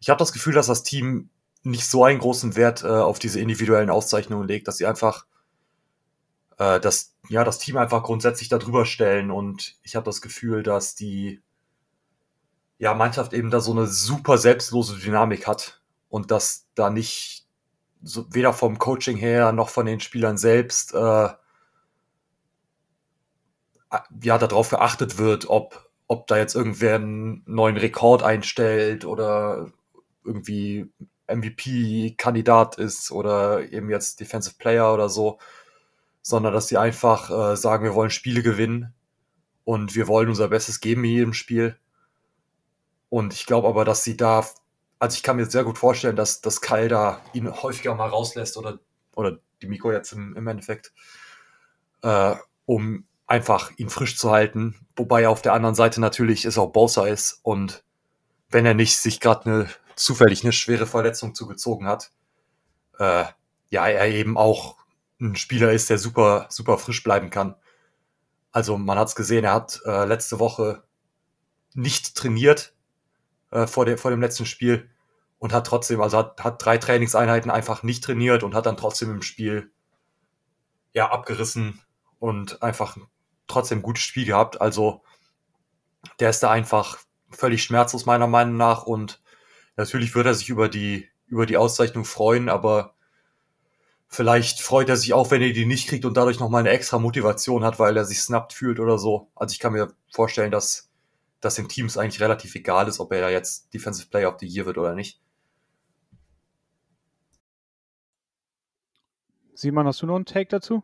ich 0.00 0.10
habe 0.10 0.18
das 0.18 0.32
Gefühl, 0.32 0.54
dass 0.54 0.66
das 0.66 0.82
Team 0.82 1.30
nicht 1.62 1.86
so 1.86 2.04
einen 2.04 2.18
großen 2.18 2.56
Wert 2.56 2.82
äh, 2.82 2.88
auf 2.88 3.18
diese 3.20 3.40
individuellen 3.40 3.90
Auszeichnungen 3.90 4.48
legt, 4.48 4.66
dass 4.66 4.78
sie 4.78 4.86
einfach 4.86 5.26
äh, 6.58 6.80
das, 6.80 7.14
ja, 7.28 7.44
das 7.44 7.58
Team 7.58 7.76
einfach 7.76 8.02
grundsätzlich 8.02 8.48
darüber 8.48 8.86
stellen. 8.86 9.30
Und 9.30 9.76
ich 9.82 9.96
habe 9.96 10.04
das 10.04 10.20
Gefühl, 10.20 10.62
dass 10.62 10.94
die 10.94 11.42
ja, 12.78 12.94
Mannschaft 12.94 13.32
eben 13.32 13.50
da 13.50 13.60
so 13.60 13.72
eine 13.72 13.86
super 13.86 14.38
selbstlose 14.38 14.98
Dynamik 14.98 15.46
hat 15.46 15.80
und 16.08 16.30
dass 16.30 16.66
da 16.74 16.90
nicht 16.90 17.46
so, 18.02 18.26
weder 18.30 18.52
vom 18.52 18.78
Coaching 18.78 19.16
her 19.16 19.52
noch 19.52 19.68
von 19.70 19.86
den 19.86 20.00
Spielern 20.00 20.36
selbst 20.36 20.94
äh, 20.94 21.28
ja, 24.22 24.38
darauf 24.38 24.70
geachtet 24.70 25.18
wird, 25.18 25.48
ob, 25.48 25.90
ob 26.06 26.26
da 26.26 26.36
jetzt 26.36 26.54
irgendwer 26.54 26.96
einen 26.96 27.42
neuen 27.46 27.76
Rekord 27.76 28.22
einstellt 28.22 29.04
oder 29.04 29.72
irgendwie 30.24 30.90
MVP-Kandidat 31.28 32.78
ist 32.78 33.10
oder 33.10 33.72
eben 33.72 33.90
jetzt 33.90 34.20
Defensive 34.20 34.56
Player 34.58 34.92
oder 34.92 35.08
so, 35.08 35.38
sondern 36.26 36.52
dass 36.52 36.66
sie 36.66 36.76
einfach 36.76 37.30
äh, 37.30 37.56
sagen, 37.56 37.84
wir 37.84 37.94
wollen 37.94 38.10
Spiele 38.10 38.42
gewinnen 38.42 38.92
und 39.62 39.94
wir 39.94 40.08
wollen 40.08 40.28
unser 40.28 40.48
Bestes 40.48 40.80
geben 40.80 41.04
in 41.04 41.12
jedem 41.12 41.32
Spiel. 41.34 41.78
Und 43.08 43.32
ich 43.32 43.46
glaube 43.46 43.68
aber, 43.68 43.84
dass 43.84 44.02
sie 44.02 44.16
da, 44.16 44.44
also 44.98 45.14
ich 45.14 45.22
kann 45.22 45.36
mir 45.36 45.46
sehr 45.46 45.62
gut 45.62 45.78
vorstellen, 45.78 46.16
dass, 46.16 46.40
dass 46.40 46.60
Kyle 46.60 46.88
da 46.88 47.20
ihn 47.32 47.48
häufiger 47.48 47.94
mal 47.94 48.08
rauslässt 48.08 48.56
oder, 48.56 48.80
oder 49.14 49.38
die 49.62 49.68
Miko 49.68 49.92
jetzt 49.92 50.10
im, 50.14 50.34
im 50.34 50.48
Endeffekt, 50.48 50.92
äh, 52.02 52.34
um 52.64 53.04
einfach 53.28 53.70
ihn 53.76 53.88
frisch 53.88 54.18
zu 54.18 54.32
halten. 54.32 54.84
Wobei 54.96 55.28
auf 55.28 55.42
der 55.42 55.52
anderen 55.52 55.76
Seite 55.76 56.00
natürlich 56.00 56.44
es 56.44 56.58
auch 56.58 56.72
Bosa 56.72 57.06
ist 57.06 57.38
und 57.44 57.84
wenn 58.50 58.66
er 58.66 58.74
nicht 58.74 58.98
sich 58.98 59.20
gerade 59.20 59.48
eine 59.48 59.68
zufällig 59.94 60.42
eine 60.42 60.52
schwere 60.52 60.88
Verletzung 60.88 61.36
zugezogen 61.36 61.86
hat, 61.86 62.10
äh, 62.98 63.26
ja, 63.70 63.86
er 63.86 64.08
eben 64.08 64.36
auch 64.36 64.76
ein 65.20 65.36
Spieler 65.36 65.72
ist, 65.72 65.90
der 65.90 65.98
super, 65.98 66.46
super 66.50 66.78
frisch 66.78 67.02
bleiben 67.02 67.30
kann. 67.30 67.54
Also 68.52 68.78
man 68.78 68.98
hat 68.98 69.08
es 69.08 69.14
gesehen, 69.14 69.44
er 69.44 69.54
hat 69.54 69.80
äh, 69.84 70.04
letzte 70.04 70.38
Woche 70.38 70.82
nicht 71.74 72.14
trainiert 72.16 72.74
äh, 73.50 73.66
vor, 73.66 73.84
der, 73.84 73.98
vor 73.98 74.10
dem 74.10 74.20
letzten 74.20 74.46
Spiel 74.46 74.90
und 75.38 75.52
hat 75.52 75.66
trotzdem, 75.66 76.00
also 76.00 76.18
hat, 76.18 76.42
hat 76.42 76.64
drei 76.64 76.78
Trainingseinheiten 76.78 77.50
einfach 77.50 77.82
nicht 77.82 78.02
trainiert 78.02 78.42
und 78.42 78.54
hat 78.54 78.66
dann 78.66 78.76
trotzdem 78.76 79.10
im 79.10 79.22
Spiel 79.22 79.70
ja 80.92 81.10
abgerissen 81.10 81.82
und 82.18 82.62
einfach 82.62 82.96
trotzdem 83.46 83.78
ein 83.78 83.82
gutes 83.82 84.02
Spiel 84.02 84.24
gehabt. 84.24 84.60
Also 84.60 85.02
der 86.20 86.30
ist 86.30 86.42
da 86.42 86.50
einfach 86.50 86.98
völlig 87.30 87.62
schmerzlos 87.62 88.06
meiner 88.06 88.26
Meinung 88.26 88.56
nach 88.56 88.84
und 88.84 89.20
natürlich 89.76 90.14
wird 90.14 90.26
er 90.26 90.34
sich 90.34 90.48
über 90.48 90.68
die, 90.68 91.08
über 91.26 91.46
die 91.46 91.56
Auszeichnung 91.56 92.04
freuen, 92.04 92.48
aber 92.48 92.95
vielleicht 94.08 94.60
freut 94.60 94.88
er 94.88 94.96
sich 94.96 95.12
auch, 95.12 95.30
wenn 95.30 95.42
er 95.42 95.52
die 95.52 95.66
nicht 95.66 95.88
kriegt 95.88 96.04
und 96.04 96.16
dadurch 96.16 96.38
nochmal 96.38 96.60
eine 96.60 96.70
extra 96.70 96.98
Motivation 96.98 97.64
hat, 97.64 97.78
weil 97.78 97.96
er 97.96 98.04
sich 98.04 98.20
snappt 98.20 98.52
fühlt 98.52 98.80
oder 98.80 98.98
so. 98.98 99.30
Also 99.34 99.52
ich 99.52 99.58
kann 99.58 99.72
mir 99.72 99.92
vorstellen, 100.12 100.50
dass 100.50 100.90
das 101.40 101.56
den 101.56 101.68
Teams 101.68 101.98
eigentlich 101.98 102.20
relativ 102.20 102.54
egal 102.54 102.88
ist, 102.88 103.00
ob 103.00 103.12
er 103.12 103.30
jetzt 103.30 103.72
Defensive 103.74 104.08
Player 104.08 104.32
of 104.32 104.40
the 104.40 104.46
Year 104.46 104.66
wird 104.66 104.78
oder 104.78 104.94
nicht. 104.94 105.20
Simon, 109.54 109.86
hast 109.86 110.02
du 110.02 110.06
noch 110.06 110.16
einen 110.16 110.26
Take 110.26 110.48
dazu? 110.50 110.82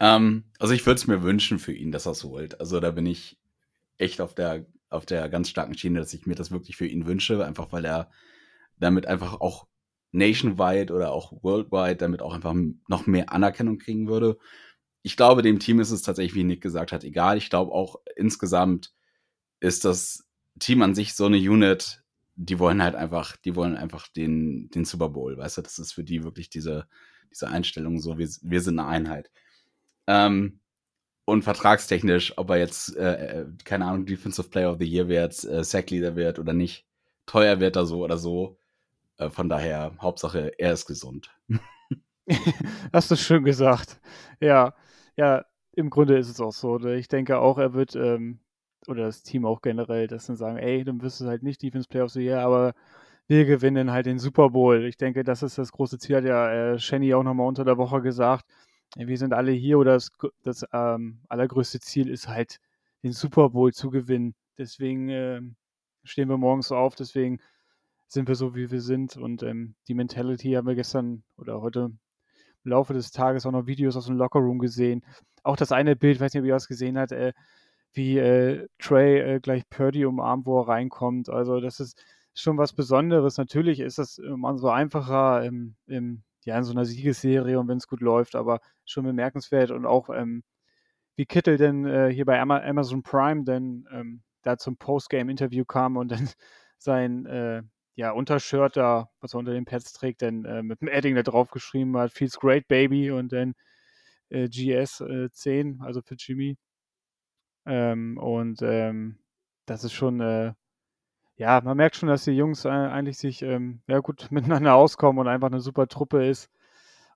Ähm, 0.00 0.44
also 0.58 0.74
ich 0.74 0.84
würde 0.84 0.98
es 0.98 1.06
mir 1.06 1.22
wünschen 1.22 1.58
für 1.58 1.72
ihn, 1.72 1.92
dass 1.92 2.06
er 2.06 2.12
es 2.12 2.24
holt. 2.24 2.60
Also 2.60 2.80
da 2.80 2.90
bin 2.90 3.06
ich 3.06 3.38
echt 3.96 4.20
auf 4.20 4.34
der, 4.34 4.66
auf 4.90 5.06
der 5.06 5.28
ganz 5.28 5.48
starken 5.48 5.76
Schiene, 5.76 6.00
dass 6.00 6.12
ich 6.12 6.26
mir 6.26 6.34
das 6.34 6.50
wirklich 6.50 6.76
für 6.76 6.86
ihn 6.86 7.06
wünsche, 7.06 7.44
einfach 7.44 7.72
weil 7.72 7.84
er 7.84 8.10
damit 8.78 9.06
einfach 9.06 9.40
auch 9.40 9.66
nationwide 10.14 10.92
oder 10.94 11.12
auch 11.12 11.32
worldwide 11.42 11.96
damit 11.96 12.22
auch 12.22 12.34
einfach 12.34 12.54
noch 12.88 13.06
mehr 13.06 13.32
Anerkennung 13.32 13.78
kriegen 13.78 14.08
würde. 14.08 14.38
Ich 15.02 15.16
glaube, 15.16 15.42
dem 15.42 15.58
Team 15.58 15.80
ist 15.80 15.90
es 15.90 16.02
tatsächlich, 16.02 16.34
wie 16.34 16.44
Nick 16.44 16.62
gesagt 16.62 16.92
hat, 16.92 17.04
egal. 17.04 17.36
Ich 17.36 17.50
glaube 17.50 17.72
auch 17.72 17.96
insgesamt 18.16 18.94
ist 19.60 19.84
das 19.84 20.26
Team 20.58 20.82
an 20.82 20.94
sich 20.94 21.14
so 21.14 21.26
eine 21.26 21.36
Unit, 21.36 22.02
die 22.36 22.58
wollen 22.58 22.82
halt 22.82 22.94
einfach, 22.94 23.36
die 23.36 23.56
wollen 23.56 23.76
einfach 23.76 24.08
den, 24.08 24.70
den 24.70 24.84
Super 24.84 25.08
Bowl, 25.08 25.36
weißt 25.36 25.58
du, 25.58 25.62
das 25.62 25.78
ist 25.78 25.92
für 25.92 26.04
die 26.04 26.24
wirklich 26.24 26.48
diese, 26.48 26.86
diese 27.30 27.48
Einstellung 27.48 28.00
so, 28.00 28.18
wir, 28.18 28.28
wir 28.42 28.60
sind 28.60 28.78
eine 28.78 28.88
Einheit. 28.88 29.30
Ähm, 30.06 30.60
und 31.24 31.42
vertragstechnisch, 31.42 32.36
ob 32.36 32.50
er 32.50 32.58
jetzt, 32.58 32.96
äh, 32.96 33.40
äh, 33.40 33.46
keine 33.64 33.86
Ahnung, 33.86 34.06
Defensive 34.06 34.48
Player 34.48 34.70
of 34.70 34.78
the 34.78 34.84
Year 34.84 35.08
wird, 35.08 35.42
äh, 35.44 35.64
Sackleader 35.64 36.16
wird 36.16 36.38
oder 36.38 36.52
nicht, 36.52 36.86
teuer 37.26 37.60
wird 37.60 37.76
er 37.76 37.86
so 37.86 38.04
oder 38.04 38.18
so. 38.18 38.58
Äh, 39.18 39.30
von 39.30 39.48
daher, 39.48 39.92
Hauptsache, 40.00 40.52
er 40.58 40.72
ist 40.72 40.86
gesund. 40.86 41.34
Hast 42.92 43.10
du 43.10 43.16
schön 43.16 43.44
gesagt. 43.44 44.00
Ja, 44.40 44.74
ja, 45.16 45.44
im 45.72 45.90
Grunde 45.90 46.18
ist 46.18 46.28
es 46.28 46.40
auch 46.40 46.52
so. 46.52 46.78
Ne? 46.78 46.96
Ich 46.96 47.08
denke 47.08 47.38
auch, 47.38 47.58
er 47.58 47.74
wird, 47.74 47.96
ähm, 47.96 48.40
oder 48.86 49.04
das 49.04 49.22
Team 49.22 49.46
auch 49.46 49.62
generell, 49.62 50.06
dass 50.06 50.26
dann 50.26 50.36
sagen, 50.36 50.58
ey, 50.58 50.84
dann 50.84 51.02
wirst 51.02 51.20
du 51.20 51.26
halt 51.26 51.42
nicht 51.42 51.62
Defense 51.62 51.88
Player 51.88 52.04
of 52.04 52.10
the 52.12 52.20
Year, 52.20 52.40
aber 52.40 52.74
wir 53.26 53.44
gewinnen 53.46 53.90
halt 53.92 54.06
den 54.06 54.18
Super 54.18 54.50
Bowl. 54.50 54.84
Ich 54.84 54.96
denke, 54.96 55.24
das 55.24 55.42
ist 55.42 55.58
das 55.58 55.72
große 55.72 55.98
Ziel, 55.98 56.16
hat 56.16 56.24
ja 56.24 56.72
äh, 56.74 56.78
Shenny 56.78 57.14
auch 57.14 57.22
nochmal 57.22 57.48
unter 57.48 57.64
der 57.64 57.78
Woche 57.78 58.02
gesagt 58.02 58.46
wir 58.96 59.18
sind 59.18 59.32
alle 59.32 59.52
hier 59.52 59.78
oder 59.78 59.94
das, 59.94 60.10
das 60.42 60.64
ähm, 60.72 61.20
allergrößte 61.28 61.80
Ziel 61.80 62.08
ist 62.08 62.28
halt, 62.28 62.60
den 63.02 63.12
Super 63.12 63.50
Bowl 63.50 63.72
zu 63.72 63.90
gewinnen. 63.90 64.34
Deswegen 64.56 65.08
äh, 65.08 65.40
stehen 66.04 66.28
wir 66.28 66.38
morgens 66.38 66.68
so 66.68 66.76
auf, 66.76 66.94
deswegen 66.94 67.40
sind 68.08 68.28
wir 68.28 68.34
so, 68.34 68.54
wie 68.54 68.70
wir 68.70 68.80
sind. 68.80 69.16
Und 69.16 69.42
ähm, 69.42 69.74
die 69.88 69.94
Mentality 69.94 70.52
haben 70.52 70.66
wir 70.66 70.74
gestern 70.74 71.24
oder 71.36 71.60
heute 71.60 71.90
im 72.64 72.70
Laufe 72.70 72.94
des 72.94 73.10
Tages 73.10 73.46
auch 73.46 73.52
noch 73.52 73.66
Videos 73.66 73.96
aus 73.96 74.06
dem 74.06 74.16
Lockerroom 74.16 74.58
gesehen. 74.58 75.04
Auch 75.42 75.56
das 75.56 75.72
eine 75.72 75.96
Bild, 75.96 76.20
weiß 76.20 76.32
nicht, 76.32 76.40
ob 76.40 76.46
ihr 76.46 76.54
das 76.54 76.68
gesehen 76.68 76.98
habt, 76.98 77.12
äh, 77.12 77.32
wie 77.92 78.18
äh, 78.18 78.66
Trey 78.78 79.20
äh, 79.20 79.40
gleich 79.40 79.68
Purdy 79.68 80.04
umarmt, 80.06 80.46
wo 80.46 80.60
er 80.60 80.68
reinkommt. 80.68 81.28
Also 81.28 81.60
das 81.60 81.80
ist 81.80 82.02
schon 82.34 82.58
was 82.58 82.72
Besonderes. 82.72 83.38
Natürlich 83.38 83.80
ist 83.80 83.98
das 83.98 84.18
immer 84.18 84.56
so 84.58 84.68
einfacher 84.70 85.44
im, 85.44 85.76
im 85.86 86.22
ja, 86.44 86.58
in 86.58 86.64
so 86.64 86.72
einer 86.72 86.84
Siegesserie 86.84 87.58
und 87.58 87.68
wenn 87.68 87.78
es 87.78 87.88
gut 87.88 88.00
läuft, 88.00 88.34
aber 88.36 88.60
schon 88.84 89.04
bemerkenswert 89.04 89.70
und 89.70 89.86
auch 89.86 90.10
ähm, 90.10 90.42
wie 91.16 91.26
Kittel 91.26 91.56
denn 91.56 91.86
äh, 91.86 92.10
hier 92.12 92.24
bei 92.24 92.40
Amazon 92.40 93.02
Prime 93.02 93.44
denn 93.44 93.86
ähm, 93.92 94.22
da 94.42 94.58
zum 94.58 94.76
Postgame-Interview 94.76 95.64
kam 95.64 95.96
und 95.96 96.10
dann 96.10 96.28
sein 96.78 97.26
äh, 97.26 97.62
ja, 97.96 98.10
Untershirt 98.12 98.76
da, 98.76 99.10
was 99.20 99.34
er 99.34 99.38
unter 99.38 99.52
den 99.52 99.64
Pads 99.64 99.92
trägt, 99.92 100.22
dann 100.22 100.44
äh, 100.44 100.62
mit 100.62 100.80
dem 100.80 100.88
Adding 100.88 101.14
da 101.14 101.22
drauf 101.22 101.50
geschrieben 101.50 101.96
hat, 101.96 102.12
Feels 102.12 102.38
great, 102.38 102.68
baby 102.68 103.10
und 103.10 103.32
dann 103.32 103.54
äh, 104.30 104.48
GS 104.48 105.02
10, 105.32 105.80
äh, 105.80 105.84
also 105.84 106.02
für 106.02 106.16
Jimmy. 106.16 106.56
Ähm, 107.66 108.18
und 108.18 108.60
ähm, 108.62 109.18
das 109.66 109.84
ist 109.84 109.92
schon 109.92 110.20
äh, 110.20 110.54
ja, 111.36 111.60
man 111.62 111.76
merkt 111.76 111.96
schon, 111.96 112.08
dass 112.08 112.24
die 112.24 112.32
Jungs 112.32 112.64
äh, 112.64 112.68
eigentlich 112.68 113.18
sich 113.18 113.42
ähm, 113.42 113.82
ja 113.88 113.98
gut 114.00 114.28
miteinander 114.30 114.74
auskommen 114.74 115.20
und 115.20 115.28
einfach 115.28 115.48
eine 115.48 115.60
super 115.60 115.88
Truppe 115.88 116.26
ist. 116.26 116.50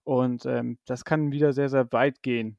Und 0.04 0.46
ähm, 0.46 0.78
das 0.86 1.04
kann 1.04 1.32
wieder 1.32 1.52
sehr, 1.52 1.68
sehr 1.68 1.92
weit 1.92 2.22
gehen. 2.22 2.58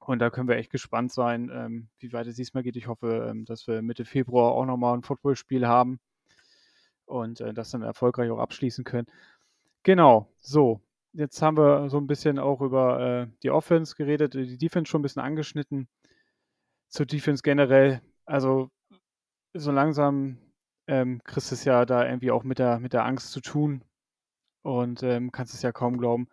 Und 0.00 0.20
da 0.20 0.30
können 0.30 0.48
wir 0.48 0.56
echt 0.56 0.72
gespannt 0.72 1.12
sein, 1.12 1.50
ähm, 1.52 1.88
wie 1.98 2.12
weit 2.12 2.26
es 2.26 2.36
diesmal 2.36 2.62
geht. 2.62 2.76
Ich 2.76 2.88
hoffe, 2.88 3.28
ähm, 3.30 3.44
dass 3.44 3.66
wir 3.68 3.82
Mitte 3.82 4.04
Februar 4.04 4.52
auch 4.52 4.64
nochmal 4.66 4.96
ein 4.96 5.02
Footballspiel 5.02 5.66
haben 5.66 6.00
und 7.08 7.40
äh, 7.40 7.54
das 7.54 7.70
dann 7.70 7.82
erfolgreich 7.82 8.30
auch 8.30 8.38
abschließen 8.38 8.84
können. 8.84 9.06
Genau, 9.82 10.28
so. 10.40 10.80
Jetzt 11.12 11.40
haben 11.42 11.56
wir 11.56 11.88
so 11.88 11.98
ein 11.98 12.06
bisschen 12.06 12.38
auch 12.38 12.60
über 12.60 13.00
äh, 13.00 13.26
die 13.42 13.50
Offense 13.50 13.96
geredet, 13.96 14.34
die 14.34 14.58
Defense 14.58 14.90
schon 14.90 15.00
ein 15.00 15.02
bisschen 15.02 15.22
angeschnitten. 15.22 15.88
Zur 16.88 17.06
Defense 17.06 17.42
generell, 17.42 18.02
also 18.24 18.70
so 19.54 19.72
langsam 19.72 20.38
ähm, 20.86 21.20
kriegst 21.24 21.50
du 21.50 21.54
es 21.54 21.64
ja 21.64 21.84
da 21.86 22.06
irgendwie 22.06 22.30
auch 22.30 22.44
mit 22.44 22.58
der, 22.58 22.78
mit 22.78 22.92
der 22.92 23.04
Angst 23.04 23.32
zu 23.32 23.40
tun 23.40 23.82
und 24.62 25.02
ähm, 25.02 25.32
kannst 25.32 25.54
es 25.54 25.62
ja 25.62 25.72
kaum 25.72 25.98
glauben, 25.98 26.28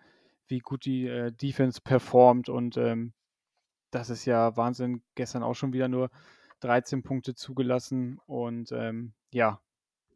wie 0.47 0.59
gut 0.59 0.85
die 0.85 1.07
äh, 1.07 1.31
Defense 1.31 1.81
performt 1.81 2.49
und 2.49 2.77
ähm, 2.77 3.13
das 3.91 4.09
ist 4.09 4.25
ja 4.25 4.57
Wahnsinn. 4.57 5.01
Gestern 5.15 5.43
auch 5.43 5.55
schon 5.55 5.73
wieder 5.73 5.87
nur 5.87 6.09
13 6.59 7.03
Punkte 7.03 7.35
zugelassen 7.35 8.19
und 8.25 8.71
ähm, 8.71 9.13
ja, 9.31 9.61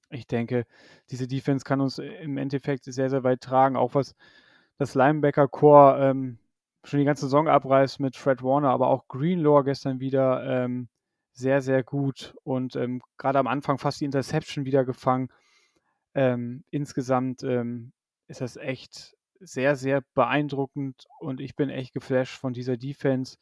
ich 0.10 0.28
denke, 0.28 0.66
diese 1.12 1.28
Defense 1.28 1.64
kann 1.64 1.82
uns 1.82 2.00
im 2.00 2.38
Endeffekt 2.38 2.86
sehr, 2.86 3.10
sehr 3.10 3.24
weit 3.24 3.42
tragen, 3.42 3.76
auch 3.76 3.96
was 3.96 4.16
das 4.78 4.96
Linebacker-Core 4.96 6.10
ähm, 6.10 6.40
schon 6.84 7.00
die 7.00 7.06
ganze 7.06 7.26
Saison 7.26 7.48
abreißt 7.48 8.00
mit 8.00 8.16
Fred 8.16 8.42
Warner, 8.42 8.70
aber 8.70 8.88
auch 8.88 9.08
Greenlaw 9.08 9.64
gestern 9.64 10.00
wieder 10.00 10.44
ähm, 10.46 10.88
sehr, 11.34 11.62
sehr 11.62 11.84
gut 11.84 12.36
und 12.44 12.76
ähm, 12.76 13.02
gerade 13.18 13.40
am 13.40 13.48
Anfang 13.48 13.78
fast 13.78 14.02
die 14.02 14.06
Interception 14.06 14.66
wieder 14.66 14.86
gefangen. 14.86 15.30
Ähm, 16.16 16.64
insgesamt 16.72 17.44
ähm, 17.44 17.92
ist 18.28 18.42
das 18.42 18.58
echt 18.58 19.16
sehr, 19.40 19.76
sehr 19.76 20.04
beeindruckend 20.14 21.06
und 21.20 21.40
ich 21.40 21.56
bin 21.56 21.70
echt 21.70 21.94
geflasht 21.94 22.38
von 22.38 22.54
dieser 22.54 22.78
Defense. 22.78 23.38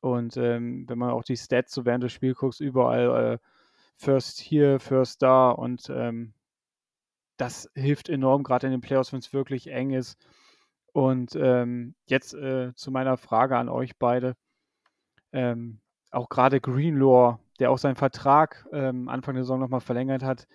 Und 0.00 0.36
ähm, 0.36 0.84
wenn 0.88 0.98
man 0.98 1.10
auch 1.10 1.22
die 1.22 1.36
Stats 1.36 1.72
so 1.72 1.84
während 1.84 2.04
des 2.04 2.12
Spiels 2.12 2.36
guckt, 2.36 2.60
überall 2.60 3.34
äh, 3.34 3.38
First 4.02 4.40
hier, 4.40 4.80
First 4.80 5.22
da 5.22 5.50
und 5.50 5.88
ähm, 5.88 6.34
das 7.36 7.70
hilft 7.74 8.08
enorm, 8.08 8.42
gerade 8.42 8.66
in 8.66 8.72
den 8.72 8.80
Playoffs, 8.80 9.12
wenn 9.12 9.20
es 9.20 9.32
wirklich 9.32 9.68
eng 9.68 9.92
ist. 9.92 10.18
Und 10.92 11.34
ähm, 11.36 11.94
jetzt 12.06 12.34
äh, 12.34 12.74
zu 12.74 12.90
meiner 12.90 13.16
Frage 13.16 13.56
an 13.56 13.68
euch 13.68 13.96
beide. 13.98 14.36
Ähm, 15.32 15.80
auch 16.10 16.28
gerade 16.28 16.60
Greenlaw, 16.60 17.38
der 17.58 17.70
auch 17.70 17.78
seinen 17.78 17.96
Vertrag 17.96 18.66
ähm, 18.72 19.08
Anfang 19.08 19.34
der 19.34 19.44
Saison 19.44 19.60
nochmal 19.60 19.80
verlängert 19.80 20.22
hat, 20.22 20.46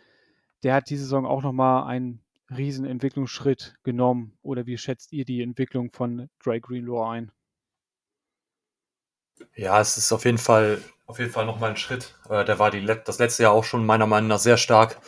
der 0.63 0.73
hat 0.73 0.89
diese 0.89 1.03
Saison 1.03 1.25
auch 1.25 1.41
nochmal 1.41 1.88
einen 1.88 2.23
riesen 2.49 2.86
Entwicklungsschritt 2.86 3.75
genommen. 3.83 4.38
Oder 4.41 4.65
wie 4.65 4.77
schätzt 4.77 5.13
ihr 5.13 5.25
die 5.25 5.41
Entwicklung 5.41 5.91
von 5.91 6.29
Dre 6.43 6.60
Greenlaw 6.60 7.10
ein? 7.10 7.31
Ja, 9.55 9.79
es 9.79 9.97
ist 9.97 10.12
auf 10.12 10.25
jeden 10.25 10.38
Fall, 10.38 10.81
auf 11.08 11.20
jeden 11.20 11.32
Fall 11.32 11.46
nochmal 11.46 11.72
ein 11.72 11.78
Schritt. 11.78 12.15
Äh, 12.30 12.46
der 12.46 12.60
war 12.60 12.70
die, 12.70 12.86
das 12.86 13.17
letzte 13.17 13.43
Jahr 13.43 13.54
auch 13.54 13.63
schon 13.63 13.86
meiner 13.86 14.08
Meinung 14.08 14.28
nach 14.28 14.39
sehr 14.39 14.58
stark. 14.58 15.00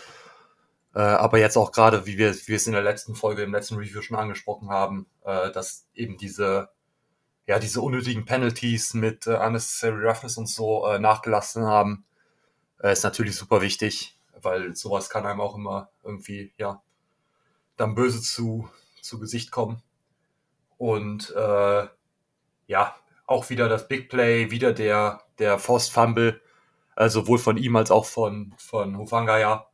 Äh, 0.96 1.02
aber 1.02 1.38
jetzt 1.38 1.58
auch 1.58 1.72
gerade, 1.72 2.06
wie 2.06 2.18
wir, 2.18 2.34
wie 2.34 2.48
wir 2.48 2.56
es 2.56 2.66
in 2.66 2.74
der 2.74 2.82
letzten 2.82 3.16
Folge, 3.16 3.44
im 3.44 3.54
letzten 3.54 3.76
Review 3.76 4.02
schon 4.02 4.18
angesprochen 4.18 4.70
haben, 4.70 5.06
äh, 5.24 5.52
dass 5.52 5.88
eben 5.94 6.18
diese, 6.18 6.70
ja, 7.46 7.60
diese 7.60 7.82
unnötigen 7.82 8.26
Penalties 8.26 8.94
mit 8.94 9.28
äh, 9.28 9.36
unnecessary 9.36 10.08
roughness 10.08 10.38
und 10.38 10.48
so 10.48 10.88
äh, 10.88 11.00
nachgelassen 11.00 11.66
haben, 11.66 12.06
äh, 12.82 12.94
ist 12.94 13.04
natürlich 13.04 13.36
super 13.36 13.62
wichtig, 13.62 14.18
weil 14.42 14.76
sowas 14.76 15.10
kann 15.10 15.26
einem 15.26 15.42
auch 15.42 15.56
immer 15.56 15.90
irgendwie, 16.04 16.54
ja, 16.58 16.82
dann 17.76 17.94
böse 17.94 18.22
zu, 18.22 18.70
zu 19.02 19.20
Gesicht 19.20 19.52
kommen. 19.52 19.84
Und 20.78 21.32
äh, 21.36 21.88
ja, 22.68 22.96
auch 23.30 23.50
wieder 23.50 23.70
das 23.70 23.88
Big 23.88 24.10
Play, 24.10 24.50
wieder 24.50 24.74
der, 24.74 25.22
der 25.38 25.60
Forced 25.60 25.94
Fumble, 25.94 26.42
äh, 26.96 27.10
sowohl 27.10 27.38
von 27.38 27.58
ihm 27.58 27.76
als 27.76 27.92
auch 27.92 28.06
von, 28.06 28.56
von 28.58 28.98
Hufanga, 28.98 29.38
ja. 29.38 29.68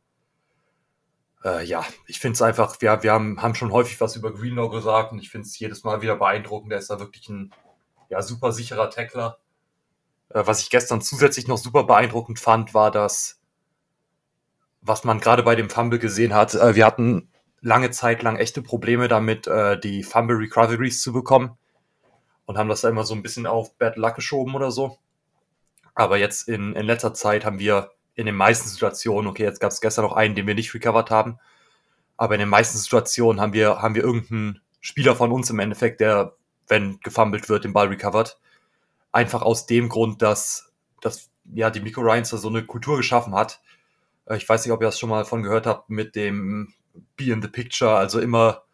Äh, 1.42 1.64
ja, 1.64 1.84
ich 2.06 2.20
finde 2.20 2.34
es 2.34 2.42
einfach, 2.42 2.80
wir, 2.80 3.02
wir 3.02 3.12
haben, 3.12 3.40
haben 3.40 3.54
schon 3.54 3.72
häufig 3.72 4.00
was 4.00 4.14
über 4.14 4.32
Greenlaw 4.32 4.68
gesagt 4.68 5.12
und 5.12 5.20
ich 5.20 5.30
finde 5.30 5.46
es 5.46 5.58
jedes 5.58 5.84
Mal 5.84 6.02
wieder 6.02 6.16
beeindruckend. 6.16 6.70
Der 6.70 6.78
ist 6.78 6.90
da 6.90 7.00
wirklich 7.00 7.28
ein 7.28 7.52
ja, 8.10 8.20
super 8.20 8.52
sicherer 8.52 8.90
Tackler. 8.90 9.38
Äh, 10.28 10.42
was 10.44 10.60
ich 10.60 10.68
gestern 10.68 11.00
zusätzlich 11.00 11.48
noch 11.48 11.58
super 11.58 11.84
beeindruckend 11.84 12.38
fand, 12.38 12.74
war 12.74 12.90
das, 12.90 13.40
was 14.82 15.02
man 15.04 15.20
gerade 15.20 15.42
bei 15.42 15.54
dem 15.54 15.70
Fumble 15.70 15.98
gesehen 15.98 16.34
hat. 16.34 16.54
Äh, 16.54 16.74
wir 16.74 16.84
hatten 16.84 17.32
lange 17.62 17.90
Zeit 17.90 18.22
lang 18.22 18.36
echte 18.36 18.60
Probleme 18.60 19.08
damit, 19.08 19.46
äh, 19.46 19.80
die 19.80 20.02
Fumble 20.02 20.36
Recoveries 20.36 21.00
zu 21.00 21.14
bekommen 21.14 21.56
und 22.46 22.56
haben 22.56 22.68
das 22.68 22.80
da 22.80 22.88
immer 22.88 23.04
so 23.04 23.14
ein 23.14 23.22
bisschen 23.22 23.46
auf 23.46 23.74
Bad 23.76 23.96
Luck 23.96 24.14
geschoben 24.14 24.54
oder 24.54 24.70
so. 24.70 24.98
Aber 25.94 26.16
jetzt 26.16 26.48
in, 26.48 26.74
in 26.74 26.86
letzter 26.86 27.14
Zeit 27.14 27.44
haben 27.44 27.58
wir 27.58 27.90
in 28.14 28.26
den 28.26 28.34
meisten 28.34 28.68
Situationen, 28.68 29.28
okay, 29.28 29.44
jetzt 29.44 29.60
gab 29.60 29.70
es 29.70 29.80
gestern 29.80 30.04
noch 30.04 30.14
einen, 30.14 30.34
den 30.34 30.46
wir 30.46 30.54
nicht 30.54 30.72
recovered 30.72 31.10
haben, 31.10 31.38
aber 32.16 32.34
in 32.34 32.40
den 32.40 32.48
meisten 32.48 32.78
Situationen 32.78 33.40
haben 33.40 33.52
wir, 33.52 33.82
haben 33.82 33.94
wir 33.94 34.02
irgendeinen 34.02 34.60
Spieler 34.80 35.14
von 35.14 35.32
uns 35.32 35.50
im 35.50 35.58
Endeffekt, 35.58 36.00
der, 36.00 36.34
wenn 36.68 36.98
gefummelt 37.00 37.48
wird, 37.48 37.64
den 37.64 37.72
Ball 37.72 37.88
recovert. 37.88 38.40
Einfach 39.12 39.42
aus 39.42 39.66
dem 39.66 39.88
Grund, 39.88 40.22
dass, 40.22 40.72
dass 41.00 41.30
ja, 41.52 41.70
die 41.70 41.80
Miko 41.80 42.00
Ryans 42.00 42.30
da 42.30 42.36
so 42.36 42.48
eine 42.48 42.64
Kultur 42.64 42.96
geschaffen 42.96 43.34
hat. 43.34 43.60
Äh, 44.26 44.36
ich 44.36 44.48
weiß 44.48 44.64
nicht, 44.64 44.72
ob 44.72 44.80
ihr 44.80 44.86
das 44.86 44.98
schon 44.98 45.10
mal 45.10 45.24
von 45.24 45.42
gehört 45.42 45.66
habt 45.66 45.90
mit 45.90 46.14
dem 46.14 46.72
Be 47.16 47.32
in 47.32 47.42
the 47.42 47.48
Picture, 47.48 47.96
also 47.96 48.20
immer 48.20 48.65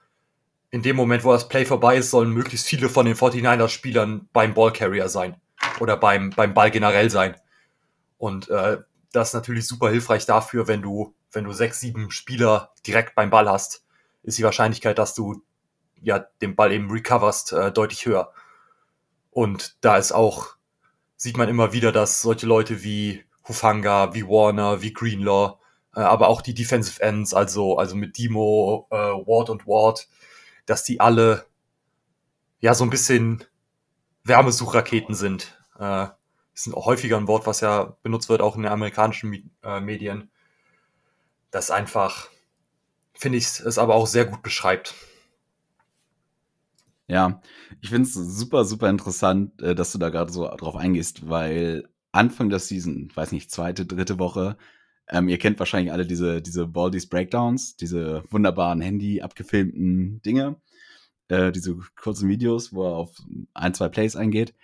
in 0.72 0.82
dem 0.82 0.96
Moment, 0.96 1.22
wo 1.22 1.32
das 1.32 1.48
Play 1.48 1.66
vorbei 1.66 1.98
ist, 1.98 2.10
sollen 2.10 2.30
möglichst 2.30 2.66
viele 2.66 2.88
von 2.88 3.04
den 3.04 3.14
49ers-Spielern 3.14 4.28
beim 4.32 4.54
Ballcarrier 4.54 5.08
sein 5.10 5.36
oder 5.80 5.98
beim, 5.98 6.30
beim 6.30 6.54
Ball 6.54 6.70
generell 6.70 7.10
sein. 7.10 7.36
Und 8.16 8.48
äh, 8.48 8.78
das 9.12 9.28
ist 9.28 9.34
natürlich 9.34 9.66
super 9.68 9.90
hilfreich 9.90 10.24
dafür, 10.24 10.68
wenn 10.68 10.80
du, 10.80 11.14
wenn 11.30 11.44
du 11.44 11.52
sechs, 11.52 11.78
sieben 11.80 12.10
Spieler 12.10 12.72
direkt 12.86 13.14
beim 13.14 13.28
Ball 13.28 13.50
hast, 13.50 13.84
ist 14.22 14.38
die 14.38 14.44
Wahrscheinlichkeit, 14.44 14.98
dass 14.98 15.14
du 15.14 15.42
ja 16.00 16.20
den 16.40 16.56
Ball 16.56 16.72
eben 16.72 16.90
recoverst, 16.90 17.52
äh, 17.52 17.70
deutlich 17.70 18.06
höher. 18.06 18.32
Und 19.30 19.76
da 19.82 19.98
ist 19.98 20.12
auch, 20.12 20.56
sieht 21.16 21.36
man 21.36 21.50
immer 21.50 21.74
wieder, 21.74 21.92
dass 21.92 22.22
solche 22.22 22.46
Leute 22.46 22.82
wie 22.82 23.24
Hufanga, 23.46 24.14
wie 24.14 24.26
Warner, 24.26 24.80
wie 24.80 24.94
Greenlaw, 24.94 25.58
äh, 25.94 26.00
aber 26.00 26.28
auch 26.28 26.40
die 26.40 26.54
Defensive 26.54 27.02
Ends, 27.02 27.34
also, 27.34 27.76
also 27.76 27.94
mit 27.94 28.16
Demo, 28.16 28.86
äh, 28.90 28.96
Ward 28.96 29.50
und 29.50 29.66
Ward, 29.66 30.08
dass 30.66 30.84
die 30.84 31.00
alle 31.00 31.46
ja 32.60 32.74
so 32.74 32.84
ein 32.84 32.90
bisschen 32.90 33.44
Wärmesuchraketen 34.24 35.14
sind. 35.14 35.58
Äh, 35.78 36.06
ist 36.54 36.66
ein 36.66 36.74
häufiger 36.74 37.16
ein 37.16 37.28
Wort, 37.28 37.46
was 37.46 37.60
ja 37.60 37.96
benutzt 38.02 38.28
wird, 38.28 38.42
auch 38.42 38.56
in 38.56 38.62
den 38.62 38.72
amerikanischen 38.72 39.50
äh, 39.62 39.80
Medien. 39.80 40.30
Das 41.50 41.70
einfach, 41.70 42.28
finde 43.14 43.38
ich, 43.38 43.44
es 43.44 43.78
aber 43.78 43.94
auch 43.94 44.06
sehr 44.06 44.24
gut 44.24 44.42
beschreibt. 44.42 44.94
Ja, 47.08 47.42
ich 47.80 47.90
finde 47.90 48.08
es 48.08 48.14
super, 48.14 48.64
super 48.64 48.88
interessant, 48.88 49.60
äh, 49.60 49.74
dass 49.74 49.92
du 49.92 49.98
da 49.98 50.08
gerade 50.10 50.32
so 50.32 50.48
drauf 50.56 50.76
eingehst, 50.76 51.28
weil 51.28 51.88
Anfang 52.12 52.48
der 52.48 52.58
Season, 52.58 53.10
weiß 53.14 53.32
nicht, 53.32 53.50
zweite, 53.50 53.86
dritte 53.86 54.18
Woche, 54.18 54.56
ähm, 55.08 55.28
ihr 55.28 55.38
kennt 55.38 55.58
wahrscheinlich 55.58 55.92
alle 55.92 56.06
diese, 56.06 56.42
diese 56.42 56.66
Baldies 56.66 57.08
Breakdowns, 57.08 57.76
diese 57.76 58.24
wunderbaren 58.30 58.80
Handy 58.80 59.20
abgefilmten 59.22 60.22
Dinge, 60.22 60.56
äh, 61.28 61.52
diese 61.52 61.76
kurzen 61.96 62.28
Videos, 62.28 62.72
wo 62.72 62.84
er 62.84 62.96
auf 62.96 63.16
ein, 63.54 63.74
zwei 63.74 63.88
Plays 63.88 64.16
eingeht. 64.16 64.54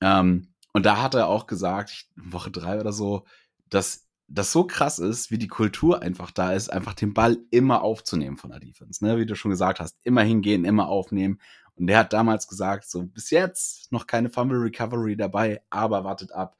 Ähm, 0.00 0.48
und 0.72 0.84
da 0.84 1.02
hat 1.02 1.14
er 1.14 1.28
auch 1.28 1.46
gesagt, 1.46 2.06
Woche 2.16 2.50
drei 2.50 2.78
oder 2.80 2.92
so, 2.92 3.24
dass 3.70 4.06
das 4.28 4.52
so 4.52 4.66
krass 4.66 4.98
ist, 4.98 5.30
wie 5.30 5.38
die 5.38 5.48
Kultur 5.48 6.02
einfach 6.02 6.30
da 6.30 6.52
ist, 6.52 6.68
einfach 6.68 6.94
den 6.94 7.14
Ball 7.14 7.38
immer 7.50 7.82
aufzunehmen 7.82 8.36
von 8.36 8.50
der 8.50 8.60
Defense. 8.60 9.04
Ne? 9.04 9.18
Wie 9.18 9.26
du 9.26 9.36
schon 9.36 9.52
gesagt 9.52 9.80
hast, 9.80 9.96
immer 10.02 10.22
hingehen, 10.22 10.64
immer 10.64 10.88
aufnehmen. 10.88 11.40
Und 11.76 11.86
der 11.86 11.98
hat 11.98 12.12
damals 12.12 12.48
gesagt, 12.48 12.88
so 12.88 13.04
bis 13.04 13.30
jetzt 13.30 13.92
noch 13.92 14.06
keine 14.06 14.30
Fumble 14.30 14.58
Recovery 14.58 15.16
dabei, 15.16 15.62
aber 15.70 16.04
wartet 16.04 16.32
ab. 16.32 16.56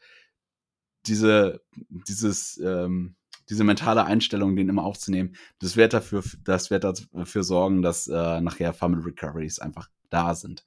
Diese, 1.07 1.62
dieses, 1.74 2.59
ähm, 2.59 3.16
diese 3.48 3.64
mentale 3.64 4.04
Einstellung, 4.04 4.57
den 4.57 4.68
immer 4.68 4.84
aufzunehmen, 4.84 5.36
das 5.61 5.76
wird 5.76 5.92
dafür, 5.92 6.22
das 6.44 6.70
wird 6.70 6.84
dafür 6.84 7.42
sorgen, 7.42 7.82
dass 7.82 8.09
äh, 8.09 8.40
nachher 8.40 8.72
Fumble 8.72 9.04
Recoveries 9.04 9.59
einfach 9.59 9.88
da 10.11 10.34
sind. 10.34 10.64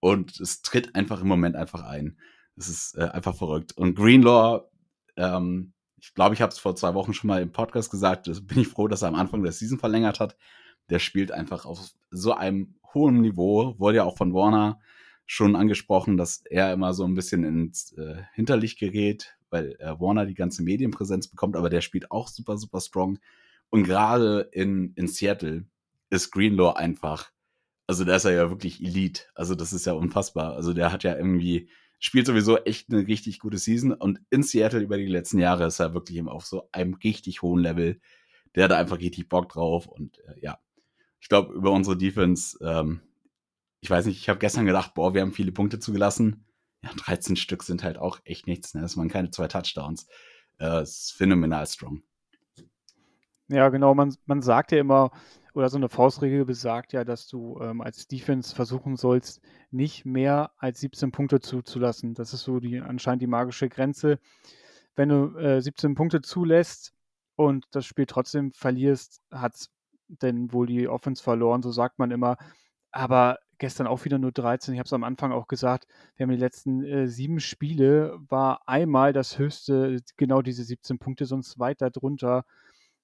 Und 0.00 0.40
es 0.40 0.62
tritt 0.62 0.94
einfach 0.94 1.20
im 1.20 1.28
Moment 1.28 1.56
einfach 1.56 1.82
ein. 1.82 2.18
Es 2.56 2.68
ist 2.68 2.96
äh, 2.96 3.04
einfach 3.04 3.36
verrückt. 3.36 3.72
Und 3.76 3.94
Greenlaw, 3.94 4.64
ähm, 5.16 5.72
ich 6.00 6.14
glaube, 6.14 6.34
ich 6.34 6.42
habe 6.42 6.52
es 6.52 6.58
vor 6.58 6.74
zwei 6.74 6.94
Wochen 6.94 7.14
schon 7.14 7.28
mal 7.28 7.40
im 7.40 7.52
Podcast 7.52 7.90
gesagt, 7.90 8.30
bin 8.46 8.58
ich 8.58 8.68
froh, 8.68 8.88
dass 8.88 9.02
er 9.02 9.08
am 9.08 9.14
Anfang 9.14 9.42
der 9.42 9.52
Season 9.52 9.78
verlängert 9.78 10.20
hat. 10.20 10.36
Der 10.90 10.98
spielt 10.98 11.30
einfach 11.30 11.64
auf 11.64 11.78
so 12.10 12.34
einem 12.34 12.74
hohen 12.92 13.20
Niveau, 13.20 13.78
wurde 13.78 13.98
ja 13.98 14.04
auch 14.04 14.16
von 14.16 14.34
Warner 14.34 14.80
schon 15.26 15.56
angesprochen, 15.56 16.16
dass 16.16 16.42
er 16.50 16.72
immer 16.72 16.92
so 16.92 17.04
ein 17.04 17.14
bisschen 17.14 17.44
ins 17.44 17.92
äh, 17.92 18.22
Hinterlicht 18.34 18.78
gerät, 18.78 19.36
weil 19.52 19.76
äh, 19.78 20.00
Warner 20.00 20.26
die 20.26 20.34
ganze 20.34 20.62
Medienpräsenz 20.62 21.28
bekommt, 21.28 21.56
aber 21.56 21.70
der 21.70 21.80
spielt 21.80 22.10
auch 22.10 22.28
super, 22.28 22.56
super 22.56 22.80
strong. 22.80 23.18
Und 23.70 23.84
gerade 23.84 24.48
in, 24.52 24.92
in 24.94 25.06
Seattle 25.06 25.66
ist 26.10 26.30
Greenlaw 26.30 26.74
einfach, 26.74 27.30
also 27.86 28.04
da 28.04 28.16
ist 28.16 28.24
er 28.24 28.32
ja 28.32 28.50
wirklich 28.50 28.82
Elite. 28.82 29.24
Also 29.34 29.54
das 29.54 29.72
ist 29.72 29.86
ja 29.86 29.92
unfassbar. 29.92 30.54
Also 30.54 30.72
der 30.72 30.92
hat 30.92 31.04
ja 31.04 31.16
irgendwie 31.16 31.68
spielt 32.02 32.26
sowieso 32.26 32.58
echt 32.58 32.92
eine 32.92 33.06
richtig 33.06 33.38
gute 33.38 33.58
Season 33.58 33.92
und 33.92 34.20
in 34.28 34.42
Seattle 34.42 34.80
über 34.80 34.96
die 34.96 35.06
letzten 35.06 35.38
Jahre 35.38 35.66
ist 35.66 35.78
er 35.78 35.94
wirklich 35.94 36.20
auf 36.26 36.44
so 36.44 36.68
einem 36.72 36.94
richtig 36.94 37.42
hohen 37.42 37.62
Level. 37.62 38.00
Der 38.56 38.64
hat 38.64 38.72
einfach 38.72 38.98
richtig 38.98 39.28
Bock 39.28 39.48
drauf 39.48 39.86
und 39.86 40.18
äh, 40.26 40.40
ja, 40.40 40.58
ich 41.20 41.28
glaube, 41.28 41.54
über 41.54 41.70
unsere 41.70 41.96
Defense, 41.96 42.58
ähm, 42.60 43.02
ich 43.80 43.88
weiß 43.88 44.06
nicht, 44.06 44.18
ich 44.18 44.28
habe 44.28 44.40
gestern 44.40 44.66
gedacht, 44.66 44.94
boah, 44.94 45.14
wir 45.14 45.20
haben 45.20 45.32
viele 45.32 45.52
Punkte 45.52 45.78
zugelassen. 45.78 46.44
Ja, 46.82 46.90
13 46.96 47.36
Stück 47.36 47.62
sind 47.62 47.82
halt 47.82 47.98
auch 47.98 48.20
echt 48.24 48.46
nichts. 48.46 48.74
Ne? 48.74 48.82
Das 48.82 48.96
waren 48.96 49.08
keine 49.08 49.30
zwei 49.30 49.48
Touchdowns. 49.48 50.06
Äh, 50.58 50.82
ist 50.82 51.12
phänomenal 51.12 51.66
strong. 51.66 52.02
Ja, 53.48 53.68
genau. 53.68 53.94
Man, 53.94 54.14
man 54.26 54.42
sagt 54.42 54.72
ja 54.72 54.78
immer, 54.78 55.10
oder 55.54 55.68
so 55.68 55.76
eine 55.76 55.88
Faustregel 55.88 56.44
besagt 56.44 56.92
ja, 56.92 57.04
dass 57.04 57.26
du 57.28 57.60
ähm, 57.60 57.80
als 57.80 58.08
Defense 58.08 58.54
versuchen 58.54 58.96
sollst, 58.96 59.40
nicht 59.70 60.04
mehr 60.04 60.52
als 60.56 60.80
17 60.80 61.12
Punkte 61.12 61.40
zuzulassen. 61.40 62.14
Das 62.14 62.32
ist 62.32 62.42
so 62.42 62.60
die 62.60 62.80
anscheinend 62.80 63.22
die 63.22 63.26
magische 63.26 63.68
Grenze. 63.68 64.18
Wenn 64.96 65.10
du 65.10 65.36
äh, 65.36 65.60
17 65.60 65.94
Punkte 65.94 66.22
zulässt 66.22 66.94
und 67.36 67.66
das 67.72 67.86
Spiel 67.86 68.06
trotzdem 68.06 68.52
verlierst, 68.52 69.20
hat 69.30 69.54
es 69.54 69.70
denn 70.08 70.52
wohl 70.52 70.66
die 70.66 70.88
Offense 70.88 71.22
verloren, 71.22 71.62
so 71.62 71.70
sagt 71.70 71.98
man 71.98 72.10
immer. 72.10 72.36
Aber 72.90 73.38
gestern 73.62 73.86
auch 73.86 74.04
wieder 74.04 74.18
nur 74.18 74.32
13. 74.32 74.74
Ich 74.74 74.80
habe 74.80 74.86
es 74.86 74.92
am 74.92 75.04
Anfang 75.04 75.30
auch 75.30 75.46
gesagt, 75.46 75.86
wir 76.16 76.24
haben 76.24 76.32
die 76.32 76.36
letzten 76.36 76.82
äh, 76.82 77.06
sieben 77.06 77.38
Spiele, 77.38 78.18
war 78.28 78.62
einmal 78.66 79.12
das 79.12 79.38
höchste, 79.38 80.00
genau 80.16 80.42
diese 80.42 80.64
17 80.64 80.98
Punkte, 80.98 81.26
sonst 81.26 81.60
weiter 81.60 81.88
drunter. 81.90 82.44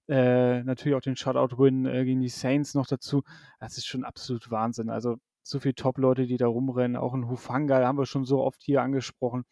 Äh, 0.09 0.65
natürlich 0.65 0.97
auch 0.97 1.01
den 1.01 1.15
Shutout-Win 1.15 1.87
äh, 1.87 2.05
gegen 2.05 2.21
die 2.21 2.29
Saints 2.29 2.75
noch 2.75 2.89
dazu. 2.89 3.23
Das 3.61 3.79
ist 3.79 3.87
schon 3.87 4.05
absolut 4.05 4.51
Wahnsinn. 4.51 4.91
Also 4.91 5.19
so 5.45 5.61
viele 5.61 5.77
Top-Leute, 5.77 6.27
die 6.27 6.39
da 6.39 6.49
rumrennen. 6.49 6.97
Auch 6.97 7.15
ein 7.15 7.29
Hufanga, 7.29 7.87
haben 7.87 7.99
wir 7.99 8.07
schon 8.07 8.25
so 8.25 8.43
oft 8.43 8.61
hier 8.61 8.83
angesprochen. 8.83 9.45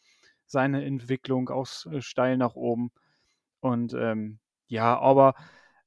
Seine 0.44 0.84
Entwicklung 0.84 1.50
auch 1.50 1.68
äh, 1.86 2.00
steil 2.00 2.36
nach 2.36 2.57
oben. 2.57 2.90
Und 3.61 3.94
ähm, 3.94 4.40
ja, 4.66 4.98
aber 4.98 5.34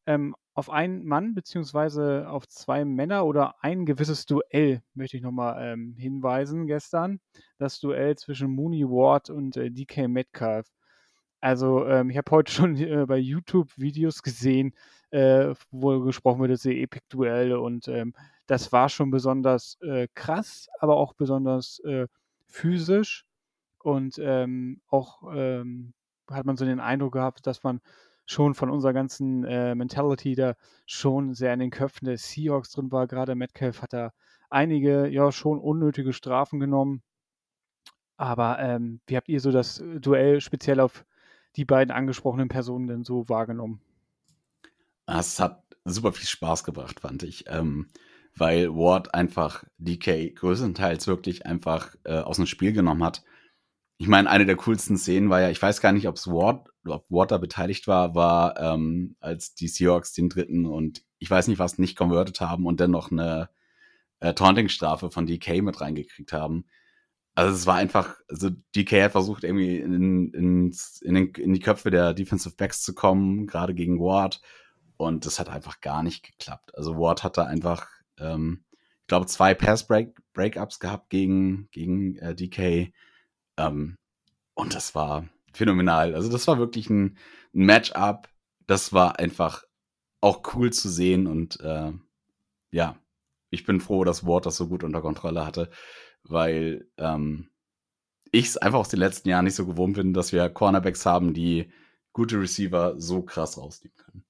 ähm, 0.06 0.34
auf 0.60 0.70
einen 0.70 1.06
Mann 1.06 1.34
beziehungsweise 1.34 2.30
auf 2.30 2.48
zwei 2.48 2.84
Männer 2.86 3.26
oder 3.26 3.56
ein 3.64 3.86
gewisses 3.86 4.26
Duell 4.26 4.84
möchte 4.94 5.18
ich 5.18 5.24
nochmal 5.24 5.74
ähm, 5.74 5.96
hinweisen 5.98 6.68
gestern. 6.68 7.22
Das 7.58 7.80
Duell 7.80 8.18
zwischen 8.18 8.52
Mooney 8.52 8.84
Ward 8.86 9.30
und 9.30 9.56
äh, 9.58 9.72
DK 9.72 10.10
Metcalf. 10.10 10.68
Also 11.40 11.86
ähm, 11.88 12.10
ich 12.10 12.18
habe 12.18 12.32
heute 12.32 12.52
schon 12.52 12.76
äh, 12.78 13.06
bei 13.06 13.18
YouTube 13.18 13.72
Videos 13.78 14.22
gesehen, 14.22 14.74
äh, 15.12 15.54
wo 15.72 16.02
gesprochen 16.02 16.42
wird, 16.42 16.52
diese 16.52 16.74
Epic-Duelle 16.74 17.60
und 17.62 17.88
ähm, 17.88 18.14
das 18.46 18.72
war 18.74 18.90
schon 18.90 19.12
besonders 19.12 19.78
äh, 19.82 20.08
krass, 20.14 20.68
aber 20.80 20.98
auch 20.98 21.14
besonders 21.14 21.80
äh, 21.86 22.08
physisch 22.48 23.26
und 23.80 24.20
ähm, 24.22 24.82
auch 24.90 25.24
ähm, 25.34 25.94
hat 26.30 26.46
man 26.46 26.58
so 26.58 26.66
den 26.66 26.82
Eindruck 26.82 27.14
gehabt, 27.14 27.48
dass 27.48 27.64
man 27.64 27.80
schon 28.30 28.54
von 28.54 28.70
unserer 28.70 28.94
ganzen 28.94 29.44
äh, 29.44 29.74
Mentality 29.74 30.36
da 30.36 30.56
schon 30.86 31.34
sehr 31.34 31.52
in 31.52 31.60
den 31.60 31.72
Köpfen 31.72 32.06
der 32.06 32.20
Seahawks 32.20 32.72
drin 32.72 32.92
war. 32.92 33.08
Gerade 33.08 33.34
Metcalf 33.34 33.82
hat 33.82 33.92
da 33.92 34.12
einige, 34.52 35.08
ja, 35.08 35.32
schon 35.32 35.60
unnötige 35.60 36.14
Strafen 36.14 36.60
genommen. 36.60 37.02
Aber 38.18 38.60
ähm, 38.60 39.02
wie 39.08 39.18
habt 39.18 39.30
ihr 39.30 39.42
so 39.42 39.52
das 39.52 39.80
äh, 39.80 40.00
Duell 40.00 40.42
speziell 40.42 40.80
auf 40.80 41.06
die 41.56 41.66
beiden 41.66 41.92
angesprochenen 41.92 42.50
Personen 42.50 42.86
denn 42.86 43.04
so 43.04 43.28
wahrgenommen? 43.30 43.82
Es 45.08 45.40
hat 45.40 45.64
super 45.86 46.14
viel 46.14 46.28
Spaß 46.28 46.64
gebracht, 46.64 47.00
fand 47.00 47.24
ich. 47.24 47.46
Ähm, 47.48 47.88
weil 48.36 48.70
Ward 48.70 49.16
einfach 49.16 49.64
DK 49.80 50.36
größtenteils 50.36 51.08
wirklich 51.08 51.48
einfach 51.48 51.96
äh, 52.04 52.20
aus 52.20 52.36
dem 52.36 52.46
Spiel 52.46 52.74
genommen 52.74 53.04
hat 53.04 53.24
ich 54.02 54.08
meine, 54.08 54.30
eine 54.30 54.46
der 54.46 54.56
coolsten 54.56 54.98
Szenen 54.98 55.30
war 55.30 55.42
ja, 55.42 55.50
ich 55.50 55.62
weiß 55.62 55.82
gar 55.82 55.92
nicht, 55.92 56.08
ob 56.08 56.16
es 56.16 56.26
Ward, 56.26 56.70
ob 56.86 57.06
Ward 57.10 57.32
da 57.32 57.38
beteiligt 57.38 57.86
war, 57.86 58.16
war, 58.16 58.58
ähm, 58.58 59.18
als 59.20 59.56
die 59.56 59.68
Seahawks 59.68 60.14
den 60.14 60.30
dritten 60.30 60.66
und 60.66 61.04
ich 61.20 61.30
weiß 61.30 61.50
nicht, 61.50 61.60
was 61.60 61.78
nicht 61.78 61.98
converted 61.98 62.40
haben 62.40 62.66
und 62.66 62.80
dann 62.80 62.92
noch 62.92 63.12
eine 63.12 63.50
äh, 64.22 64.34
Taunting-Strafe 64.34 65.12
von 65.12 65.26
DK 65.26 65.62
mit 65.62 65.82
reingekriegt 65.82 66.32
haben. 66.32 66.66
Also 67.36 67.54
es 67.54 67.68
war 67.68 67.76
einfach, 67.76 68.16
also 68.30 68.50
DK 68.74 69.04
hat 69.04 69.12
versucht, 69.12 69.44
irgendwie 69.44 69.80
in, 69.80 70.32
in, 70.34 70.74
in, 71.02 71.14
den, 71.14 71.34
in 71.34 71.54
die 71.54 71.60
Köpfe 71.60 71.92
der 71.92 72.14
Defensive 72.14 72.56
Backs 72.56 72.82
zu 72.84 72.96
kommen, 72.96 73.48
gerade 73.48 73.74
gegen 73.74 74.00
Ward. 74.00 74.42
Und 74.96 75.26
das 75.26 75.40
hat 75.40 75.50
einfach 75.50 75.82
gar 75.82 76.04
nicht 76.04 76.26
geklappt. 76.26 76.74
Also 76.74 76.98
Ward 76.98 77.26
hat 77.26 77.38
da 77.38 77.44
einfach, 77.44 77.90
ähm, 78.18 78.64
ich 79.02 79.08
glaube, 79.08 79.26
zwei 79.26 79.54
Pass-Breakups 79.54 80.80
gehabt 80.80 81.10
gegen, 81.10 81.68
gegen 81.72 82.16
äh, 82.18 82.34
DK 82.34 82.94
ähm, 83.60 83.98
und 84.56 84.74
das 84.74 84.96
war 84.96 85.28
phänomenal. 85.54 86.16
Also 86.16 86.32
das 86.32 86.48
war 86.48 86.58
wirklich 86.58 86.90
ein, 86.90 87.18
ein 87.54 87.66
Matchup. 87.66 88.30
Das 88.68 88.94
war 88.94 89.20
einfach 89.20 89.64
auch 90.22 90.42
cool 90.54 90.72
zu 90.72 90.90
sehen 90.90 91.28
und 91.28 91.60
äh, 91.62 91.92
ja, 92.72 92.98
ich 93.50 93.66
bin 93.66 93.80
froh, 93.82 94.04
dass 94.04 94.26
Ward 94.26 94.46
das 94.46 94.58
so 94.58 94.68
gut 94.68 94.84
unter 94.84 95.02
Kontrolle 95.02 95.46
hatte, 95.46 95.70
weil 96.24 96.88
ähm, 96.98 97.50
ich 98.32 98.48
es 98.48 98.58
einfach 98.58 98.80
aus 98.80 98.90
den 98.90 99.00
letzten 99.00 99.30
Jahren 99.30 99.46
nicht 99.46 99.56
so 99.56 99.66
gewohnt 99.66 99.96
bin, 99.96 100.14
dass 100.14 100.32
wir 100.32 100.50
Cornerbacks 100.50 101.06
haben, 101.06 101.34
die 101.34 101.72
gute 102.14 102.40
Receiver 102.40 103.00
so 103.00 103.24
krass 103.24 103.58
rausnehmen 103.58 103.96
können. 103.98 104.24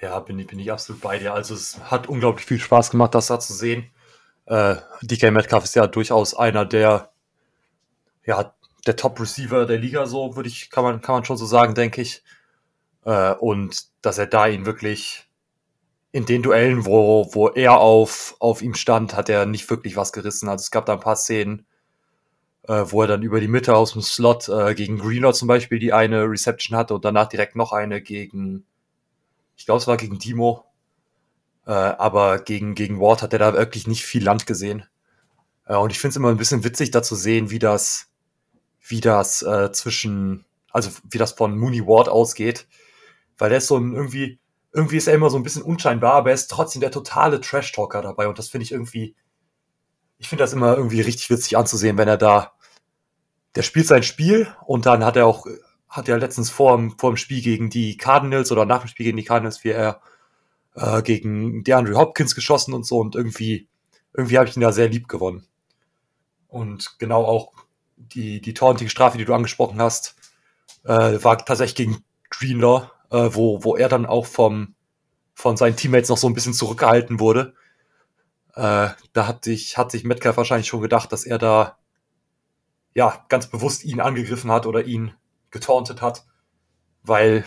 Ja, 0.00 0.18
bin 0.20 0.44
bin 0.46 0.58
ich 0.58 0.70
absolut 0.70 1.00
bei 1.00 1.18
dir. 1.18 1.32
Also 1.32 1.54
es 1.54 1.78
hat 1.90 2.08
unglaublich 2.08 2.44
viel 2.44 2.58
Spaß 2.58 2.90
gemacht, 2.90 3.14
das 3.14 3.28
da 3.28 3.40
zu 3.40 3.54
sehen. 3.54 3.90
Äh, 4.46 4.76
DK 5.02 5.30
Metcalf 5.30 5.64
ist 5.64 5.74
ja 5.74 5.86
durchaus 5.86 6.34
einer 6.34 6.64
der, 6.64 7.10
ja, 8.24 8.54
der 8.86 8.96
Top-Receiver 8.96 9.66
der 9.66 9.78
Liga, 9.78 10.06
so 10.06 10.36
würde 10.36 10.48
ich, 10.48 10.70
kann 10.70 10.84
man, 10.84 11.00
kann 11.00 11.16
man 11.16 11.24
schon 11.24 11.36
so 11.36 11.46
sagen, 11.46 11.74
denke 11.74 12.02
ich. 12.02 12.22
Äh, 13.04 13.34
und 13.34 13.84
dass 14.02 14.18
er 14.18 14.26
da 14.26 14.46
ihn 14.46 14.66
wirklich 14.66 15.28
in 16.12 16.26
den 16.26 16.42
Duellen, 16.42 16.86
wo, 16.86 17.28
wo 17.32 17.48
er 17.48 17.78
auf, 17.78 18.36
auf 18.38 18.62
ihm 18.62 18.74
stand, 18.74 19.16
hat 19.16 19.28
er 19.28 19.46
nicht 19.46 19.68
wirklich 19.68 19.96
was 19.96 20.12
gerissen. 20.12 20.48
Also 20.48 20.62
es 20.62 20.70
gab 20.70 20.86
da 20.86 20.92
ein 20.92 21.00
paar 21.00 21.16
Szenen, 21.16 21.66
äh, 22.68 22.84
wo 22.86 23.02
er 23.02 23.08
dann 23.08 23.22
über 23.22 23.40
die 23.40 23.48
Mitte 23.48 23.76
aus 23.76 23.92
dem 23.92 24.02
Slot 24.02 24.48
äh, 24.48 24.74
gegen 24.74 24.98
Greenlaw 24.98 25.32
zum 25.32 25.48
Beispiel 25.48 25.78
die 25.78 25.92
eine 25.92 26.24
Reception 26.24 26.78
hatte 26.78 26.94
und 26.94 27.04
danach 27.04 27.28
direkt 27.28 27.56
noch 27.56 27.72
eine 27.72 28.00
gegen, 28.00 28.64
ich 29.56 29.66
glaube 29.66 29.80
es 29.80 29.86
war 29.86 29.96
gegen 29.96 30.18
Dimo, 30.18 30.64
äh, 31.66 31.72
aber 31.72 32.38
gegen, 32.38 32.74
gegen 32.74 33.00
Ward 33.00 33.22
hat 33.22 33.32
er 33.32 33.38
da 33.38 33.54
wirklich 33.54 33.86
nicht 33.86 34.04
viel 34.04 34.22
Land 34.22 34.46
gesehen. 34.46 34.86
Äh, 35.66 35.76
und 35.76 35.90
ich 35.90 35.98
finde 35.98 36.10
es 36.10 36.16
immer 36.16 36.28
ein 36.28 36.36
bisschen 36.36 36.64
witzig, 36.64 36.90
da 36.90 37.02
zu 37.02 37.14
sehen, 37.14 37.50
wie 37.50 37.58
das, 37.58 38.08
wie 38.86 39.00
das 39.00 39.42
äh, 39.42 39.72
zwischen, 39.72 40.44
also 40.70 40.90
wie 41.10 41.18
das 41.18 41.32
von 41.32 41.58
Mooney 41.58 41.86
Ward 41.86 42.08
ausgeht. 42.08 42.66
Weil 43.38 43.48
der 43.48 43.58
ist 43.58 43.68
so 43.68 43.76
ein 43.78 43.94
irgendwie, 43.94 44.38
irgendwie 44.72 44.96
ist 44.96 45.08
er 45.08 45.14
immer 45.14 45.30
so 45.30 45.36
ein 45.36 45.42
bisschen 45.42 45.62
unscheinbar, 45.62 46.14
aber 46.14 46.30
er 46.30 46.34
ist 46.34 46.50
trotzdem 46.50 46.80
der 46.80 46.90
totale 46.90 47.40
Trash-Talker 47.40 48.02
dabei. 48.02 48.28
Und 48.28 48.38
das 48.38 48.48
finde 48.48 48.64
ich 48.64 48.72
irgendwie, 48.72 49.14
ich 50.18 50.28
finde 50.28 50.44
das 50.44 50.52
immer 50.52 50.76
irgendwie 50.76 51.00
richtig 51.00 51.30
witzig 51.30 51.56
anzusehen, 51.56 51.96
wenn 51.96 52.08
er 52.08 52.18
da, 52.18 52.52
der 53.54 53.62
spielt 53.62 53.86
sein 53.86 54.02
Spiel 54.02 54.48
und 54.66 54.86
dann 54.86 55.04
hat 55.04 55.16
er 55.16 55.26
auch, 55.26 55.46
hat 55.88 56.08
er 56.08 56.18
letztens 56.18 56.50
vor, 56.50 56.90
vor 56.98 57.12
dem 57.12 57.16
Spiel 57.16 57.40
gegen 57.40 57.70
die 57.70 57.96
Cardinals 57.96 58.50
oder 58.52 58.66
nach 58.66 58.80
dem 58.80 58.88
Spiel 58.88 59.04
gegen 59.04 59.16
die 59.16 59.24
Cardinals, 59.24 59.62
wie 59.64 59.70
er 59.70 60.00
äh, 60.74 61.02
gegen 61.02 61.64
DeAndre 61.64 61.96
Hopkins 61.96 62.34
geschossen 62.34 62.74
und 62.74 62.86
so 62.86 62.98
und 62.98 63.14
irgendwie, 63.14 63.68
irgendwie 64.12 64.38
habe 64.38 64.48
ich 64.48 64.56
ihn 64.56 64.60
da 64.60 64.72
sehr 64.72 64.88
lieb 64.88 65.08
gewonnen. 65.08 65.46
Und 66.48 66.98
genau 66.98 67.24
auch 67.24 67.52
die, 67.96 68.40
die 68.40 68.54
Taunting-Strafe, 68.54 69.18
die 69.18 69.24
du 69.24 69.34
angesprochen 69.34 69.80
hast, 69.80 70.16
äh, 70.84 71.22
war 71.22 71.38
tatsächlich 71.38 71.74
gegen 71.74 72.04
Greenlaw, 72.30 72.90
äh, 73.10 73.30
wo, 73.32 73.64
wo 73.64 73.76
er 73.76 73.88
dann 73.88 74.06
auch 74.06 74.26
vom, 74.26 74.74
von 75.34 75.56
seinen 75.56 75.76
Teammates 75.76 76.08
noch 76.08 76.18
so 76.18 76.28
ein 76.28 76.34
bisschen 76.34 76.54
zurückgehalten 76.54 77.20
wurde. 77.20 77.54
Äh, 78.54 78.90
da 79.12 79.26
hat 79.26 79.44
sich, 79.44 79.76
hat 79.76 79.90
sich 79.90 80.04
Metcalf 80.04 80.36
wahrscheinlich 80.36 80.68
schon 80.68 80.80
gedacht, 80.80 81.10
dass 81.12 81.24
er 81.24 81.38
da 81.38 81.78
ja 82.94 83.24
ganz 83.28 83.48
bewusst 83.48 83.84
ihn 83.84 84.00
angegriffen 84.00 84.52
hat 84.52 84.66
oder 84.66 84.84
ihn 84.84 85.12
getauntet 85.50 86.02
hat, 86.02 86.24
weil 87.02 87.44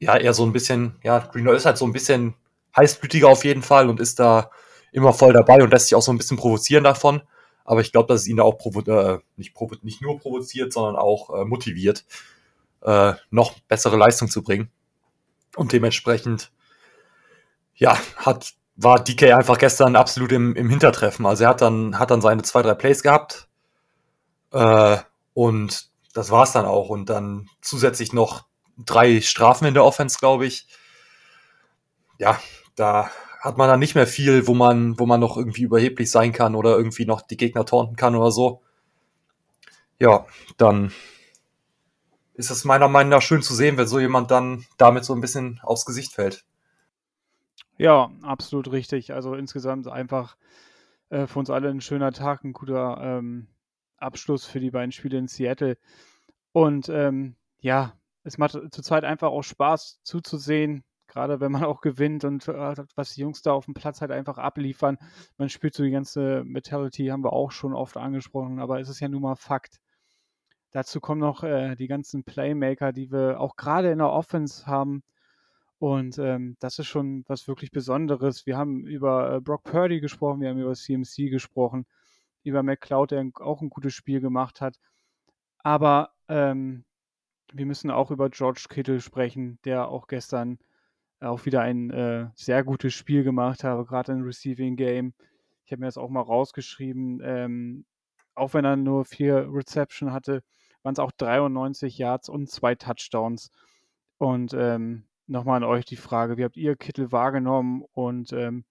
ja 0.00 0.16
er 0.16 0.34
so 0.34 0.44
ein 0.44 0.52
bisschen, 0.52 0.96
ja, 1.02 1.18
Greenlaw 1.18 1.56
ist 1.56 1.66
halt 1.66 1.78
so 1.78 1.84
ein 1.84 1.92
bisschen 1.92 2.34
heißblütiger 2.76 3.28
auf 3.28 3.44
jeden 3.44 3.62
Fall 3.62 3.88
und 3.88 4.00
ist 4.00 4.18
da 4.18 4.50
immer 4.92 5.12
voll 5.12 5.32
dabei 5.32 5.62
und 5.62 5.70
lässt 5.70 5.88
sich 5.88 5.94
auch 5.94 6.02
so 6.02 6.12
ein 6.12 6.18
bisschen 6.18 6.36
provozieren 6.36 6.84
davon. 6.84 7.22
Aber 7.64 7.80
ich 7.82 7.92
glaube, 7.92 8.08
dass 8.08 8.22
es 8.22 8.26
ihn 8.28 8.38
da 8.38 8.44
auch 8.44 8.56
provo 8.56 8.80
äh, 8.80 9.18
nicht, 9.36 9.52
provo 9.52 9.76
nicht 9.82 10.00
nur 10.00 10.18
provoziert, 10.18 10.72
sondern 10.72 10.96
auch 10.96 11.30
äh, 11.30 11.44
motiviert, 11.44 12.04
äh, 12.80 13.12
noch 13.30 13.58
bessere 13.68 13.96
Leistung 13.96 14.30
zu 14.30 14.42
bringen. 14.42 14.70
Und 15.54 15.72
dementsprechend, 15.72 16.50
ja, 17.74 17.98
hat, 18.16 18.54
war 18.76 19.02
DK 19.02 19.34
einfach 19.34 19.58
gestern 19.58 19.96
absolut 19.96 20.32
im, 20.32 20.56
im 20.56 20.70
Hintertreffen. 20.70 21.26
Also 21.26 21.44
er 21.44 21.50
hat 21.50 21.60
dann, 21.60 21.98
hat 21.98 22.10
dann 22.10 22.22
seine 22.22 22.42
zwei, 22.42 22.62
drei 22.62 22.74
Plays 22.74 23.02
gehabt. 23.02 23.48
Äh, 24.52 24.98
und 25.34 25.90
das 26.14 26.30
war's 26.30 26.52
dann 26.52 26.64
auch. 26.64 26.88
Und 26.88 27.10
dann 27.10 27.48
zusätzlich 27.60 28.12
noch 28.12 28.46
drei 28.78 29.20
Strafen 29.20 29.66
in 29.66 29.74
der 29.74 29.84
Offense, 29.84 30.18
glaube 30.18 30.46
ich. 30.46 30.66
Ja, 32.18 32.40
da 32.78 33.10
hat 33.40 33.56
man 33.56 33.68
dann 33.68 33.80
nicht 33.80 33.94
mehr 33.94 34.06
viel, 34.06 34.46
wo 34.46 34.54
man, 34.54 34.98
wo 34.98 35.06
man 35.06 35.20
noch 35.20 35.36
irgendwie 35.36 35.62
überheblich 35.62 36.10
sein 36.10 36.32
kann 36.32 36.54
oder 36.54 36.76
irgendwie 36.76 37.06
noch 37.06 37.22
die 37.22 37.36
Gegner 37.36 37.64
taunten 37.64 37.96
kann 37.96 38.14
oder 38.16 38.30
so. 38.30 38.62
ja, 40.00 40.26
dann 40.56 40.92
ist 42.34 42.50
es 42.50 42.64
meiner 42.64 42.88
Meinung 42.88 43.10
nach 43.10 43.22
schön 43.22 43.42
zu 43.42 43.54
sehen, 43.54 43.76
wenn 43.76 43.88
so 43.88 43.98
jemand 43.98 44.30
dann 44.30 44.64
damit 44.76 45.04
so 45.04 45.12
ein 45.12 45.20
bisschen 45.20 45.60
aufs 45.62 45.84
Gesicht 45.84 46.12
fällt. 46.14 46.44
Ja, 47.78 48.10
absolut 48.22 48.70
richtig. 48.70 49.12
Also 49.12 49.34
insgesamt 49.34 49.88
einfach 49.88 50.36
äh, 51.10 51.26
für 51.26 51.40
uns 51.40 51.50
alle 51.50 51.68
ein 51.68 51.80
schöner 51.80 52.12
Tag, 52.12 52.44
ein 52.44 52.52
guter 52.52 52.98
ähm, 53.00 53.48
Abschluss 53.96 54.44
für 54.44 54.60
die 54.60 54.70
beiden 54.70 54.92
Spiele 54.92 55.18
in 55.18 55.26
Seattle. 55.26 55.78
Und 56.52 56.88
ähm, 56.88 57.34
ja, 57.60 57.94
es 58.22 58.38
macht 58.38 58.56
zurzeit 58.70 59.04
einfach 59.04 59.28
auch 59.28 59.42
Spaß 59.42 60.00
zuzusehen, 60.02 60.84
gerade 61.08 61.40
wenn 61.40 61.52
man 61.52 61.64
auch 61.64 61.80
gewinnt 61.80 62.24
und 62.24 62.46
äh, 62.48 62.74
was 62.94 63.14
die 63.14 63.22
Jungs 63.22 63.42
da 63.42 63.52
auf 63.52 63.64
dem 63.64 63.74
Platz 63.74 64.00
halt 64.00 64.10
einfach 64.12 64.38
abliefern. 64.38 64.98
Man 65.36 65.48
spürt 65.48 65.74
so 65.74 65.82
die 65.82 65.90
ganze 65.90 66.44
Mentality, 66.44 67.06
haben 67.06 67.24
wir 67.24 67.32
auch 67.32 67.50
schon 67.50 67.74
oft 67.74 67.96
angesprochen, 67.96 68.60
aber 68.60 68.80
es 68.80 68.88
ist 68.88 69.00
ja 69.00 69.08
nun 69.08 69.22
mal 69.22 69.36
Fakt. 69.36 69.80
Dazu 70.70 71.00
kommen 71.00 71.20
noch 71.20 71.42
äh, 71.44 71.74
die 71.76 71.88
ganzen 71.88 72.24
Playmaker, 72.24 72.92
die 72.92 73.10
wir 73.10 73.40
auch 73.40 73.56
gerade 73.56 73.90
in 73.90 73.98
der 73.98 74.10
Offense 74.10 74.66
haben. 74.66 75.02
Und 75.78 76.18
ähm, 76.18 76.56
das 76.60 76.78
ist 76.78 76.88
schon 76.88 77.24
was 77.28 77.48
wirklich 77.48 77.70
Besonderes. 77.70 78.46
Wir 78.46 78.56
haben 78.56 78.86
über 78.86 79.36
äh, 79.36 79.40
Brock 79.40 79.64
Purdy 79.64 80.00
gesprochen, 80.00 80.40
wir 80.40 80.50
haben 80.50 80.60
über 80.60 80.74
CMC 80.74 81.30
gesprochen, 81.30 81.86
über 82.42 82.62
McCloud, 82.62 83.12
der 83.12 83.30
auch 83.40 83.62
ein 83.62 83.70
gutes 83.70 83.94
Spiel 83.94 84.20
gemacht 84.20 84.60
hat. 84.60 84.78
Aber 85.58 86.10
ähm, 86.28 86.84
wir 87.52 87.66
müssen 87.66 87.90
auch 87.90 88.10
über 88.10 88.28
George 88.28 88.66
Kittle 88.68 89.00
sprechen, 89.00 89.58
der 89.64 89.88
auch 89.88 90.06
gestern 90.06 90.58
auch 91.20 91.44
wieder 91.46 91.62
ein 91.62 91.90
äh, 91.90 92.26
sehr 92.34 92.64
gutes 92.64 92.94
Spiel 92.94 93.24
gemacht 93.24 93.64
hat, 93.64 93.86
gerade 93.88 94.12
im 94.12 94.22
Receiving 94.22 94.76
Game. 94.76 95.14
Ich 95.64 95.72
habe 95.72 95.80
mir 95.80 95.86
das 95.86 95.98
auch 95.98 96.10
mal 96.10 96.22
rausgeschrieben. 96.22 97.20
Ähm, 97.22 97.84
auch 98.34 98.54
wenn 98.54 98.64
er 98.64 98.76
nur 98.76 99.04
vier 99.04 99.48
Reception 99.50 100.12
hatte, 100.12 100.42
waren 100.82 100.92
es 100.92 100.98
auch 100.98 101.12
93 101.12 101.98
Yards 101.98 102.28
und 102.28 102.50
zwei 102.50 102.74
Touchdowns. 102.74 103.50
Und 104.18 104.54
ähm, 104.54 105.04
nochmal 105.26 105.58
an 105.58 105.64
euch 105.64 105.84
die 105.84 105.96
Frage, 105.96 106.36
wie 106.36 106.44
habt 106.44 106.56
ihr 106.56 106.76
Kittel 106.76 107.12
wahrgenommen 107.12 107.84
und 107.92 108.32
ähm, 108.32 108.64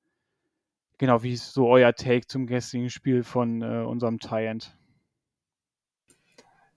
genau, 0.97 1.23
wie 1.23 1.33
ist 1.33 1.53
so 1.53 1.67
euer 1.67 1.93
Take 1.93 2.27
zum 2.27 2.47
gestrigen 2.47 2.89
Spiel 2.89 3.23
von 3.23 3.61
äh, 3.61 3.83
unserem 3.85 4.19
Tie-End? 4.19 4.75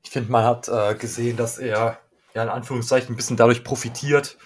Ich 0.02 0.10
finde, 0.10 0.30
man 0.30 0.44
hat 0.44 0.68
äh, 0.68 0.94
gesehen, 0.94 1.36
dass 1.36 1.58
er 1.58 1.98
ja 2.34 2.42
in 2.42 2.48
Anführungszeichen 2.48 3.12
ein 3.12 3.16
bisschen 3.16 3.36
dadurch 3.36 3.64
profitiert, 3.64 4.38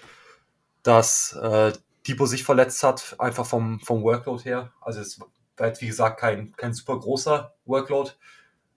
dass 0.85 1.33
äh, 1.33 1.73
Debo 2.07 2.27
sich 2.27 2.43
verletzt 2.43 2.83
hat, 2.83 3.15
einfach 3.17 3.45
vom, 3.47 3.79
vom 3.79 4.03
Workload 4.03 4.43
her. 4.43 4.71
Also 4.81 5.01
es 5.01 5.19
war 5.19 5.67
jetzt, 5.67 5.81
wie 5.81 5.87
gesagt, 5.87 6.19
kein, 6.19 6.55
kein 6.55 6.75
super 6.75 6.99
großer 6.99 7.55
Workload. 7.65 8.11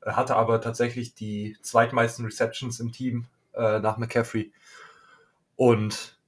Er 0.00 0.16
hatte 0.16 0.34
aber 0.34 0.62
tatsächlich 0.62 1.14
die 1.14 1.59
zweitmeisten 1.61 2.24
Receptions 2.24 2.80
im 2.80 2.92
Team 2.92 3.26
äh, 3.52 3.78
nach 3.80 3.98
McCaffrey. 3.98 4.52
Und 5.54 6.18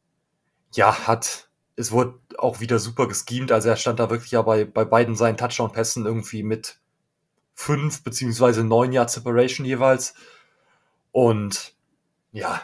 ja, 0.74 1.06
hat, 1.06 1.48
es 1.76 1.92
wurde 1.92 2.18
auch 2.36 2.60
wieder 2.60 2.78
super 2.78 3.08
geschemt. 3.08 3.50
Also 3.50 3.70
er 3.70 3.76
stand 3.76 4.00
da 4.00 4.10
wirklich 4.10 4.32
ja 4.32 4.42
bei, 4.42 4.66
bei 4.66 4.84
beiden 4.84 5.16
seinen 5.16 5.38
Touchdown-Pässen 5.38 6.04
irgendwie 6.04 6.42
mit 6.42 6.78
fünf 7.54 8.04
beziehungsweise 8.04 8.64
neun 8.64 8.92
Yard 8.92 9.10
Separation 9.10 9.64
jeweils. 9.64 10.12
Und 11.10 11.74
ja, 12.32 12.60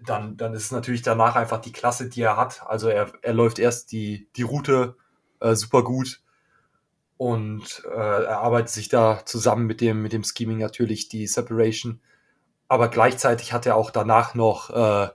dann, 0.00 0.36
dann 0.36 0.54
ist 0.54 0.72
natürlich 0.72 1.02
danach 1.02 1.36
einfach 1.36 1.60
die 1.60 1.72
Klasse, 1.72 2.08
die 2.08 2.22
er 2.22 2.36
hat. 2.36 2.62
Also 2.66 2.88
er, 2.88 3.12
er 3.22 3.32
läuft 3.32 3.58
erst 3.58 3.92
die, 3.92 4.28
die 4.36 4.42
Route 4.42 4.96
äh, 5.40 5.54
super 5.54 5.82
gut 5.82 6.20
und 7.16 7.82
äh, 7.86 8.24
er 8.24 8.40
arbeitet 8.40 8.70
sich 8.70 8.88
da 8.88 9.24
zusammen 9.24 9.66
mit 9.66 9.80
dem, 9.80 10.02
mit 10.02 10.12
dem 10.12 10.24
Scheming 10.24 10.58
natürlich 10.58 11.08
die 11.08 11.26
Separation. 11.26 12.00
Aber 12.68 12.88
gleichzeitig 12.88 13.52
hat 13.52 13.64
er 13.64 13.76
auch 13.76 13.90
danach 13.90 14.34
noch 14.34 14.70
äh, 14.70 15.08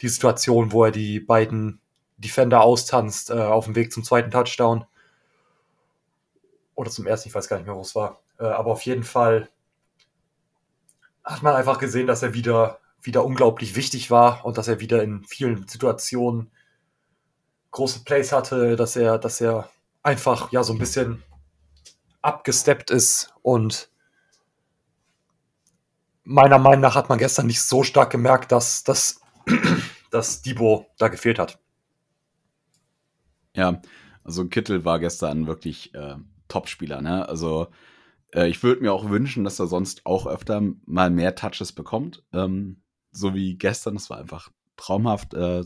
die 0.00 0.08
Situation, 0.08 0.72
wo 0.72 0.84
er 0.84 0.90
die 0.90 1.20
beiden 1.20 1.80
Defender 2.18 2.60
austanzt 2.62 3.30
äh, 3.30 3.34
auf 3.34 3.64
dem 3.64 3.76
Weg 3.76 3.92
zum 3.92 4.04
zweiten 4.04 4.30
Touchdown. 4.30 4.84
Oder 6.74 6.90
zum 6.90 7.06
ersten, 7.06 7.28
ich 7.28 7.34
weiß 7.34 7.48
gar 7.48 7.56
nicht 7.56 7.66
mehr, 7.66 7.76
wo 7.76 7.80
es 7.80 7.94
war. 7.94 8.20
Äh, 8.38 8.44
aber 8.44 8.72
auf 8.72 8.82
jeden 8.82 9.04
Fall 9.04 9.48
hat 11.24 11.42
man 11.42 11.54
einfach 11.54 11.78
gesehen, 11.78 12.06
dass 12.06 12.22
er 12.22 12.34
wieder, 12.34 12.79
wieder 13.02 13.24
unglaublich 13.24 13.76
wichtig 13.76 14.10
war 14.10 14.44
und 14.44 14.58
dass 14.58 14.68
er 14.68 14.80
wieder 14.80 15.02
in 15.02 15.24
vielen 15.24 15.66
Situationen 15.66 16.50
große 17.70 18.04
Plays 18.04 18.32
hatte, 18.32 18.76
dass 18.76 18.96
er, 18.96 19.18
dass 19.18 19.40
er 19.40 19.70
einfach 20.02 20.52
ja 20.52 20.62
so 20.62 20.72
ein 20.72 20.78
bisschen 20.78 21.22
abgesteppt 22.22 22.90
ist 22.90 23.32
und 23.42 23.90
meiner 26.24 26.58
Meinung 26.58 26.80
nach 26.80 26.94
hat 26.94 27.08
man 27.08 27.18
gestern 27.18 27.46
nicht 27.46 27.62
so 27.62 27.82
stark 27.82 28.10
gemerkt, 28.10 28.52
dass, 28.52 28.84
dass, 28.84 29.20
dass 30.10 30.42
Debo 30.42 30.86
da 30.98 31.08
gefehlt 31.08 31.38
hat. 31.38 31.58
Ja, 33.54 33.80
also 34.22 34.46
Kittel 34.46 34.84
war 34.84 35.00
gestern 35.00 35.46
wirklich 35.46 35.94
äh, 35.94 36.16
Topspieler, 36.48 37.00
ne? 37.00 37.28
Also 37.28 37.68
äh, 38.32 38.48
ich 38.48 38.62
würde 38.62 38.82
mir 38.82 38.92
auch 38.92 39.10
wünschen, 39.10 39.44
dass 39.44 39.58
er 39.58 39.66
sonst 39.66 40.06
auch 40.06 40.26
öfter 40.26 40.62
mal 40.86 41.10
mehr 41.10 41.34
Touches 41.34 41.72
bekommt. 41.72 42.22
Ähm, 42.32 42.82
so 43.12 43.34
wie 43.34 43.56
gestern, 43.56 43.94
das 43.94 44.10
war 44.10 44.18
einfach 44.18 44.50
traumhaft. 44.76 45.34
Äh, 45.34 45.64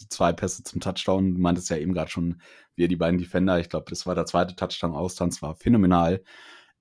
die 0.00 0.08
zwei 0.08 0.32
Pässe 0.32 0.62
zum 0.62 0.80
Touchdown, 0.80 1.34
du 1.34 1.40
meintest 1.40 1.70
ja 1.70 1.76
eben 1.76 1.92
gerade 1.92 2.10
schon, 2.10 2.40
wie 2.74 2.84
er 2.84 2.88
die 2.88 2.96
beiden 2.96 3.18
Defender, 3.18 3.60
ich 3.60 3.68
glaube, 3.68 3.86
das 3.90 4.06
war 4.06 4.14
der 4.14 4.26
zweite 4.26 4.56
Touchdown-Austanz, 4.56 5.42
war 5.42 5.54
phänomenal. 5.54 6.22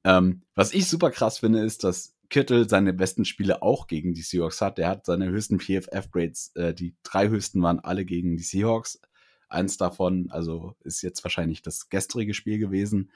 Ähm, 0.03 0.43
was 0.55 0.73
ich 0.73 0.87
super 0.87 1.11
krass 1.11 1.39
finde, 1.39 1.59
ist, 1.59 1.83
dass 1.83 2.15
Kittel 2.29 2.69
seine 2.69 2.93
besten 2.93 3.25
Spiele 3.25 3.61
auch 3.61 3.87
gegen 3.87 4.13
die 4.13 4.21
Seahawks 4.21 4.61
hat. 4.61 4.77
Der 4.77 4.87
hat 4.87 5.05
seine 5.05 5.29
höchsten 5.29 5.59
PFF-Grades, 5.59 6.51
äh, 6.55 6.73
die 6.73 6.95
drei 7.03 7.27
höchsten 7.27 7.61
waren 7.61 7.79
alle 7.79 8.05
gegen 8.05 8.37
die 8.37 8.43
Seahawks. 8.43 9.01
Eins 9.49 9.77
davon, 9.77 10.29
also 10.29 10.75
ist 10.81 11.01
jetzt 11.01 11.23
wahrscheinlich 11.23 11.63
das 11.63 11.89
gestrige 11.89 12.35
Spiel 12.35 12.59
gewesen. 12.59 13.11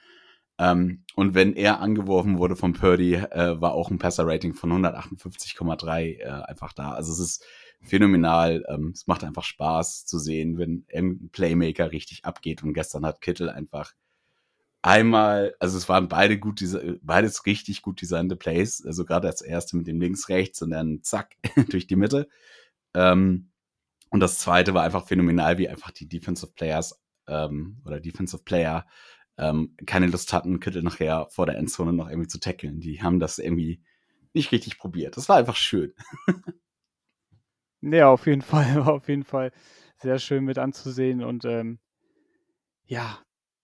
Ähm, 0.58 1.04
und 1.16 1.34
wenn 1.34 1.54
er 1.54 1.80
angeworfen 1.80 2.38
wurde 2.38 2.56
von 2.56 2.72
Purdy, 2.74 3.14
äh, 3.14 3.60
war 3.60 3.72
auch 3.72 3.90
ein 3.90 3.98
Passer-Rating 3.98 4.54
von 4.54 4.70
158,3 4.72 6.20
äh, 6.20 6.24
einfach 6.24 6.72
da. 6.72 6.92
Also 6.92 7.12
es 7.12 7.18
ist 7.18 7.44
phänomenal. 7.82 8.64
Ähm, 8.68 8.92
es 8.94 9.06
macht 9.06 9.24
einfach 9.24 9.44
Spaß 9.44 10.06
zu 10.06 10.18
sehen, 10.18 10.58
wenn 10.58 10.86
ein 10.94 11.30
Playmaker 11.32 11.92
richtig 11.92 12.24
abgeht. 12.24 12.62
Und 12.62 12.74
gestern 12.74 13.04
hat 13.04 13.20
Kittel 13.20 13.50
einfach 13.50 13.92
einmal, 14.82 15.54
also 15.60 15.78
es 15.78 15.88
waren 15.88 16.08
beide 16.08 16.38
gut, 16.38 16.62
beides 17.02 17.46
richtig 17.46 17.82
gut 17.82 18.00
designte 18.00 18.36
Plays. 18.36 18.84
Also 18.84 19.04
gerade 19.04 19.28
als 19.28 19.42
erste 19.42 19.76
mit 19.76 19.86
dem 19.86 20.00
links, 20.00 20.28
rechts 20.28 20.62
und 20.62 20.70
dann 20.70 21.00
zack 21.02 21.36
durch 21.70 21.86
die 21.86 21.96
Mitte. 21.96 22.28
Ähm, 22.94 23.50
und 24.10 24.20
das 24.20 24.38
zweite 24.38 24.74
war 24.74 24.84
einfach 24.84 25.06
phänomenal, 25.06 25.58
wie 25.58 25.68
einfach 25.68 25.90
die 25.90 26.08
Defensive 26.08 26.52
Players 26.54 27.00
ähm, 27.26 27.78
oder 27.84 28.00
Defensive 28.00 28.42
Player 28.44 28.86
ähm, 29.38 29.76
keine 29.86 30.06
Lust 30.06 30.32
hatten, 30.32 30.60
Kittel 30.60 30.82
nachher 30.82 31.26
vor 31.30 31.46
der 31.46 31.56
Endzone 31.56 31.92
noch 31.92 32.08
irgendwie 32.08 32.28
zu 32.28 32.38
tackeln. 32.38 32.80
Die 32.80 33.02
haben 33.02 33.20
das 33.20 33.38
irgendwie 33.38 33.82
nicht 34.32 34.52
richtig 34.52 34.78
probiert. 34.78 35.16
Das 35.16 35.28
war 35.28 35.36
einfach 35.36 35.56
schön. 35.56 35.92
ja, 37.80 38.08
auf 38.08 38.26
jeden 38.26 38.42
Fall, 38.42 38.80
auf 38.80 39.08
jeden 39.08 39.24
Fall 39.24 39.52
sehr 39.96 40.18
schön 40.18 40.44
mit 40.44 40.58
anzusehen. 40.58 41.22
Und 41.22 41.44
ähm, 41.44 41.78
ja, 42.86 43.18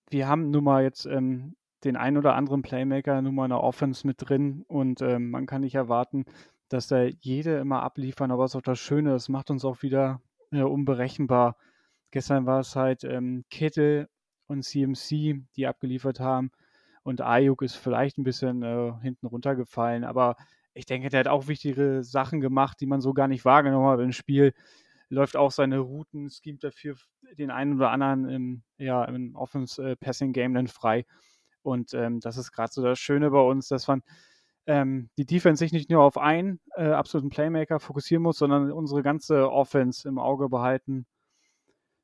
wir 0.09 0.29
haben 0.29 0.51
nun 0.51 0.65
mal 0.65 0.83
jetzt 0.83 1.07
ähm, 1.07 1.57
den 1.85 1.97
ein 1.97 2.17
oder 2.17 2.35
anderen 2.35 2.63
Playmaker 2.63 3.21
nun 3.23 3.35
mal 3.35 3.45
in 3.45 3.51
der 3.51 3.63
Offense 3.63 4.07
mit 4.07 4.17
drin 4.19 4.65
und 4.69 5.01
ähm, 5.03 5.31
man 5.31 5.47
kann 5.47 5.63
nicht 5.63 5.75
erwarten, 5.75 6.25
dass 6.69 6.89
da 6.89 7.05
jede 7.05 7.59
immer 7.59 7.83
abliefern, 7.83 8.31
aber 8.31 8.45
es 8.45 8.53
ist 8.53 8.57
auch 8.57 8.63
das 8.63 8.79
Schöne, 8.79 9.11
das 9.11 9.29
macht 9.29 9.51
uns 9.51 9.65
auch 9.65 9.83
wieder 9.83 10.21
äh, 10.53 10.63
unberechenbar. 10.63 11.57
Gestern 12.11 12.47
war 12.47 12.61
es 12.61 12.77
halt 12.77 13.05
ähm, 13.05 13.45
Kittel 13.51 14.09
und 14.51 14.65
CMC, 14.65 15.43
die 15.57 15.67
abgeliefert 15.67 16.21
haben. 16.21 16.51
Und 17.03 17.23
Ayuk 17.23 17.63
ist 17.63 17.77
vielleicht 17.77 18.19
ein 18.19 18.25
bisschen 18.25 18.63
äh, 18.63 18.93
hinten 19.01 19.27
runtergefallen, 19.27 20.05
aber 20.05 20.37
ich 20.75 20.87
denke, 20.87 21.09
der 21.09 21.21
hat 21.21 21.29
auch 21.29 21.49
wichtige 21.49 22.03
Sachen 22.05 22.41
gemacht, 22.41 22.81
die 22.81 22.87
man 22.87 23.01
so 23.01 23.13
gar 23.13 23.29
nicht 23.29 23.45
wahrgenommen 23.45 23.89
hat 23.89 24.01
im 24.01 24.13
Spiel. 24.13 24.53
Läuft 25.09 25.37
auch 25.37 25.51
seine 25.51 25.79
Routen, 25.79 26.31
schemt 26.31 26.63
dafür 26.63 26.97
den 27.39 27.51
einen 27.51 27.75
oder 27.75 27.91
anderen 27.91 28.29
im, 28.29 28.63
ja, 28.79 29.05
im 29.05 29.35
Offense-Passing-Game 29.35 30.55
dann 30.55 30.69
frei. 30.69 31.07
Und 31.63 31.95
ähm, 31.95 32.21
das 32.21 32.37
ist 32.37 32.53
gerade 32.53 32.73
so 32.73 32.83
das 32.83 32.99
Schöne 32.99 33.31
bei 33.31 33.41
uns, 33.41 33.69
dass 33.69 33.89
man 33.89 34.03
ähm, 34.67 35.11
die 35.19 35.27
Defense 35.27 35.59
sich 35.59 35.73
nicht 35.73 35.91
nur 35.91 36.03
auf 36.05 36.17
einen 36.19 36.61
äh, 36.77 36.91
absoluten 36.91 37.31
Playmaker 37.31 37.81
fokussieren 37.81 38.23
muss, 38.23 38.39
sondern 38.39 38.71
unsere 38.71 39.03
ganze 39.03 39.51
Offense 39.51 40.09
im 40.09 40.19
Auge 40.19 40.49
behalten 40.49 41.07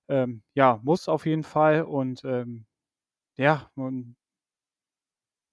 ähm, 0.08 0.42
ja, 0.54 0.80
muss 0.82 1.08
auf 1.08 1.26
jeden 1.26 1.44
Fall. 1.44 1.82
Und 1.82 2.24
ähm, 2.24 2.66
ja, 3.36 3.70
man 3.74 4.16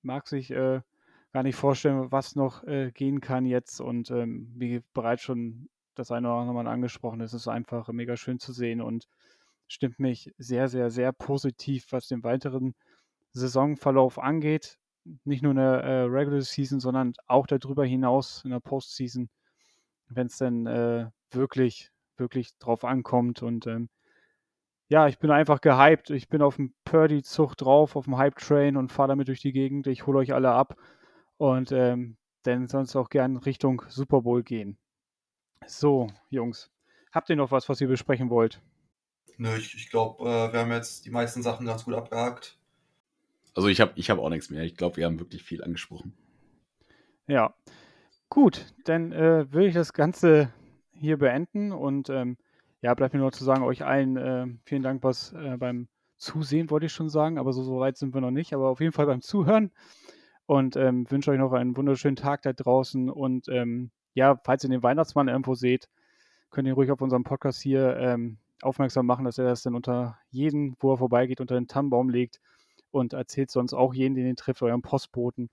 mag 0.02 0.28
sich 0.28 0.52
äh, 0.52 0.82
gar 1.32 1.44
nicht 1.44 1.56
vorstellen, 1.56 2.12
was 2.12 2.36
noch 2.36 2.64
äh, 2.66 2.92
gehen 2.92 3.22
kann 3.22 3.46
jetzt. 3.46 3.82
Und 3.82 4.12
ähm, 4.12 4.52
wie 4.56 4.82
bereits 4.94 5.24
schon 5.24 5.70
das 5.96 6.12
eine 6.12 6.28
oder 6.30 6.38
andere 6.40 6.56
Mal 6.56 6.68
angesprochen 6.68 7.22
ist, 7.22 7.34
ist 7.34 7.48
einfach 7.48 7.88
mega 7.90 8.18
schön 8.18 8.40
zu 8.40 8.54
sehen 8.54 8.82
und 8.82 9.08
stimmt 9.68 10.00
mich 10.00 10.34
sehr, 10.38 10.68
sehr, 10.70 10.90
sehr 10.92 11.12
positiv, 11.14 11.88
was 11.92 12.08
den 12.08 12.24
weiteren 12.24 12.76
Saisonverlauf 13.32 14.20
angeht. 14.20 14.78
nicht 15.26 15.44
nur 15.44 15.52
in 15.52 15.58
der 15.58 15.84
äh, 15.84 16.04
Regular 16.04 16.42
Season, 16.42 16.80
sondern 16.80 17.14
auch 17.28 17.48
darüber 17.48 17.86
hinaus 17.86 18.44
in 18.46 18.52
der 18.52 18.60
Postseason, 18.62 19.30
wenn 20.08 20.28
es 20.28 20.38
dann 20.38 20.66
äh, 20.68 21.10
wirklich, 21.32 21.92
wirklich 22.18 22.58
drauf 22.60 22.86
ankommt. 22.86 23.42
Und 23.44 23.68
ähm, 23.68 23.90
ja, 24.94 25.08
ich 25.08 25.18
bin 25.18 25.32
einfach 25.32 25.60
gehypt. 25.60 26.12
Ich 26.12 26.30
bin 26.30 26.44
auf 26.44 26.58
dem 26.58 26.72
Purdy-Zug 26.86 27.58
drauf, 27.58 27.96
auf 27.96 28.06
dem 28.06 28.16
Hype-Train 28.16 28.78
und 28.78 28.92
fahre 28.92 29.08
damit 29.08 29.28
durch 29.28 29.42
die 29.42 29.52
Gegend. 29.52 29.88
Ich 29.88 30.06
hole 30.06 30.20
euch 30.20 30.36
alle 30.36 30.52
ab 30.52 30.78
und 31.38 31.72
ähm, 31.72 32.16
dann 32.44 32.68
sonst 32.68 32.96
auch 32.96 33.10
gern 33.10 33.38
Richtung 33.38 33.82
Super 33.88 34.22
Bowl 34.22 34.44
gehen. 34.44 34.78
So, 35.66 36.12
Jungs, 36.30 36.70
habt 37.12 37.28
ihr 37.32 37.36
noch 37.36 37.50
was, 37.50 37.70
was 37.70 37.82
ihr 37.82 37.88
besprechen 37.88 38.30
wollt? 38.30 38.62
Nö, 39.38 39.58
ich, 39.58 39.74
ich 39.74 39.90
glaube, 39.90 40.30
äh, 40.30 40.54
wir 40.54 40.60
haben 40.60 40.72
jetzt 40.72 41.08
die 41.08 41.10
meisten 41.10 41.42
Sachen 41.42 41.66
ganz 41.66 41.86
gut 41.86 41.96
abgehakt. 41.96 42.60
Also 43.56 43.70
ich 43.70 43.82
habe 43.82 43.94
ich 43.96 44.12
hab 44.12 44.20
auch 44.20 44.30
nichts 44.30 44.52
mehr. 44.52 44.62
Ich 44.62 44.78
glaube, 44.78 44.98
wir 44.98 45.08
haben 45.08 45.18
wirklich 45.18 45.42
viel 45.42 45.64
angesprochen. 45.64 46.14
Ja, 47.26 47.56
gut, 48.30 48.72
dann 48.86 49.12
äh, 49.12 49.52
würde 49.52 49.70
ich 49.70 49.74
das 49.74 49.94
Ganze 49.94 50.54
hier 50.92 51.18
beenden 51.18 51.72
und 51.72 52.12
ähm, 52.12 52.38
ja, 52.84 52.94
bleibt 52.94 53.14
mir 53.14 53.22
nur 53.22 53.32
zu 53.32 53.46
sagen, 53.46 53.64
euch 53.64 53.86
allen 53.86 54.18
äh, 54.18 54.46
vielen 54.66 54.84
Dank 54.84 55.04
was 55.04 55.32
äh, 55.32 55.56
beim 55.58 55.88
Zusehen, 56.18 56.70
wollte 56.70 56.88
ich 56.88 56.92
schon 56.92 57.10
sagen, 57.10 57.38
aber 57.38 57.54
so, 57.54 57.64
so 57.64 57.80
weit 57.80 57.98
sind 57.98 58.14
wir 58.14 58.20
noch 58.20 58.30
nicht, 58.30 58.54
aber 58.54 58.68
auf 58.68 58.82
jeden 58.82 58.92
Fall 58.92 59.06
beim 59.06 59.22
Zuhören 59.22 59.72
und 60.48 60.76
ähm, 60.76 61.10
wünsche 61.10 61.32
euch 61.32 61.40
noch 61.40 61.54
einen 61.54 61.78
wunderschönen 61.78 62.18
Tag 62.18 62.42
da 62.42 62.52
draußen 62.52 63.10
und 63.10 63.48
ähm, 63.48 63.92
ja, 64.16 64.38
falls 64.44 64.66
ihr 64.66 64.70
den 64.70 64.84
Weihnachtsmann 64.84 65.30
irgendwo 65.30 65.56
seht, 65.56 65.88
könnt 66.50 66.68
ihr 66.68 66.74
ruhig 66.74 66.92
auf 66.92 67.02
unserem 67.02 67.24
Podcast 67.24 67.62
hier 67.62 67.96
ähm, 67.98 68.38
aufmerksam 68.62 69.06
machen, 69.06 69.24
dass 69.24 69.38
er 69.38 69.46
das 69.46 69.64
dann 69.64 69.76
unter 69.76 70.18
jeden, 70.30 70.76
wo 70.82 70.92
er 70.92 70.98
vorbeigeht, 70.98 71.40
unter 71.40 71.56
den 71.56 71.70
Tannenbaum 71.70 72.10
legt 72.10 72.42
und 72.92 73.14
erzählt 73.14 73.50
sonst 73.50 73.74
auch 73.74 73.94
jeden, 73.94 74.16
den 74.16 74.28
ihr 74.28 74.36
trifft, 74.36 74.62
eurem 74.62 74.82
Postboten. 74.82 75.50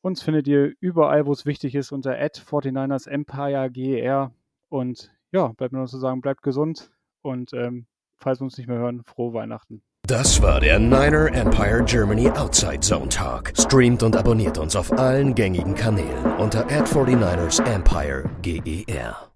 Uns 0.00 0.22
findet 0.22 0.48
ihr 0.48 0.72
überall, 0.80 1.26
wo 1.26 1.32
es 1.32 1.44
wichtig 1.44 1.74
ist, 1.74 1.92
unter 1.92 2.12
49ers 2.12 3.06
Empire 3.06 3.70
GER 3.70 4.32
und 4.70 5.12
ja, 5.32 5.48
bleibt 5.48 5.72
mir 5.72 5.80
noch 5.80 5.88
zu 5.88 5.98
sagen, 5.98 6.20
bleibt 6.20 6.42
gesund 6.42 6.90
und 7.22 7.52
ähm, 7.52 7.86
falls 8.18 8.40
wir 8.40 8.44
uns 8.44 8.58
nicht 8.58 8.68
mehr 8.68 8.78
hören, 8.78 9.02
frohe 9.04 9.32
Weihnachten. 9.34 9.82
Das 10.06 10.40
war 10.40 10.60
der 10.60 10.78
Niner 10.78 11.32
Empire 11.34 11.84
Germany 11.84 12.30
Outside 12.30 12.80
Zone 12.80 13.10
Talk. 13.10 13.52
Streamt 13.58 14.02
und 14.02 14.16
abonniert 14.16 14.56
uns 14.56 14.74
auf 14.74 14.90
allen 14.92 15.34
gängigen 15.34 15.74
Kanälen 15.74 16.24
unter 16.38 16.64
ad 16.64 16.90
49 16.90 17.66
ersempire 17.66 18.24
GER. 18.40 19.28